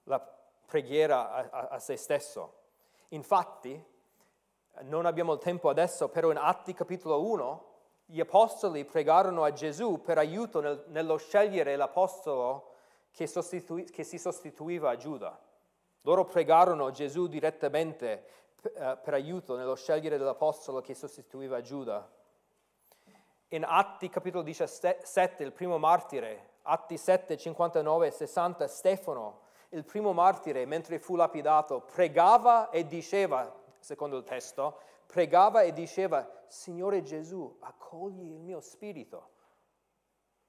la 0.04 0.20
preghiera 0.20 1.32
a, 1.32 1.48
a, 1.50 1.68
a 1.70 1.78
se 1.80 1.96
stesso. 1.96 2.60
Infatti, 3.08 3.84
non 4.82 5.06
abbiamo 5.06 5.32
il 5.32 5.40
tempo 5.40 5.68
adesso, 5.68 6.08
però 6.08 6.30
in 6.30 6.36
Atti 6.36 6.72
capitolo 6.72 7.20
1 7.24 7.70
gli 8.12 8.20
apostoli 8.20 8.84
pregarono 8.84 9.42
a 9.42 9.54
Gesù 9.54 10.02
per 10.02 10.18
aiuto 10.18 10.60
nel, 10.60 10.84
nello 10.88 11.16
scegliere 11.16 11.76
l'apostolo 11.76 12.74
che, 13.10 13.26
sostitui, 13.26 13.84
che, 13.84 14.04
si 14.04 14.18
sostituiva 14.18 14.90
a 14.90 14.96
Giuda. 14.96 15.40
Loro 16.02 16.26
pregarono 16.26 16.90
Gesù 16.90 17.26
direttamente 17.26 18.26
uh, 18.64 18.98
per 19.02 19.14
aiuto 19.14 19.56
nello 19.56 19.74
scegliere 19.76 20.18
l'apostolo 20.18 20.82
che 20.82 20.92
sostituiva 20.92 21.62
Giuda. 21.62 22.06
In 23.48 23.64
Atti 23.66 24.10
capitolo 24.10 24.42
17, 24.42 25.42
il 25.42 25.52
primo 25.52 25.78
martire, 25.78 26.50
Atti 26.64 26.98
7, 26.98 27.38
59 27.38 28.08
e 28.08 28.10
60, 28.10 28.68
Stefano, 28.68 29.40
il 29.70 29.84
primo 29.84 30.12
martire, 30.12 30.66
mentre 30.66 30.98
fu 30.98 31.16
lapidato, 31.16 31.80
pregava 31.80 32.68
e 32.68 32.86
diceva, 32.86 33.50
secondo 33.78 34.18
il 34.18 34.24
testo, 34.24 34.80
pregava 35.06 35.62
e 35.62 35.72
diceva, 35.72 36.40
Signore 36.52 37.02
Gesù, 37.02 37.56
accogli 37.60 38.30
il 38.30 38.38
mio 38.38 38.60
spirito. 38.60 39.30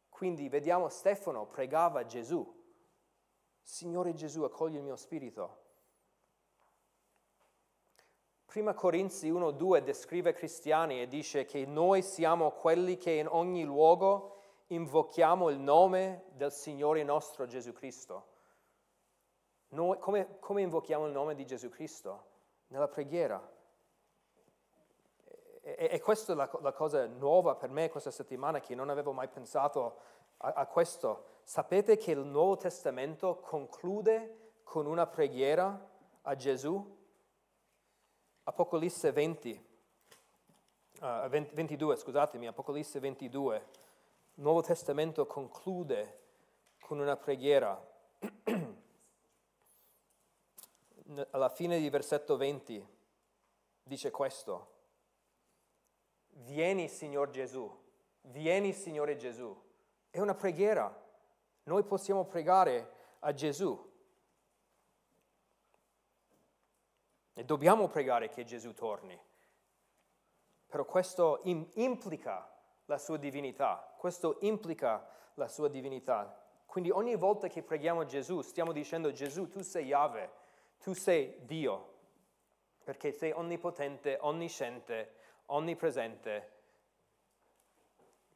Quindi 0.09 0.49
vediamo 0.49 0.89
Stefano 0.89 1.47
pregava 1.47 2.05
Gesù, 2.05 2.45
Signore 3.61 4.13
Gesù, 4.13 4.43
accogli 4.43 4.75
il 4.75 4.83
mio 4.83 4.97
spirito. 4.97 5.61
Prima 8.45 8.73
Corinzi 8.73 9.31
1.2 9.31 9.79
descrive 9.79 10.33
cristiani 10.33 11.01
e 11.01 11.07
dice 11.07 11.45
che 11.45 11.65
noi 11.65 12.01
siamo 12.01 12.51
quelli 12.51 12.97
che 12.97 13.11
in 13.11 13.27
ogni 13.27 13.63
luogo 13.63 14.41
invochiamo 14.67 15.49
il 15.49 15.57
nome 15.57 16.25
del 16.33 16.51
Signore 16.51 17.01
nostro 17.03 17.47
Gesù 17.47 17.71
Cristo. 17.71 18.27
Noi, 19.69 19.97
come, 19.99 20.37
come 20.39 20.63
invochiamo 20.63 21.05
il 21.05 21.13
nome 21.13 21.33
di 21.33 21.45
Gesù 21.45 21.69
Cristo? 21.69 22.25
Nella 22.67 22.89
preghiera 22.89 23.41
e, 25.65 25.87
e 25.91 26.01
questa 26.01 26.33
è 26.33 26.35
la, 26.35 26.49
la, 26.61 26.73
cosa 26.73 27.05
nuova 27.07 27.55
per 27.55 27.69
me 27.69 27.89
questa 27.89 28.11
settimana, 28.11 28.59
che 28.59 28.75
non 28.75 28.89
avevo 28.89 29.13
mai 29.13 29.29
pensato 29.29 29.97
a, 30.37 30.51
a 30.51 30.65
questo. 30.67 31.39
Sapete 31.43 31.95
che 31.95 32.11
il 32.11 32.19
Nuovo 32.19 32.57
Testamento 32.57 33.37
conclude 33.37 34.51
con 34.63 34.85
una 34.85 35.07
preghiera 35.07 35.89
a 36.23 36.35
Gesù? 36.35 37.01
Apocalisse 38.43 39.13
20, 39.13 39.65
uh, 40.99 41.29
20, 41.29 41.55
22, 41.55 41.95
scusatemi, 41.95 42.47
Apocalisse 42.47 42.99
22. 42.99 43.55
Il 44.35 44.43
Nuovo 44.43 44.61
Testamento 44.61 45.25
conclude 45.25 46.19
con 46.81 46.99
una 46.99 47.15
preghiera. 47.15 47.81
Alla 51.29 51.49
fine 51.49 51.79
di 51.79 51.89
versetto 51.89 52.35
20 52.35 52.85
dice 53.83 54.11
questo. 54.11 54.72
Vieni 56.35 56.89
Signor 56.89 57.29
Gesù, 57.29 57.69
vieni 58.21 58.73
Signore 58.73 59.15
Gesù. 59.15 59.55
È 60.09 60.19
una 60.19 60.35
preghiera. 60.35 61.01
Noi 61.63 61.83
possiamo 61.83 62.25
pregare 62.25 62.91
a 63.19 63.33
Gesù. 63.33 63.91
E 67.33 67.43
dobbiamo 67.45 67.87
pregare 67.87 68.29
che 68.29 68.43
Gesù 68.43 68.73
torni. 68.73 69.19
Però 70.67 70.85
questo 70.85 71.41
implica 71.43 72.51
la 72.85 72.97
sua 72.97 73.17
divinità, 73.17 73.93
questo 73.97 74.37
implica 74.41 75.07
la 75.35 75.47
sua 75.47 75.67
divinità. 75.67 76.41
Quindi 76.65 76.89
ogni 76.89 77.15
volta 77.15 77.47
che 77.47 77.61
preghiamo 77.61 78.05
Gesù 78.05 78.41
stiamo 78.41 78.71
dicendo 78.71 79.11
Gesù, 79.11 79.47
tu 79.49 79.61
sei 79.61 79.85
Yahweh, 79.85 80.29
tu 80.79 80.93
sei 80.93 81.45
Dio, 81.45 81.93
perché 82.83 83.11
sei 83.11 83.31
onnipotente, 83.31 84.17
onnisciente, 84.21 85.13
onnipresente, 85.53 86.51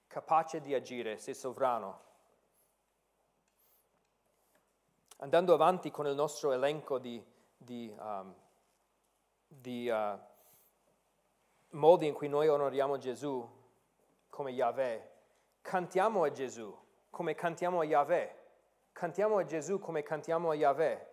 capace 0.07 0.61
di 0.61 0.73
agire, 0.73 1.17
sei 1.17 1.33
sovrano. 1.33 2.05
Andando 5.17 5.53
avanti 5.53 5.89
con 5.89 6.05
il 6.05 6.13
nostro 6.13 6.51
elenco 6.51 6.99
di, 6.99 7.23
di, 7.57 7.93
um, 7.97 8.33
di 9.47 9.89
uh, 9.89 10.19
modi 11.69 12.05
in 12.05 12.13
cui 12.13 12.29
noi 12.29 12.47
onoriamo 12.47 12.97
Gesù 12.97 13.47
come 14.29 14.51
Yahweh. 14.51 15.15
Cantiamo 15.61 16.23
a 16.23 16.31
Gesù 16.31 16.75
come 17.09 17.33
cantiamo 17.33 17.79
a 17.79 17.83
Yahweh. 17.83 18.35
Cantiamo 18.91 19.37
a 19.37 19.43
Gesù 19.43 19.79
come 19.79 20.03
cantiamo 20.03 20.51
a 20.51 20.55
Yahweh. 20.55 21.06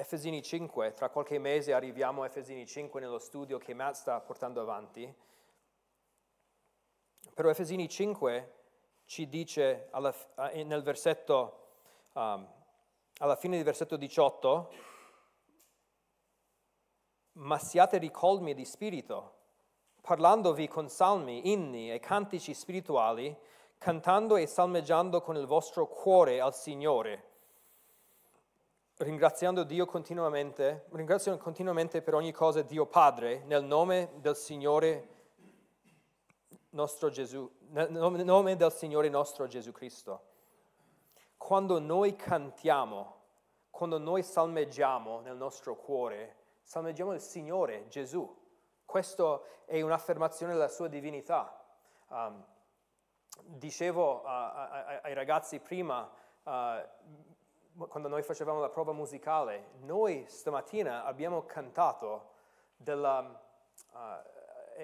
Efesini 0.00 0.42
5, 0.42 0.94
tra 0.94 1.10
qualche 1.10 1.38
mese 1.38 1.74
arriviamo 1.74 2.22
a 2.22 2.26
Efesini 2.26 2.66
5 2.66 3.00
nello 3.00 3.18
studio 3.18 3.58
che 3.58 3.74
Matt 3.74 3.96
sta 3.96 4.18
portando 4.18 4.62
avanti. 4.62 5.14
Però 7.34 7.50
Efesini 7.50 7.86
5 7.86 8.54
ci 9.04 9.28
dice 9.28 9.88
alla, 9.90 10.14
nel 10.54 10.82
versetto, 10.82 11.72
um, 12.14 12.50
alla 13.18 13.36
fine 13.36 13.56
del 13.56 13.64
versetto 13.64 13.98
18, 13.98 14.72
ma 17.32 17.58
siate 17.58 17.98
ricolmi 17.98 18.54
di 18.54 18.64
spirito, 18.64 19.34
parlandovi 20.00 20.66
con 20.66 20.88
salmi, 20.88 21.52
inni 21.52 21.92
e 21.92 22.00
cantici 22.00 22.54
spirituali, 22.54 23.36
cantando 23.76 24.36
e 24.36 24.46
salmeggiando 24.46 25.20
con 25.20 25.36
il 25.36 25.44
vostro 25.44 25.86
cuore 25.86 26.40
al 26.40 26.54
Signore, 26.54 27.29
ringraziando 29.00 29.64
Dio 29.64 29.86
continuamente, 29.86 30.84
ringraziando 30.90 31.42
continuamente 31.42 32.02
per 32.02 32.14
ogni 32.14 32.32
cosa 32.32 32.60
Dio 32.60 32.84
Padre, 32.86 33.42
nel 33.46 33.64
nome 33.64 34.10
del 34.16 34.36
Signore 34.36 35.08
nostro 36.70 37.08
Gesù, 37.08 37.50
nel 37.70 37.90
nome 37.90 38.56
del 38.56 38.72
Signore 38.72 39.08
nostro 39.08 39.46
Gesù 39.46 39.72
Cristo. 39.72 40.24
Quando 41.38 41.78
noi 41.78 42.14
cantiamo, 42.14 43.16
quando 43.70 43.98
noi 43.98 44.22
salmeggiamo 44.22 45.20
nel 45.20 45.36
nostro 45.36 45.76
cuore, 45.76 46.36
salmeggiamo 46.62 47.14
il 47.14 47.20
Signore 47.20 47.88
Gesù. 47.88 48.38
Questa 48.84 49.40
è 49.64 49.80
un'affermazione 49.80 50.52
della 50.52 50.68
sua 50.68 50.88
divinità. 50.88 51.58
Um, 52.08 52.44
dicevo 53.44 54.20
uh, 54.20 54.26
ai 54.26 55.14
ragazzi 55.14 55.58
prima, 55.58 56.10
uh, 56.42 57.29
quando 57.88 58.08
noi 58.08 58.22
facevamo 58.22 58.60
la 58.60 58.68
prova 58.68 58.92
musicale, 58.92 59.70
noi 59.80 60.24
stamattina 60.28 61.04
abbiamo 61.04 61.44
cantato 61.44 62.30
della... 62.76 63.40
Uh, 63.92 64.38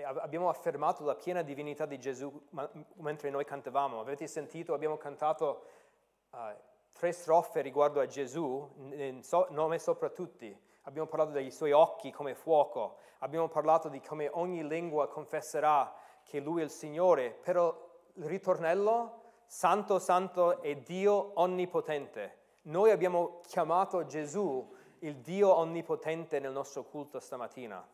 abbiamo 0.04 0.48
affermato 0.50 1.04
la 1.04 1.14
piena 1.14 1.42
divinità 1.42 1.86
di 1.86 1.98
Gesù 1.98 2.30
mentre 2.96 3.30
noi 3.30 3.44
cantavamo. 3.44 4.00
Avete 4.00 4.26
sentito? 4.26 4.74
Abbiamo 4.74 4.98
cantato 4.98 5.64
uh, 6.30 6.38
tre 6.92 7.12
strofe 7.12 7.60
riguardo 7.62 8.00
a 8.00 8.06
Gesù, 8.06 8.68
in 8.92 9.22
so, 9.22 9.46
nome 9.50 9.78
sopra 9.78 10.10
tutti. 10.10 10.58
Abbiamo 10.82 11.08
parlato 11.08 11.32
dei 11.32 11.50
suoi 11.50 11.72
occhi 11.72 12.10
come 12.10 12.34
fuoco. 12.34 12.98
Abbiamo 13.18 13.48
parlato 13.48 13.88
di 13.88 14.00
come 14.00 14.28
ogni 14.32 14.66
lingua 14.66 15.08
confesserà 15.08 15.94
che 16.22 16.40
Lui 16.40 16.60
è 16.60 16.64
il 16.64 16.70
Signore. 16.70 17.30
Però 17.30 17.74
il 18.14 18.24
ritornello, 18.24 19.22
Santo, 19.46 19.98
Santo 19.98 20.60
è 20.62 20.76
Dio 20.76 21.32
onnipotente. 21.34 22.44
Noi 22.66 22.90
abbiamo 22.90 23.42
chiamato 23.46 24.06
Gesù 24.06 24.74
il 25.00 25.18
Dio 25.18 25.54
onnipotente 25.54 26.40
nel 26.40 26.50
nostro 26.50 26.82
culto 26.82 27.20
stamattina. 27.20 27.84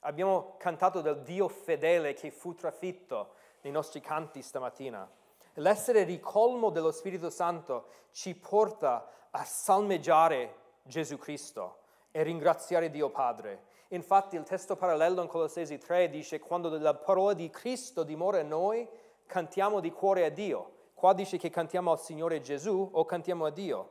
Abbiamo 0.00 0.56
cantato 0.58 1.00
del 1.00 1.22
Dio 1.22 1.46
fedele 1.46 2.12
che 2.12 2.32
fu 2.32 2.52
trafitto 2.56 3.34
nei 3.60 3.70
nostri 3.70 4.00
canti 4.00 4.42
stamattina. 4.42 5.08
L'essere 5.54 6.02
ricolmo 6.02 6.70
dello 6.70 6.90
Spirito 6.90 7.30
Santo 7.30 7.86
ci 8.10 8.34
porta 8.34 9.08
a 9.30 9.44
salmeggiare 9.44 10.54
Gesù 10.82 11.16
Cristo 11.16 11.78
e 12.10 12.24
ringraziare 12.24 12.90
Dio 12.90 13.10
Padre. 13.10 13.66
Infatti 13.90 14.34
il 14.34 14.42
testo 14.42 14.74
parallelo 14.74 15.22
in 15.22 15.28
Colossesi 15.28 15.78
3 15.78 16.08
dice 16.08 16.40
quando 16.40 16.76
la 16.76 16.94
parola 16.94 17.34
di 17.34 17.48
Cristo 17.50 18.02
dimora 18.02 18.40
in 18.40 18.48
noi, 18.48 18.88
cantiamo 19.26 19.78
di 19.78 19.92
cuore 19.92 20.24
a 20.24 20.30
Dio. 20.30 20.74
Qua 20.96 21.12
dice 21.12 21.36
che 21.36 21.50
cantiamo 21.50 21.90
al 21.90 22.00
Signore 22.00 22.40
Gesù 22.40 22.88
o 22.90 23.04
cantiamo 23.04 23.44
a 23.44 23.50
Dio. 23.50 23.90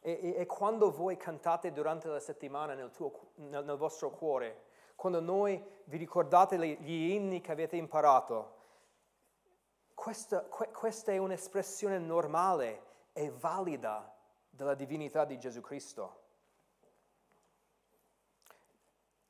E, 0.00 0.18
e, 0.20 0.34
e 0.36 0.44
quando 0.44 0.90
voi 0.90 1.16
cantate 1.16 1.72
durante 1.72 2.06
la 2.08 2.20
settimana 2.20 2.74
nel, 2.74 2.90
tuo, 2.90 3.30
nel, 3.36 3.64
nel 3.64 3.78
vostro 3.78 4.10
cuore, 4.10 4.64
quando 4.94 5.20
noi 5.20 5.58
vi 5.84 5.96
ricordate 5.96 6.58
gli 6.58 7.12
inni 7.12 7.40
che 7.40 7.50
avete 7.50 7.76
imparato, 7.76 8.56
questa, 9.94 10.42
questa, 10.42 11.12
è 11.12 11.16
un'espressione 11.16 11.98
normale 11.98 12.82
e 13.14 13.30
valida 13.30 14.14
della 14.50 14.74
divinità 14.74 15.24
di 15.24 15.38
Gesù 15.38 15.62
Cristo. 15.62 16.20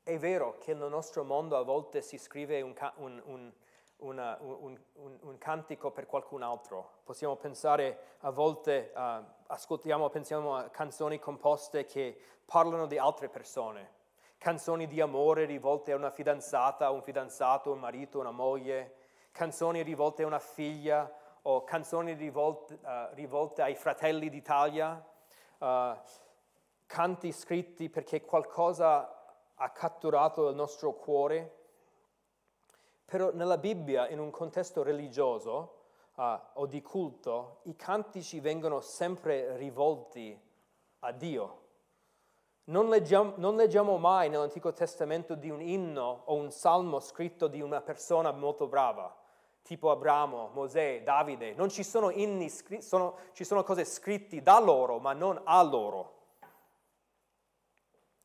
È 0.03 0.17
vero 0.17 0.57
che 0.57 0.73
nel 0.73 0.89
nostro 0.89 1.23
mondo 1.23 1.55
a 1.55 1.63
volte 1.63 2.01
si 2.01 2.17
scrive 2.17 2.59
un, 2.61 2.75
un, 2.97 3.21
un, 3.23 3.53
una, 3.97 4.37
un, 4.41 4.77
un, 4.93 5.17
un, 5.21 5.37
cantico 5.37 5.91
per 5.91 6.05
qualcun 6.05 6.41
altro. 6.43 6.99
Possiamo 7.03 7.35
pensare 7.35 8.17
a 8.19 8.31
volte, 8.31 8.91
uh, 8.95 9.23
ascoltiamo, 9.47 10.09
pensiamo 10.09 10.55
a 10.55 10.69
canzoni 10.69 11.19
composte 11.19 11.85
che 11.85 12.19
parlano 12.45 12.85
di 12.85 12.97
altre 12.97 13.29
persone, 13.29 13.91
canzoni 14.37 14.87
di 14.87 14.99
amore 14.99 15.45
rivolte 15.45 15.91
a 15.91 15.95
una 15.95 16.11
fidanzata, 16.11 16.89
un 16.89 17.01
fidanzato, 17.01 17.71
un 17.71 17.79
marito, 17.79 18.19
una 18.19 18.31
moglie, 18.31 18.95
canzoni 19.31 19.81
rivolte 19.81 20.23
a 20.23 20.27
una 20.27 20.39
figlia 20.39 21.11
o 21.43 21.63
canzoni 21.63 22.13
rivolte, 22.13 22.79
uh, 22.81 23.13
rivolte 23.13 23.61
ai 23.61 23.75
fratelli 23.75 24.29
d'Italia, 24.29 25.03
uh, 25.59 25.97
canti 26.85 27.31
scritti 27.31 27.89
perché 27.89 28.23
qualcosa 28.23 29.21
ha 29.55 29.69
catturato 29.69 30.49
il 30.49 30.55
nostro 30.55 30.93
cuore 30.93 31.61
però 33.05 33.31
nella 33.33 33.57
Bibbia, 33.57 34.09
in 34.09 34.19
un 34.19 34.31
contesto 34.31 34.83
religioso 34.83 35.81
uh, 36.15 36.39
o 36.53 36.65
di 36.65 36.81
culto, 36.81 37.59
i 37.63 37.75
cantici 37.75 38.39
vengono 38.39 38.81
sempre 38.81 39.55
rivolti 39.57 40.39
a 40.99 41.11
Dio. 41.11 41.61
Non 42.65 42.87
leggiamo, 42.87 43.33
non 43.37 43.55
leggiamo 43.55 43.97
mai 43.97 44.29
nell'Antico 44.29 44.71
Testamento 44.71 45.35
di 45.35 45.49
un 45.49 45.61
inno 45.61 46.23
o 46.25 46.35
un 46.35 46.49
salmo 46.49 46.99
scritto 46.99 47.47
di 47.47 47.61
una 47.61 47.81
persona 47.81 48.31
molto 48.31 48.67
brava, 48.67 49.13
tipo 49.63 49.91
Abramo, 49.91 50.49
Mosè, 50.53 51.01
Davide. 51.03 51.53
Non 51.55 51.69
ci 51.69 51.83
sono 51.83 52.09
inni, 52.09 52.49
sono, 52.49 53.17
ci 53.33 53.43
sono 53.43 53.63
cose 53.63 53.83
scritte 53.83 54.41
da 54.41 54.59
loro, 54.61 54.99
ma 54.99 55.11
non 55.11 55.41
a 55.43 55.61
loro. 55.61 56.21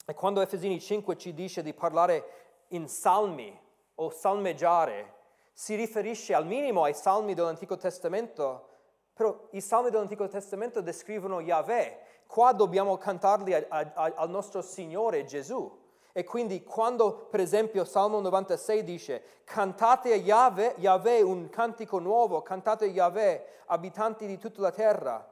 E 0.06 0.14
quando 0.14 0.40
Efesini 0.40 0.80
5 0.80 1.16
ci 1.16 1.34
dice 1.34 1.62
di 1.62 1.74
parlare 1.74 2.64
in 2.68 2.88
salmi, 2.88 3.66
o 4.00 4.10
salmeggiare 4.10 5.14
si 5.52 5.74
riferisce 5.74 6.34
al 6.34 6.46
minimo 6.46 6.84
ai 6.84 6.94
salmi 6.94 7.34
dell'Antico 7.34 7.76
Testamento, 7.76 8.68
però 9.12 9.48
i 9.50 9.60
salmi 9.60 9.90
dell'Antico 9.90 10.28
Testamento 10.28 10.80
descrivono 10.80 11.40
Yahweh. 11.40 12.06
Qua 12.26 12.52
dobbiamo 12.52 12.96
cantarli 12.96 13.54
a, 13.54 13.64
a, 13.68 13.92
a, 13.94 14.12
al 14.16 14.30
nostro 14.30 14.62
Signore 14.62 15.24
Gesù. 15.24 15.86
E 16.12 16.24
quindi 16.24 16.62
quando 16.62 17.26
per 17.30 17.40
esempio 17.40 17.84
Salmo 17.84 18.20
96 18.20 18.84
dice 18.84 19.22
cantate 19.44 20.12
a 20.12 20.16
Yahweh, 20.16 20.74
Yahweh 20.78 21.22
un 21.22 21.48
cantico 21.48 21.98
nuovo, 21.98 22.42
cantate 22.42 22.86
a 22.86 22.88
Yahweh 22.88 23.46
abitanti 23.66 24.26
di 24.26 24.38
tutta 24.38 24.60
la 24.60 24.70
terra, 24.70 25.28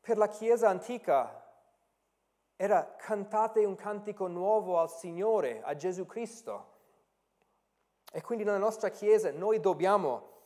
per 0.00 0.16
la 0.16 0.28
Chiesa 0.28 0.68
antica 0.68 1.44
era 2.56 2.94
cantate 2.96 3.64
un 3.64 3.74
cantico 3.74 4.26
nuovo 4.26 4.80
al 4.80 4.90
Signore, 4.90 5.62
a 5.62 5.76
Gesù 5.76 6.06
Cristo. 6.06 6.76
E 8.10 8.22
quindi 8.22 8.44
nella 8.44 8.58
nostra 8.58 8.88
Chiesa 8.88 9.30
noi 9.30 9.60
dobbiamo 9.60 10.36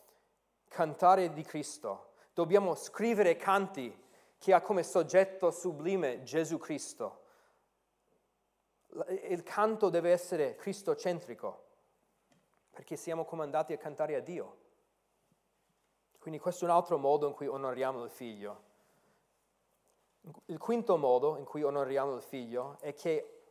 cantare 0.69 1.33
di 1.33 1.43
Cristo, 1.43 2.15
dobbiamo 2.35 2.75
scrivere 2.75 3.37
canti 3.37 3.95
che 4.39 4.53
ha 4.53 4.61
come 4.61 4.83
soggetto 4.83 5.51
sublime 5.51 6.23
Gesù 6.25 6.59
Cristo. 6.59 7.21
Il 9.29 9.43
canto 9.45 9.89
deve 9.91 10.11
essere 10.11 10.57
cristocentrico, 10.57 11.67
perché 12.71 12.97
siamo 12.97 13.25
comandati 13.25 13.73
a 13.73 13.79
cantare 13.79 14.17
a 14.17 14.21
Dio. 14.21 14.59
Quindi 16.19 16.41
questo 16.41 16.65
è 16.65 16.69
un 16.69 16.75
altro 16.75 16.99
modo 16.99 17.29
in 17.29 17.35
cui 17.35 17.47
onoriamo 17.47 18.03
il 18.03 18.11
figlio. 18.11 18.71
Il 20.47 20.59
quinto 20.59 20.97
modo 20.97 21.37
in 21.37 21.45
cui 21.45 21.63
onoriamo 21.63 22.15
il 22.15 22.23
figlio 22.23 22.79
è 22.81 22.95
che 22.95 23.45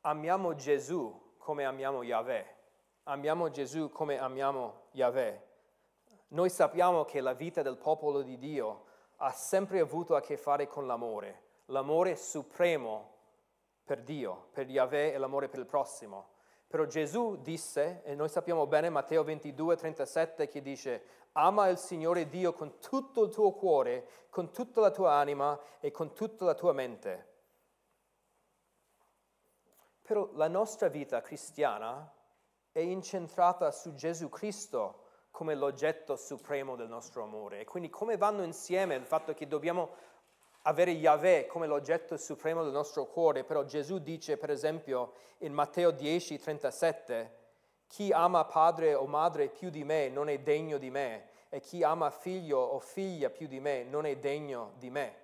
amiamo 0.00 0.54
Gesù 0.54 1.21
come 1.42 1.64
amiamo 1.64 2.04
Yahweh. 2.04 2.46
Amiamo 3.04 3.50
Gesù 3.50 3.90
come 3.90 4.16
amiamo 4.16 4.82
Yahweh. 4.92 5.48
Noi 6.28 6.48
sappiamo 6.48 7.04
che 7.04 7.20
la 7.20 7.32
vita 7.32 7.62
del 7.62 7.78
popolo 7.78 8.22
di 8.22 8.38
Dio 8.38 8.84
ha 9.16 9.32
sempre 9.32 9.80
avuto 9.80 10.14
a 10.14 10.20
che 10.20 10.36
fare 10.36 10.68
con 10.68 10.86
l'amore, 10.86 11.42
l'amore 11.66 12.14
supremo 12.14 13.10
per 13.84 14.02
Dio, 14.02 14.50
per 14.52 14.70
Yahweh 14.70 15.12
e 15.12 15.18
l'amore 15.18 15.48
per 15.48 15.58
il 15.58 15.66
prossimo. 15.66 16.28
Però 16.68 16.84
Gesù 16.84 17.36
disse, 17.42 18.02
e 18.04 18.14
noi 18.14 18.28
sappiamo 18.28 18.68
bene 18.68 18.88
Matteo 18.88 19.24
22, 19.24 19.76
37, 19.76 20.46
che 20.46 20.62
dice, 20.62 21.02
ama 21.32 21.66
il 21.66 21.76
Signore 21.76 22.28
Dio 22.28 22.52
con 22.52 22.78
tutto 22.78 23.24
il 23.24 23.30
tuo 23.32 23.50
cuore, 23.50 24.06
con 24.30 24.52
tutta 24.52 24.80
la 24.80 24.92
tua 24.92 25.14
anima 25.14 25.58
e 25.80 25.90
con 25.90 26.14
tutta 26.14 26.44
la 26.44 26.54
tua 26.54 26.72
mente. 26.72 27.31
Però 30.02 30.30
la 30.34 30.48
nostra 30.48 30.88
vita 30.88 31.20
cristiana 31.20 32.12
è 32.72 32.80
incentrata 32.80 33.70
su 33.70 33.94
Gesù 33.94 34.28
Cristo 34.28 35.02
come 35.30 35.54
l'oggetto 35.54 36.16
supremo 36.16 36.76
del 36.76 36.88
nostro 36.88 37.22
amore. 37.22 37.60
E 37.60 37.64
quindi 37.64 37.88
come 37.88 38.16
vanno 38.16 38.42
insieme 38.42 38.94
il 38.94 39.04
fatto 39.04 39.34
che 39.34 39.46
dobbiamo 39.46 39.90
avere 40.62 40.92
Yahweh 40.92 41.46
come 41.46 41.66
l'oggetto 41.66 42.16
supremo 42.16 42.62
del 42.62 42.72
nostro 42.72 43.06
cuore, 43.06 43.44
però 43.44 43.64
Gesù 43.64 43.98
dice 43.98 44.36
per 44.36 44.50
esempio 44.50 45.14
in 45.38 45.52
Matteo 45.52 45.90
10, 45.90 46.38
37, 46.38 47.38
chi 47.88 48.12
ama 48.12 48.44
padre 48.44 48.94
o 48.94 49.06
madre 49.06 49.48
più 49.48 49.70
di 49.70 49.84
me 49.84 50.08
non 50.08 50.28
è 50.28 50.38
degno 50.38 50.78
di 50.78 50.90
me 50.90 51.30
e 51.48 51.60
chi 51.60 51.82
ama 51.82 52.10
figlio 52.10 52.58
o 52.58 52.78
figlia 52.78 53.28
più 53.28 53.46
di 53.46 53.60
me 53.60 53.82
non 53.84 54.06
è 54.06 54.16
degno 54.16 54.72
di 54.78 54.90
me. 54.90 55.20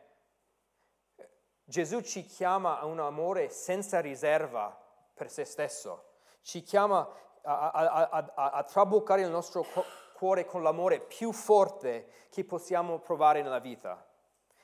Gesù 1.69 2.01
ci 2.01 2.25
chiama 2.25 2.81
a 2.81 2.87
un 2.87 2.99
amore 2.99 3.51
senza 3.51 4.01
riserva 4.01 4.75
per 5.13 5.31
se 5.31 5.45
stesso, 5.45 6.05
ci 6.41 6.63
chiama 6.63 7.07
a, 7.43 7.71
a, 7.71 8.09
a, 8.09 8.51
a 8.53 8.63
traboccare 8.63 9.21
il 9.21 9.29
nostro 9.29 9.67
cuore 10.15 10.47
con 10.47 10.63
l'amore 10.63 10.99
più 10.99 11.31
forte 11.31 12.09
che 12.31 12.43
possiamo 12.45 13.01
provare 13.01 13.43
nella 13.43 13.59
vita. 13.59 14.03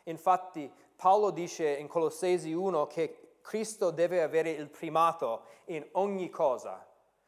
Infatti 0.05 0.73
Paolo 0.97 1.31
dice 1.31 1.69
in 1.77 1.89
Colossesi 1.89 2.55
1 2.55 2.87
che 2.87 3.35
Cristo 3.43 3.91
deve 3.91 4.23
avere 4.23 4.53
il 4.53 4.71
primato 4.71 5.43
in 5.67 5.87
ogni 5.93 6.31
cosa. 6.31 6.87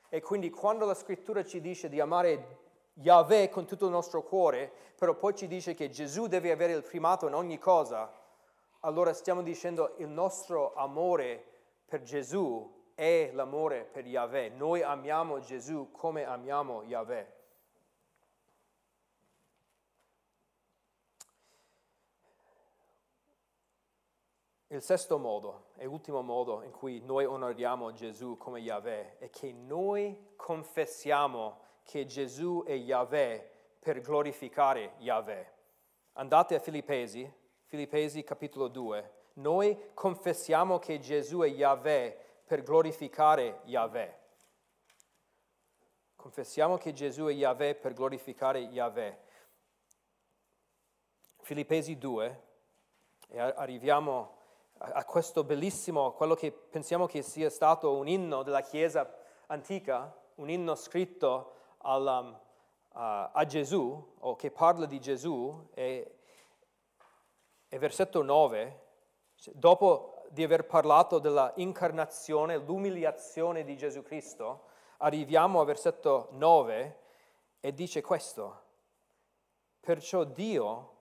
E 0.08 0.22
quindi 0.22 0.48
quando 0.48 0.86
la 0.86 0.94
scrittura 0.94 1.44
ci 1.44 1.60
dice 1.60 1.90
di 1.90 2.00
amare 2.00 2.60
Yahweh 2.94 3.50
con 3.50 3.66
tutto 3.66 3.84
il 3.84 3.90
nostro 3.90 4.22
cuore, 4.22 4.72
però 4.96 5.12
poi 5.16 5.34
ci 5.34 5.46
dice 5.46 5.74
che 5.74 5.90
Gesù 5.90 6.28
deve 6.28 6.50
avere 6.50 6.72
il 6.72 6.82
primato 6.82 7.26
in 7.26 7.34
ogni 7.34 7.58
cosa, 7.58 8.10
allora 8.80 9.12
stiamo 9.12 9.42
dicendo 9.42 9.94
il 9.98 10.08
nostro 10.08 10.74
amore 10.74 11.44
per 11.84 12.02
Gesù 12.02 12.74
è 12.94 13.30
l'amore 13.32 13.84
per 13.84 14.06
Yahweh. 14.06 14.50
Noi 14.50 14.82
amiamo 14.82 15.38
Gesù 15.40 15.90
come 15.92 16.24
amiamo 16.24 16.82
Yahweh. 16.84 17.34
Il 24.68 24.82
sesto 24.82 25.18
modo 25.18 25.68
e 25.76 25.86
ultimo 25.86 26.22
modo 26.22 26.62
in 26.62 26.72
cui 26.72 27.00
noi 27.00 27.24
onoriamo 27.24 27.92
Gesù 27.92 28.36
come 28.36 28.60
Yahweh 28.60 29.18
è 29.18 29.30
che 29.30 29.52
noi 29.52 30.32
confessiamo 30.34 31.60
che 31.82 32.04
Gesù 32.04 32.64
è 32.66 32.72
Yahweh 32.72 33.50
per 33.78 34.00
glorificare 34.00 34.94
Yahweh. 34.98 35.54
Andate 36.14 36.56
a 36.56 36.58
Filippesi, 36.58 37.32
Filippesi 37.68 38.22
capitolo 38.22 38.68
2. 38.68 39.12
Noi 39.34 39.90
confessiamo 39.92 40.78
che 40.78 41.00
Gesù 41.00 41.40
è 41.40 41.48
Yahweh 41.48 42.16
per 42.46 42.62
glorificare 42.62 43.62
Yahweh. 43.64 44.18
Confessiamo 46.14 46.76
che 46.76 46.92
Gesù 46.92 47.24
è 47.24 47.32
Yahweh 47.32 47.74
per 47.74 47.92
glorificare 47.92 48.60
Yahweh. 48.60 49.18
Filippesi 51.38 51.98
2, 51.98 52.42
e 53.30 53.40
arriviamo 53.40 54.36
a 54.78 55.04
questo 55.04 55.42
bellissimo, 55.42 56.12
quello 56.12 56.36
che 56.36 56.52
pensiamo 56.52 57.06
che 57.06 57.22
sia 57.22 57.50
stato 57.50 57.96
un 57.96 58.06
inno 58.06 58.44
della 58.44 58.62
Chiesa 58.62 59.12
antica, 59.46 60.16
un 60.36 60.48
inno 60.50 60.76
scritto 60.76 61.54
al, 61.78 62.06
um, 62.06 62.28
uh, 62.30 63.30
a 63.32 63.44
Gesù, 63.44 64.14
o 64.20 64.36
che 64.36 64.52
parla 64.52 64.86
di 64.86 65.00
Gesù, 65.00 65.68
e, 65.74 66.15
e 67.76 67.78
versetto 67.78 68.22
9, 68.22 68.80
dopo 69.52 70.22
di 70.30 70.42
aver 70.42 70.64
parlato 70.64 71.18
della 71.18 71.52
incarnazione, 71.56 72.56
l'umiliazione 72.56 73.64
di 73.64 73.76
Gesù 73.76 74.02
Cristo, 74.02 74.62
arriviamo 74.98 75.60
al 75.60 75.66
versetto 75.66 76.28
9 76.30 77.00
e 77.60 77.74
dice 77.74 78.00
questo, 78.00 78.62
perciò 79.78 80.24
Dio 80.24 80.92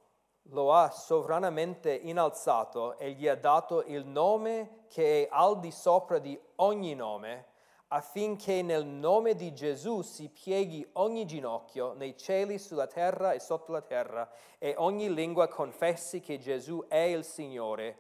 lo 0.49 0.73
ha 0.73 0.89
sovranamente 0.89 1.93
innalzato 1.93 2.97
e 2.97 3.11
gli 3.11 3.29
ha 3.29 3.35
dato 3.35 3.81
il 3.83 4.05
nome 4.05 4.83
che 4.89 5.23
è 5.23 5.27
al 5.31 5.61
di 5.61 5.71
sopra 5.71 6.19
di 6.19 6.37
ogni 6.55 6.93
nome, 6.93 7.45
affinché 7.89 8.61
nel 8.61 8.85
nome 8.85 9.35
di 9.35 9.53
Gesù 9.53 10.01
si 10.01 10.29
pieghi 10.29 10.87
ogni 10.93 11.25
ginocchio 11.25 11.93
nei 11.93 12.17
cieli, 12.17 12.57
sulla 12.57 12.87
terra 12.87 13.33
e 13.33 13.39
sotto 13.39 13.71
la 13.71 13.81
terra, 13.81 14.29
e 14.57 14.73
ogni 14.77 15.13
lingua 15.13 15.47
confessi 15.47 16.19
che 16.19 16.39
Gesù 16.39 16.85
è 16.87 16.97
il 16.97 17.23
Signore, 17.23 17.97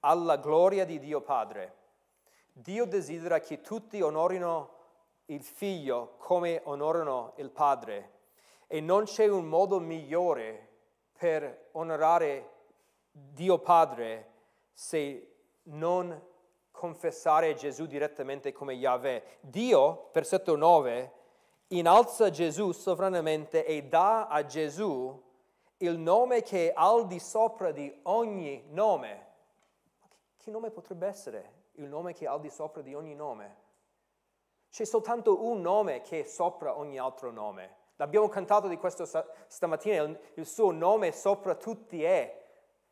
alla 0.00 0.36
gloria 0.36 0.84
di 0.84 0.98
Dio 0.98 1.20
Padre. 1.20 1.74
Dio 2.52 2.86
desidera 2.86 3.40
che 3.40 3.60
tutti 3.60 4.00
onorino 4.00 4.74
il 5.26 5.42
Figlio 5.42 6.14
come 6.18 6.60
onorano 6.64 7.34
il 7.36 7.50
Padre, 7.50 8.12
e 8.66 8.80
non 8.80 9.04
c'è 9.04 9.28
un 9.28 9.44
modo 9.44 9.78
migliore 9.78 10.68
per 11.16 11.68
onorare 11.72 12.50
Dio 13.10 13.58
Padre 13.58 14.32
se 14.72 15.34
non 15.64 16.20
confessare 16.76 17.54
Gesù 17.54 17.86
direttamente 17.86 18.52
come 18.52 18.74
Yahweh. 18.74 19.38
Dio, 19.40 20.10
versetto 20.12 20.54
9, 20.54 21.12
innalza 21.68 22.30
Gesù 22.30 22.72
sovranamente 22.72 23.64
e 23.64 23.82
dà 23.84 24.28
a 24.28 24.44
Gesù 24.44 25.24
il 25.78 25.98
nome 25.98 26.42
che 26.42 26.68
è 26.68 26.72
al 26.76 27.06
di 27.06 27.18
sopra 27.18 27.72
di 27.72 27.92
ogni 28.04 28.62
nome. 28.68 29.24
Che 30.36 30.50
nome 30.50 30.70
potrebbe 30.70 31.06
essere 31.06 31.54
il 31.72 31.88
nome 31.88 32.12
che 32.12 32.26
è 32.26 32.28
al 32.28 32.40
di 32.40 32.50
sopra 32.50 32.82
di 32.82 32.94
ogni 32.94 33.14
nome? 33.14 33.64
C'è 34.70 34.84
soltanto 34.84 35.44
un 35.44 35.62
nome 35.62 36.02
che 36.02 36.20
è 36.20 36.22
sopra 36.24 36.78
ogni 36.78 36.98
altro 36.98 37.30
nome. 37.30 37.84
L'abbiamo 37.96 38.28
cantato 38.28 38.68
di 38.68 38.76
questo 38.76 39.08
stamattina, 39.48 40.02
il, 40.34 40.46
suo 40.46 40.70
nome 40.70 41.12
sopra 41.12 41.54
tutti 41.54 42.04
è. 42.04 42.44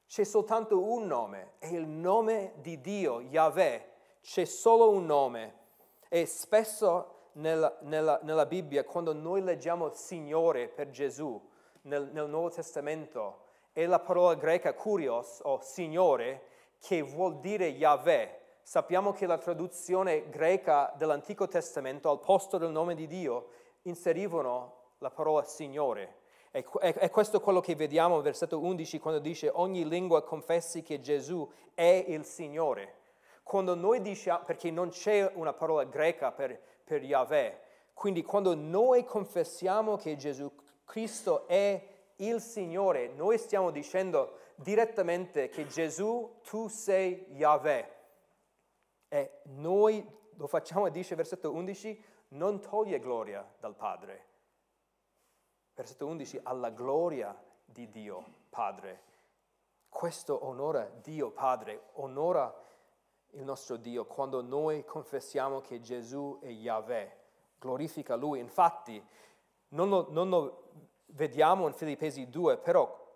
C'è 0.07 0.25
soltanto 0.25 0.83
un 0.83 1.07
nome, 1.07 1.53
è 1.59 1.67
il 1.67 1.87
nome 1.87 2.55
di 2.57 2.81
Dio, 2.81 3.21
Yahweh. 3.21 3.93
C'è 4.21 4.45
solo 4.45 4.91
un 4.91 5.07
nome. 5.07 5.63
E 6.09 6.27
spesso 6.27 7.31
nella, 7.33 7.77
nella, 7.81 8.21
nella 8.23 8.47
Bibbia, 8.47 8.85
quando 8.85 9.13
noi 9.13 9.43
leggiamo 9.43 9.93
Signore 9.93 10.69
per 10.69 10.91
Gesù 10.91 11.41
nel, 11.83 12.11
nel 12.13 12.29
Nuovo 12.29 12.51
Testamento, 12.51 13.43
è 13.73 13.85
la 13.87 13.99
parola 13.99 14.35
greca 14.35 14.73
kurios 14.75 15.41
o 15.43 15.59
Signore 15.61 16.49
che 16.79 17.03
vuol 17.03 17.41
dire 17.41 17.67
Yahweh. 17.67 18.43
Sappiamo 18.63 19.13
che 19.13 19.27
la 19.27 19.39
traduzione 19.39 20.29
greca 20.31 20.93
dell'Antico 20.97 21.49
Testamento 21.49 22.09
al 22.09 22.21
posto 22.21 22.57
del 22.57 22.71
nome 22.71 22.95
di 22.95 23.07
Dio 23.07 23.49
inserivano 23.83 24.83
la 24.99 25.11
parola 25.11 25.43
Signore. 25.43 26.23
E, 26.57 26.65
è 26.79 27.11
questo 27.11 27.41
quello 27.41 27.59
che 27.59 27.75
vediamo 27.75 28.15
nel 28.15 28.23
versetto 28.23 28.61
11 28.61 29.01
quando 29.01 29.19
dice 29.19 29.51
ogni 29.53 29.89
lingua 29.89 30.23
confessi 30.23 30.85
che 30.85 31.01
Gesù 31.01 31.51
è 31.75 32.05
il 32.07 32.25
Signore. 32.25 32.99
Quando 33.43 33.75
noi 33.75 34.01
diciamo, 34.01 34.45
perché 34.45 34.71
non 34.71 34.91
c'è 34.91 35.29
una 35.35 35.53
parola 35.53 35.83
greca 35.83 36.31
per, 36.31 36.57
per 36.85 37.03
Yahweh, 37.03 37.61
quindi 37.93 38.23
quando 38.23 38.55
noi 38.55 39.05
confessiamo 39.05 39.97
che 39.97 40.15
Gesù 40.15 40.49
Cristo 40.85 41.49
è 41.49 41.89
il 42.19 42.41
Signore, 42.41 43.09
noi 43.09 43.37
stiamo 43.37 43.73
dicendo 43.73 44.39
direttamente 44.55 45.49
che 45.49 45.67
Gesù, 45.67 46.39
tu 46.45 46.69
sei 46.69 47.27
Yahweh. 47.31 47.93
E 49.09 49.41
noi 49.57 50.07
lo 50.37 50.47
facciamo, 50.47 50.89
dice 50.89 51.17
versetto 51.17 51.51
11, 51.51 52.05
non 52.29 52.61
toglie 52.61 53.01
gloria 53.01 53.45
dal 53.59 53.75
Padre 53.75 54.33
versetto 55.75 56.07
11, 56.07 56.41
alla 56.45 56.71
gloria 56.71 57.37
di 57.65 57.91
Dio 57.91 58.25
Padre. 58.49 59.03
Questo 59.89 60.47
onora 60.47 60.85
Dio 61.03 61.31
Padre, 61.31 61.89
onora 61.95 62.63
il 63.31 63.43
nostro 63.43 63.77
Dio 63.77 64.07
quando 64.07 64.43
noi 64.43 64.85
confessiamo 64.85 65.61
che 65.61 65.81
Gesù 65.81 66.39
è 66.41 66.47
Yahweh, 66.47 67.17
glorifica 67.59 68.15
Lui. 68.15 68.39
Infatti, 68.39 69.05
non 69.69 69.89
lo, 69.89 70.07
non 70.11 70.29
lo 70.29 70.71
vediamo 71.07 71.67
in 71.67 71.73
Filippesi 71.75 72.29
2, 72.29 72.59
però 72.59 73.13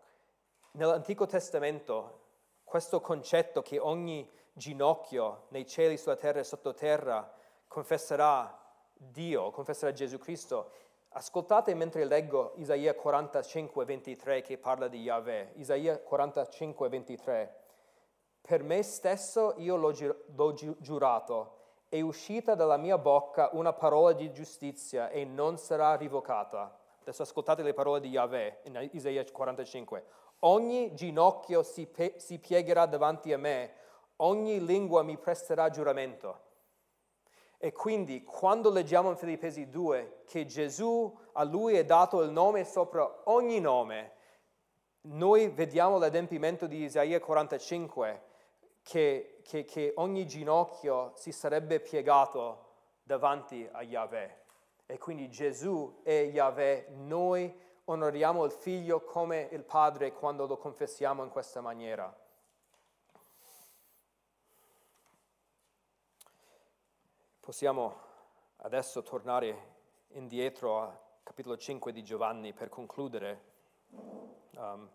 nell'Antico 0.73 1.27
Testamento 1.27 2.27
questo 2.65 3.01
concetto 3.01 3.63
che 3.63 3.79
ogni 3.79 4.29
ginocchio 4.53 5.47
nei 5.51 5.67
cieli, 5.67 5.97
sulla 5.97 6.17
terra 6.17 6.41
e 6.41 6.45
sottoterra 6.45 7.33
confesserà 7.69 8.57
Dio, 8.93 9.51
confesserà 9.53 9.93
Gesù 9.93 10.19
Cristo, 10.19 10.73
Ascoltate 11.11 11.75
mentre 11.75 12.05
leggo 12.05 12.53
Isaia 12.57 12.95
45, 12.95 13.85
23 13.85 14.43
che 14.43 14.59
parla 14.59 14.89
di 14.89 15.01
Yahweh. 15.01 15.53
Isaia 15.55 15.99
45, 15.99 16.89
23. 16.89 17.55
Per 18.43 18.63
me 18.63 18.83
stesso 18.83 19.55
io 19.57 19.77
l'ho, 19.77 19.93
gi- 19.93 20.15
l'ho 20.35 20.53
gi- 20.53 20.77
giurato 20.79 21.57
è 21.89 22.01
uscita 22.03 22.55
dalla 22.55 22.77
mia 22.77 22.99
bocca 22.99 23.49
una 23.53 23.73
parola 23.73 24.13
di 24.13 24.31
giustizia 24.33 25.09
e 25.09 25.25
non 25.25 25.57
sarà 25.57 25.95
rivocata. 25.97 26.79
Adesso 27.01 27.23
ascoltate 27.23 27.63
le 27.63 27.73
parole 27.73 28.01
di 28.01 28.11
Yahweh 28.11 28.61
in 28.65 28.89
Isaia 28.93 29.25
45. 29.25 30.05
Ogni 30.41 30.95
ginocchio 30.95 31.63
si, 31.63 31.87
pe- 31.87 32.15
si 32.19 32.39
piegherà 32.39 32.85
davanti 32.85 33.33
a 33.33 33.39
me, 33.39 33.73
ogni 34.17 34.63
lingua 34.65 35.03
mi 35.03 35.17
presterà 35.17 35.71
giuramento. 35.71 36.47
E 37.59 37.73
quindi 37.73 38.23
quando 38.23 38.71
leggiamo 38.71 39.11
in 39.11 39.17
Filippesi 39.17 39.69
2 39.69 40.23
che 40.27 40.47
Gesù 40.47 41.13
a 41.33 41.43
lui 41.43 41.75
è 41.75 41.85
dato 41.85 42.23
il 42.23 42.31
nome 42.31 42.65
sopra 42.65 43.23
ogni 43.25 43.59
nome, 43.59 44.13
noi 45.03 45.49
vediamo 45.49 45.99
l'adempimento 45.99 46.69
di 46.69 46.85
Isaia 46.85 47.19
45 47.19 48.23
che, 48.83 49.41
che, 49.43 49.65
che 49.65 49.93
ogni 49.97 50.25
ginocchio 50.25 51.13
si 51.17 51.33
sarebbe 51.33 51.81
piegato 51.81 52.67
davanti 53.03 53.69
a 53.73 53.83
Yahweh. 53.83 54.37
E 54.87 54.99
quindi 54.99 55.29
Gesù 55.29 56.01
è 56.05 56.31
Yahweh, 56.33 56.91
noi 56.97 57.53
onoriamo 57.85 58.45
il 58.45 58.53
figlio 58.53 59.01
come 59.01 59.49
il 59.51 59.65
padre 59.65 60.13
quando 60.13 60.47
lo 60.47 60.57
confessiamo 60.57 61.25
in 61.25 61.31
questa 61.31 61.61
maniera. 61.61 62.15
Possiamo 67.49 67.97
adesso 68.57 69.03
tornare 69.03 69.77
indietro 70.09 70.83
al 70.83 70.99
capitolo 71.23 71.57
5 71.57 71.93
di 71.93 72.05
Giovanni 72.05 72.53
per 72.53 72.69
concludere, 72.69 73.43
um, 74.51 74.87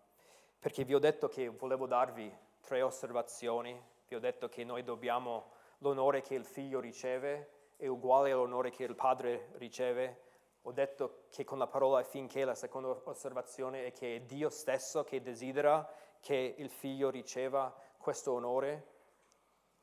perché 0.60 0.84
vi 0.84 0.94
ho 0.94 1.00
detto 1.00 1.26
che 1.26 1.48
volevo 1.48 1.86
darvi 1.86 2.32
tre 2.60 2.80
osservazioni. 2.80 3.76
Vi 4.06 4.14
ho 4.14 4.20
detto 4.20 4.48
che 4.48 4.62
noi 4.62 4.84
dobbiamo 4.84 5.50
l'onore 5.78 6.20
che 6.20 6.36
il 6.36 6.44
figlio 6.44 6.78
riceve 6.78 7.72
è 7.74 7.88
uguale 7.88 8.30
all'onore 8.30 8.70
che 8.70 8.84
il 8.84 8.94
padre 8.94 9.48
riceve. 9.54 10.20
Ho 10.62 10.70
detto 10.70 11.24
che 11.30 11.42
con 11.42 11.58
la 11.58 11.66
parola 11.66 12.04
finché 12.04 12.44
la 12.44 12.54
seconda 12.54 12.90
osservazione 13.02 13.86
è 13.86 13.90
che 13.90 14.14
è 14.14 14.20
Dio 14.20 14.48
stesso 14.48 15.02
che 15.02 15.22
desidera 15.22 15.92
che 16.20 16.54
il 16.56 16.70
figlio 16.70 17.10
riceva 17.10 17.76
questo 17.98 18.32
onore. 18.32 18.92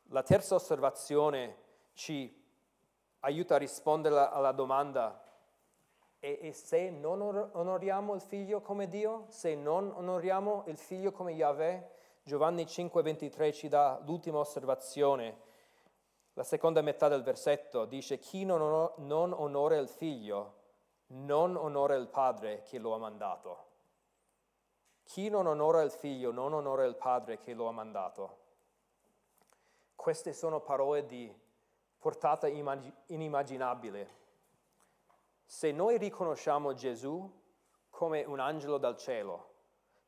La 0.03 0.23
terza 0.23 0.55
osservazione 0.55 1.67
ci 1.95 2.40
aiuta 3.21 3.55
a 3.55 3.57
rispondere 3.57 4.15
alla 4.17 4.51
domanda 4.51 5.23
e, 6.19 6.39
e, 6.41 6.53
se 6.53 6.89
non 6.89 7.21
onoriamo 7.21 8.13
il 8.13 8.21
figlio 8.21 8.61
come 8.61 8.87
Dio, 8.87 9.25
se 9.29 9.55
non 9.55 9.91
onoriamo 9.95 10.65
il 10.67 10.77
figlio 10.77 11.11
come 11.11 11.31
Yahweh, 11.31 11.89
Giovanni 12.23 12.65
5:23 12.65 13.51
ci 13.53 13.67
dà 13.67 13.99
l'ultima 14.05 14.37
osservazione. 14.37 15.49
La 16.33 16.43
seconda 16.43 16.81
metà 16.81 17.07
del 17.07 17.23
versetto 17.23 17.85
dice 17.85 18.19
chi 18.19 18.45
non, 18.45 18.91
non 18.97 19.33
onora 19.33 19.77
il 19.77 19.89
figlio 19.89 20.59
non 21.13 21.55
onora 21.55 21.95
il 21.95 22.07
padre 22.07 22.61
che 22.63 22.77
lo 22.77 22.93
ha 22.93 22.97
mandato. 22.97 23.69
Chi 25.03 25.29
non 25.29 25.45
onora 25.45 25.81
il 25.81 25.91
figlio 25.91 26.31
non 26.31 26.53
onora 26.53 26.85
il 26.85 26.95
padre 26.95 27.37
che 27.37 27.53
lo 27.53 27.67
ha 27.67 27.71
mandato. 27.71 28.37
Queste 29.95 30.33
sono 30.33 30.61
parole 30.61 31.05
di 31.05 31.33
portata 32.01 32.47
inimmaginabile. 32.47 34.09
Se 35.45 35.71
noi 35.71 35.99
riconosciamo 35.99 36.73
Gesù 36.73 37.31
come 37.91 38.23
un 38.23 38.39
angelo 38.39 38.79
dal 38.79 38.97
cielo, 38.97 39.49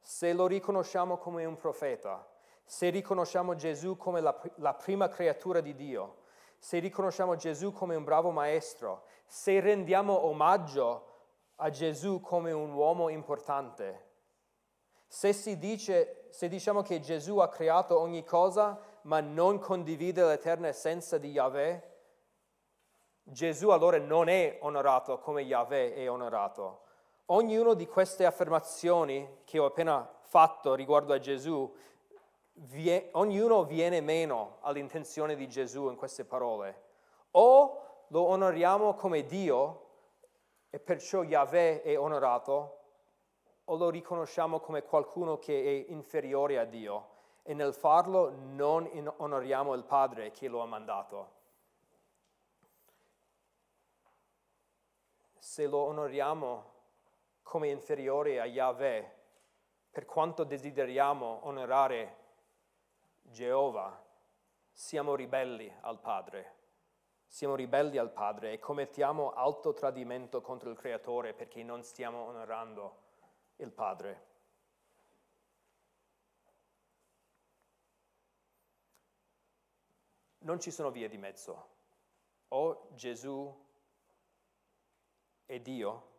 se 0.02 0.34
lo 0.34 0.48
riconosciamo 0.48 1.18
come 1.18 1.46
un 1.46 1.56
profeta, 1.56 2.28
se 2.66 2.90
riconosciamo 2.90 3.54
Gesù 3.54 3.96
come 3.96 4.22
la, 4.22 4.36
la, 4.56 4.74
prima 4.74 5.08
creatura 5.08 5.62
di 5.62 5.76
Dio, 5.76 6.24
se 6.58 6.80
riconosciamo 6.80 7.36
Gesù 7.36 7.72
come 7.72 7.94
un 7.94 8.04
bravo 8.04 8.32
maestro, 8.32 9.04
se 9.28 9.60
rendiamo 9.60 10.26
omaggio 10.26 11.12
a 11.58 11.70
Gesù 11.70 12.22
come 12.22 12.52
un 12.52 12.72
uomo 12.72 13.10
importante, 13.10 14.10
se 15.06 15.60
dice, 15.60 16.26
se 16.32 16.48
diciamo 16.48 16.82
che 16.82 17.00
Gesù 17.00 17.38
ha 17.38 17.50
creato 17.50 18.00
ogni 18.00 18.24
cosa 18.24 18.82
ma 19.04 19.20
non 19.20 19.60
condivide 19.60 20.24
l'eterna 20.26 20.68
essenza 20.68 21.18
di 21.18 21.32
Yahweh, 21.32 21.92
Gesù 23.24 23.70
allora 23.70 23.98
non 24.00 24.28
è 24.28 24.58
onorato 24.62 25.18
come 25.20 25.42
Yahweh 25.42 25.96
è 25.96 26.10
onorato. 26.10 26.82
Ognuna 27.28 27.74
di 27.74 27.88
queste 27.88 28.26
affermazioni 28.26 29.42
che 29.46 29.60
ho 29.60 29.66
appena 29.66 30.10
fatto 30.20 30.76
riguardo 30.76 31.14
a 31.14 31.20
Gesù, 31.20 31.74
vie, 32.54 33.10
ognuno 33.14 33.64
viene 33.64 34.02
meno 34.02 34.58
all'intenzione 34.62 35.36
di 35.36 35.48
Gesù 35.48 35.90
in 35.90 35.96
queste 35.96 36.26
parole. 36.26 36.82
O 37.32 38.06
lo 38.08 38.24
onoriamo 38.24 38.94
come 38.94 39.26
Dio 39.26 39.80
e 40.70 40.80
perciò 40.80 41.24
Yahweh 41.24 41.82
è 41.82 41.98
onorato, 41.98 42.80
o 43.66 43.76
lo 43.78 43.90
riconosciamo 43.90 44.60
come 44.60 44.84
qualcuno 44.84 45.40
che 45.40 45.62
è 45.64 45.92
inferiore 45.92 46.60
a 46.60 46.66
Dio 46.66 47.13
e 47.44 47.54
nel 47.54 47.74
farlo 47.74 48.32
non 48.32 48.90
onoriamo 49.18 49.74
il 49.74 49.84
Padre 49.84 50.32
che 50.32 50.48
lo 50.48 50.62
ha 50.62 50.66
mandato. 50.66 51.42
Se 55.38 55.68
lo 55.68 55.80
onoriamo 55.80 56.72
come 57.44 57.68
inferiore 57.68 58.40
a 58.40 58.46
Yahweh, 58.46 59.22
per 59.92 60.06
quanto 60.06 60.44
desideriamo 60.44 61.42
onorare 61.44 62.22
Geova, 63.22 64.02
siamo 64.72 65.14
ribelli 65.14 65.72
al 65.82 66.00
Padre. 66.00 66.62
Siamo 67.28 67.56
ribelli 67.56 67.98
al 67.98 68.12
Padre 68.12 68.54
e 68.54 68.60
commettiamo 68.60 69.34
alto 69.34 69.74
tradimento 69.74 70.42
contro 70.42 70.70
il 70.70 70.78
Creatore 70.78 71.34
perché 71.34 71.62
non 71.64 71.84
stiamo 71.84 72.24
onorando 72.24 72.98
il 73.58 73.72
Padre. 73.72 74.33
Non 80.44 80.60
ci 80.60 80.72
sono 80.72 80.92
vie 80.92 81.08
di 81.08 81.18
mezzo. 81.18 81.72
O 82.50 82.90
Gesù 82.96 83.66
è 85.46 85.60
Dio 85.60 86.12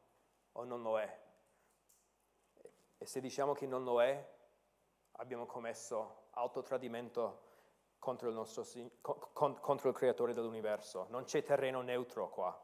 o 0.53 0.65
non 0.65 0.83
lo 0.83 0.99
è. 0.99 1.23
E 2.97 3.07
se 3.07 3.21
diciamo 3.21 3.53
che 3.53 3.67
non 3.67 3.85
lo 3.85 4.03
è, 4.03 4.33
abbiamo 5.13 5.45
commesso 5.45 6.29
autotradimento 6.31 7.43
contro 7.99 8.29
il, 8.29 8.35
nostro, 8.35 8.65
contro 9.33 9.89
il 9.91 9.95
creatore 9.95 10.33
dell'universo. 10.33 11.07
Non 11.11 11.25
c'è 11.25 11.43
terreno 11.43 11.83
neutro 11.83 12.31
qua. 12.31 12.59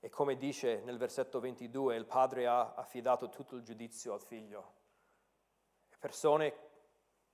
E 0.00 0.08
come 0.10 0.36
dice 0.36 0.80
nel 0.80 0.98
versetto 0.98 1.40
22, 1.40 1.96
il 1.96 2.04
padre 2.04 2.46
ha 2.46 2.74
affidato 2.74 3.30
tutto 3.30 3.56
il 3.56 3.62
giudizio 3.62 4.12
al 4.12 4.20
figlio. 4.20 4.74
Persone 5.98 6.70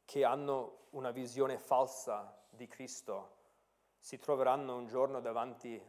che 0.04 0.24
hanno 0.24 0.86
una 0.90 1.10
visione 1.10 1.58
falsa 1.58 2.37
di 2.50 2.66
Cristo 2.66 3.36
si 3.98 4.18
troveranno 4.18 4.76
un 4.76 4.86
giorno 4.86 5.20
davanti 5.20 5.80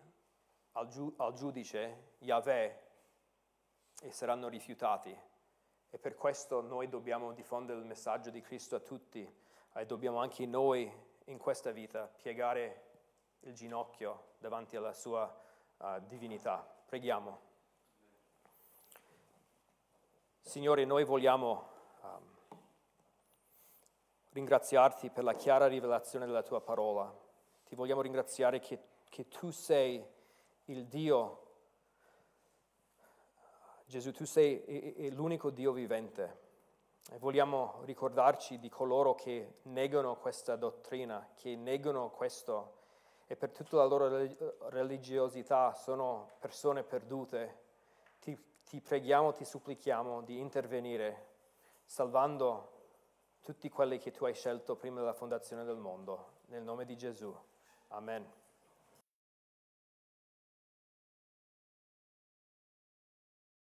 al, 0.73 0.87
giu- 0.87 1.13
al 1.19 1.33
giudice, 1.33 2.15
Yahweh, 2.19 2.87
e 4.01 4.11
saranno 4.11 4.47
rifiutati. 4.47 5.17
E 5.91 5.97
per 5.97 6.15
questo 6.15 6.61
noi 6.61 6.87
dobbiamo 6.87 7.31
diffondere 7.33 7.79
il 7.79 7.85
messaggio 7.85 8.29
di 8.29 8.41
Cristo 8.41 8.75
a 8.75 8.79
tutti 8.79 9.27
e 9.73 9.85
dobbiamo 9.85 10.19
anche 10.19 10.45
noi 10.45 10.91
in 11.25 11.37
questa 11.37 11.71
vita 11.71 12.07
piegare 12.07 12.87
il 13.41 13.53
ginocchio 13.53 14.33
davanti 14.37 14.75
alla 14.75 14.93
sua 14.93 15.33
uh, 15.77 15.99
divinità. 16.07 16.57
Preghiamo. 16.85 17.47
Signore, 20.41 20.85
noi 20.85 21.03
vogliamo 21.03 21.69
um, 22.01 22.37
ringraziarti 24.39 25.09
per 25.09 25.23
la 25.23 25.33
chiara 25.33 25.67
rivelazione 25.67 26.25
della 26.25 26.43
tua 26.43 26.61
parola. 26.61 27.13
Ti 27.65 27.75
vogliamo 27.75 28.01
ringraziare 28.01 28.59
che, 28.59 28.79
che 29.09 29.27
tu 29.27 29.51
sei 29.51 30.03
il 30.65 30.85
Dio 30.87 31.43
Gesù, 33.89 34.11
tu 34.11 34.23
sei 34.23 34.61
è, 34.61 35.07
è 35.07 35.09
l'unico 35.09 35.49
Dio 35.49 35.71
vivente 35.71 36.47
e 37.11 37.17
vogliamo 37.17 37.81
ricordarci 37.85 38.59
di 38.59 38.69
coloro 38.69 39.15
che 39.15 39.55
negano 39.63 40.15
questa 40.17 40.55
dottrina, 40.55 41.29
che 41.33 41.55
negano 41.55 42.11
questo 42.11 42.77
e 43.25 43.35
per 43.35 43.49
tutta 43.49 43.77
la 43.77 43.85
loro 43.85 44.07
religiosità 44.69 45.73
sono 45.73 46.33
persone 46.37 46.83
perdute. 46.83 47.61
Ti, 48.19 48.37
ti 48.63 48.79
preghiamo, 48.79 49.33
ti 49.33 49.43
supplichiamo 49.43 50.21
di 50.21 50.39
intervenire 50.39 51.25
salvando 51.83 52.78
tutti 53.41 53.69
quelli 53.69 53.97
che 53.97 54.11
tu 54.11 54.25
hai 54.25 54.33
scelto 54.33 54.75
prima 54.75 54.99
della 54.99 55.13
fondazione 55.13 55.63
del 55.63 55.77
mondo. 55.77 56.37
Nel 56.47 56.63
nome 56.63 56.85
di 56.85 56.95
Gesù. 56.97 57.35
Amen. 57.89 58.25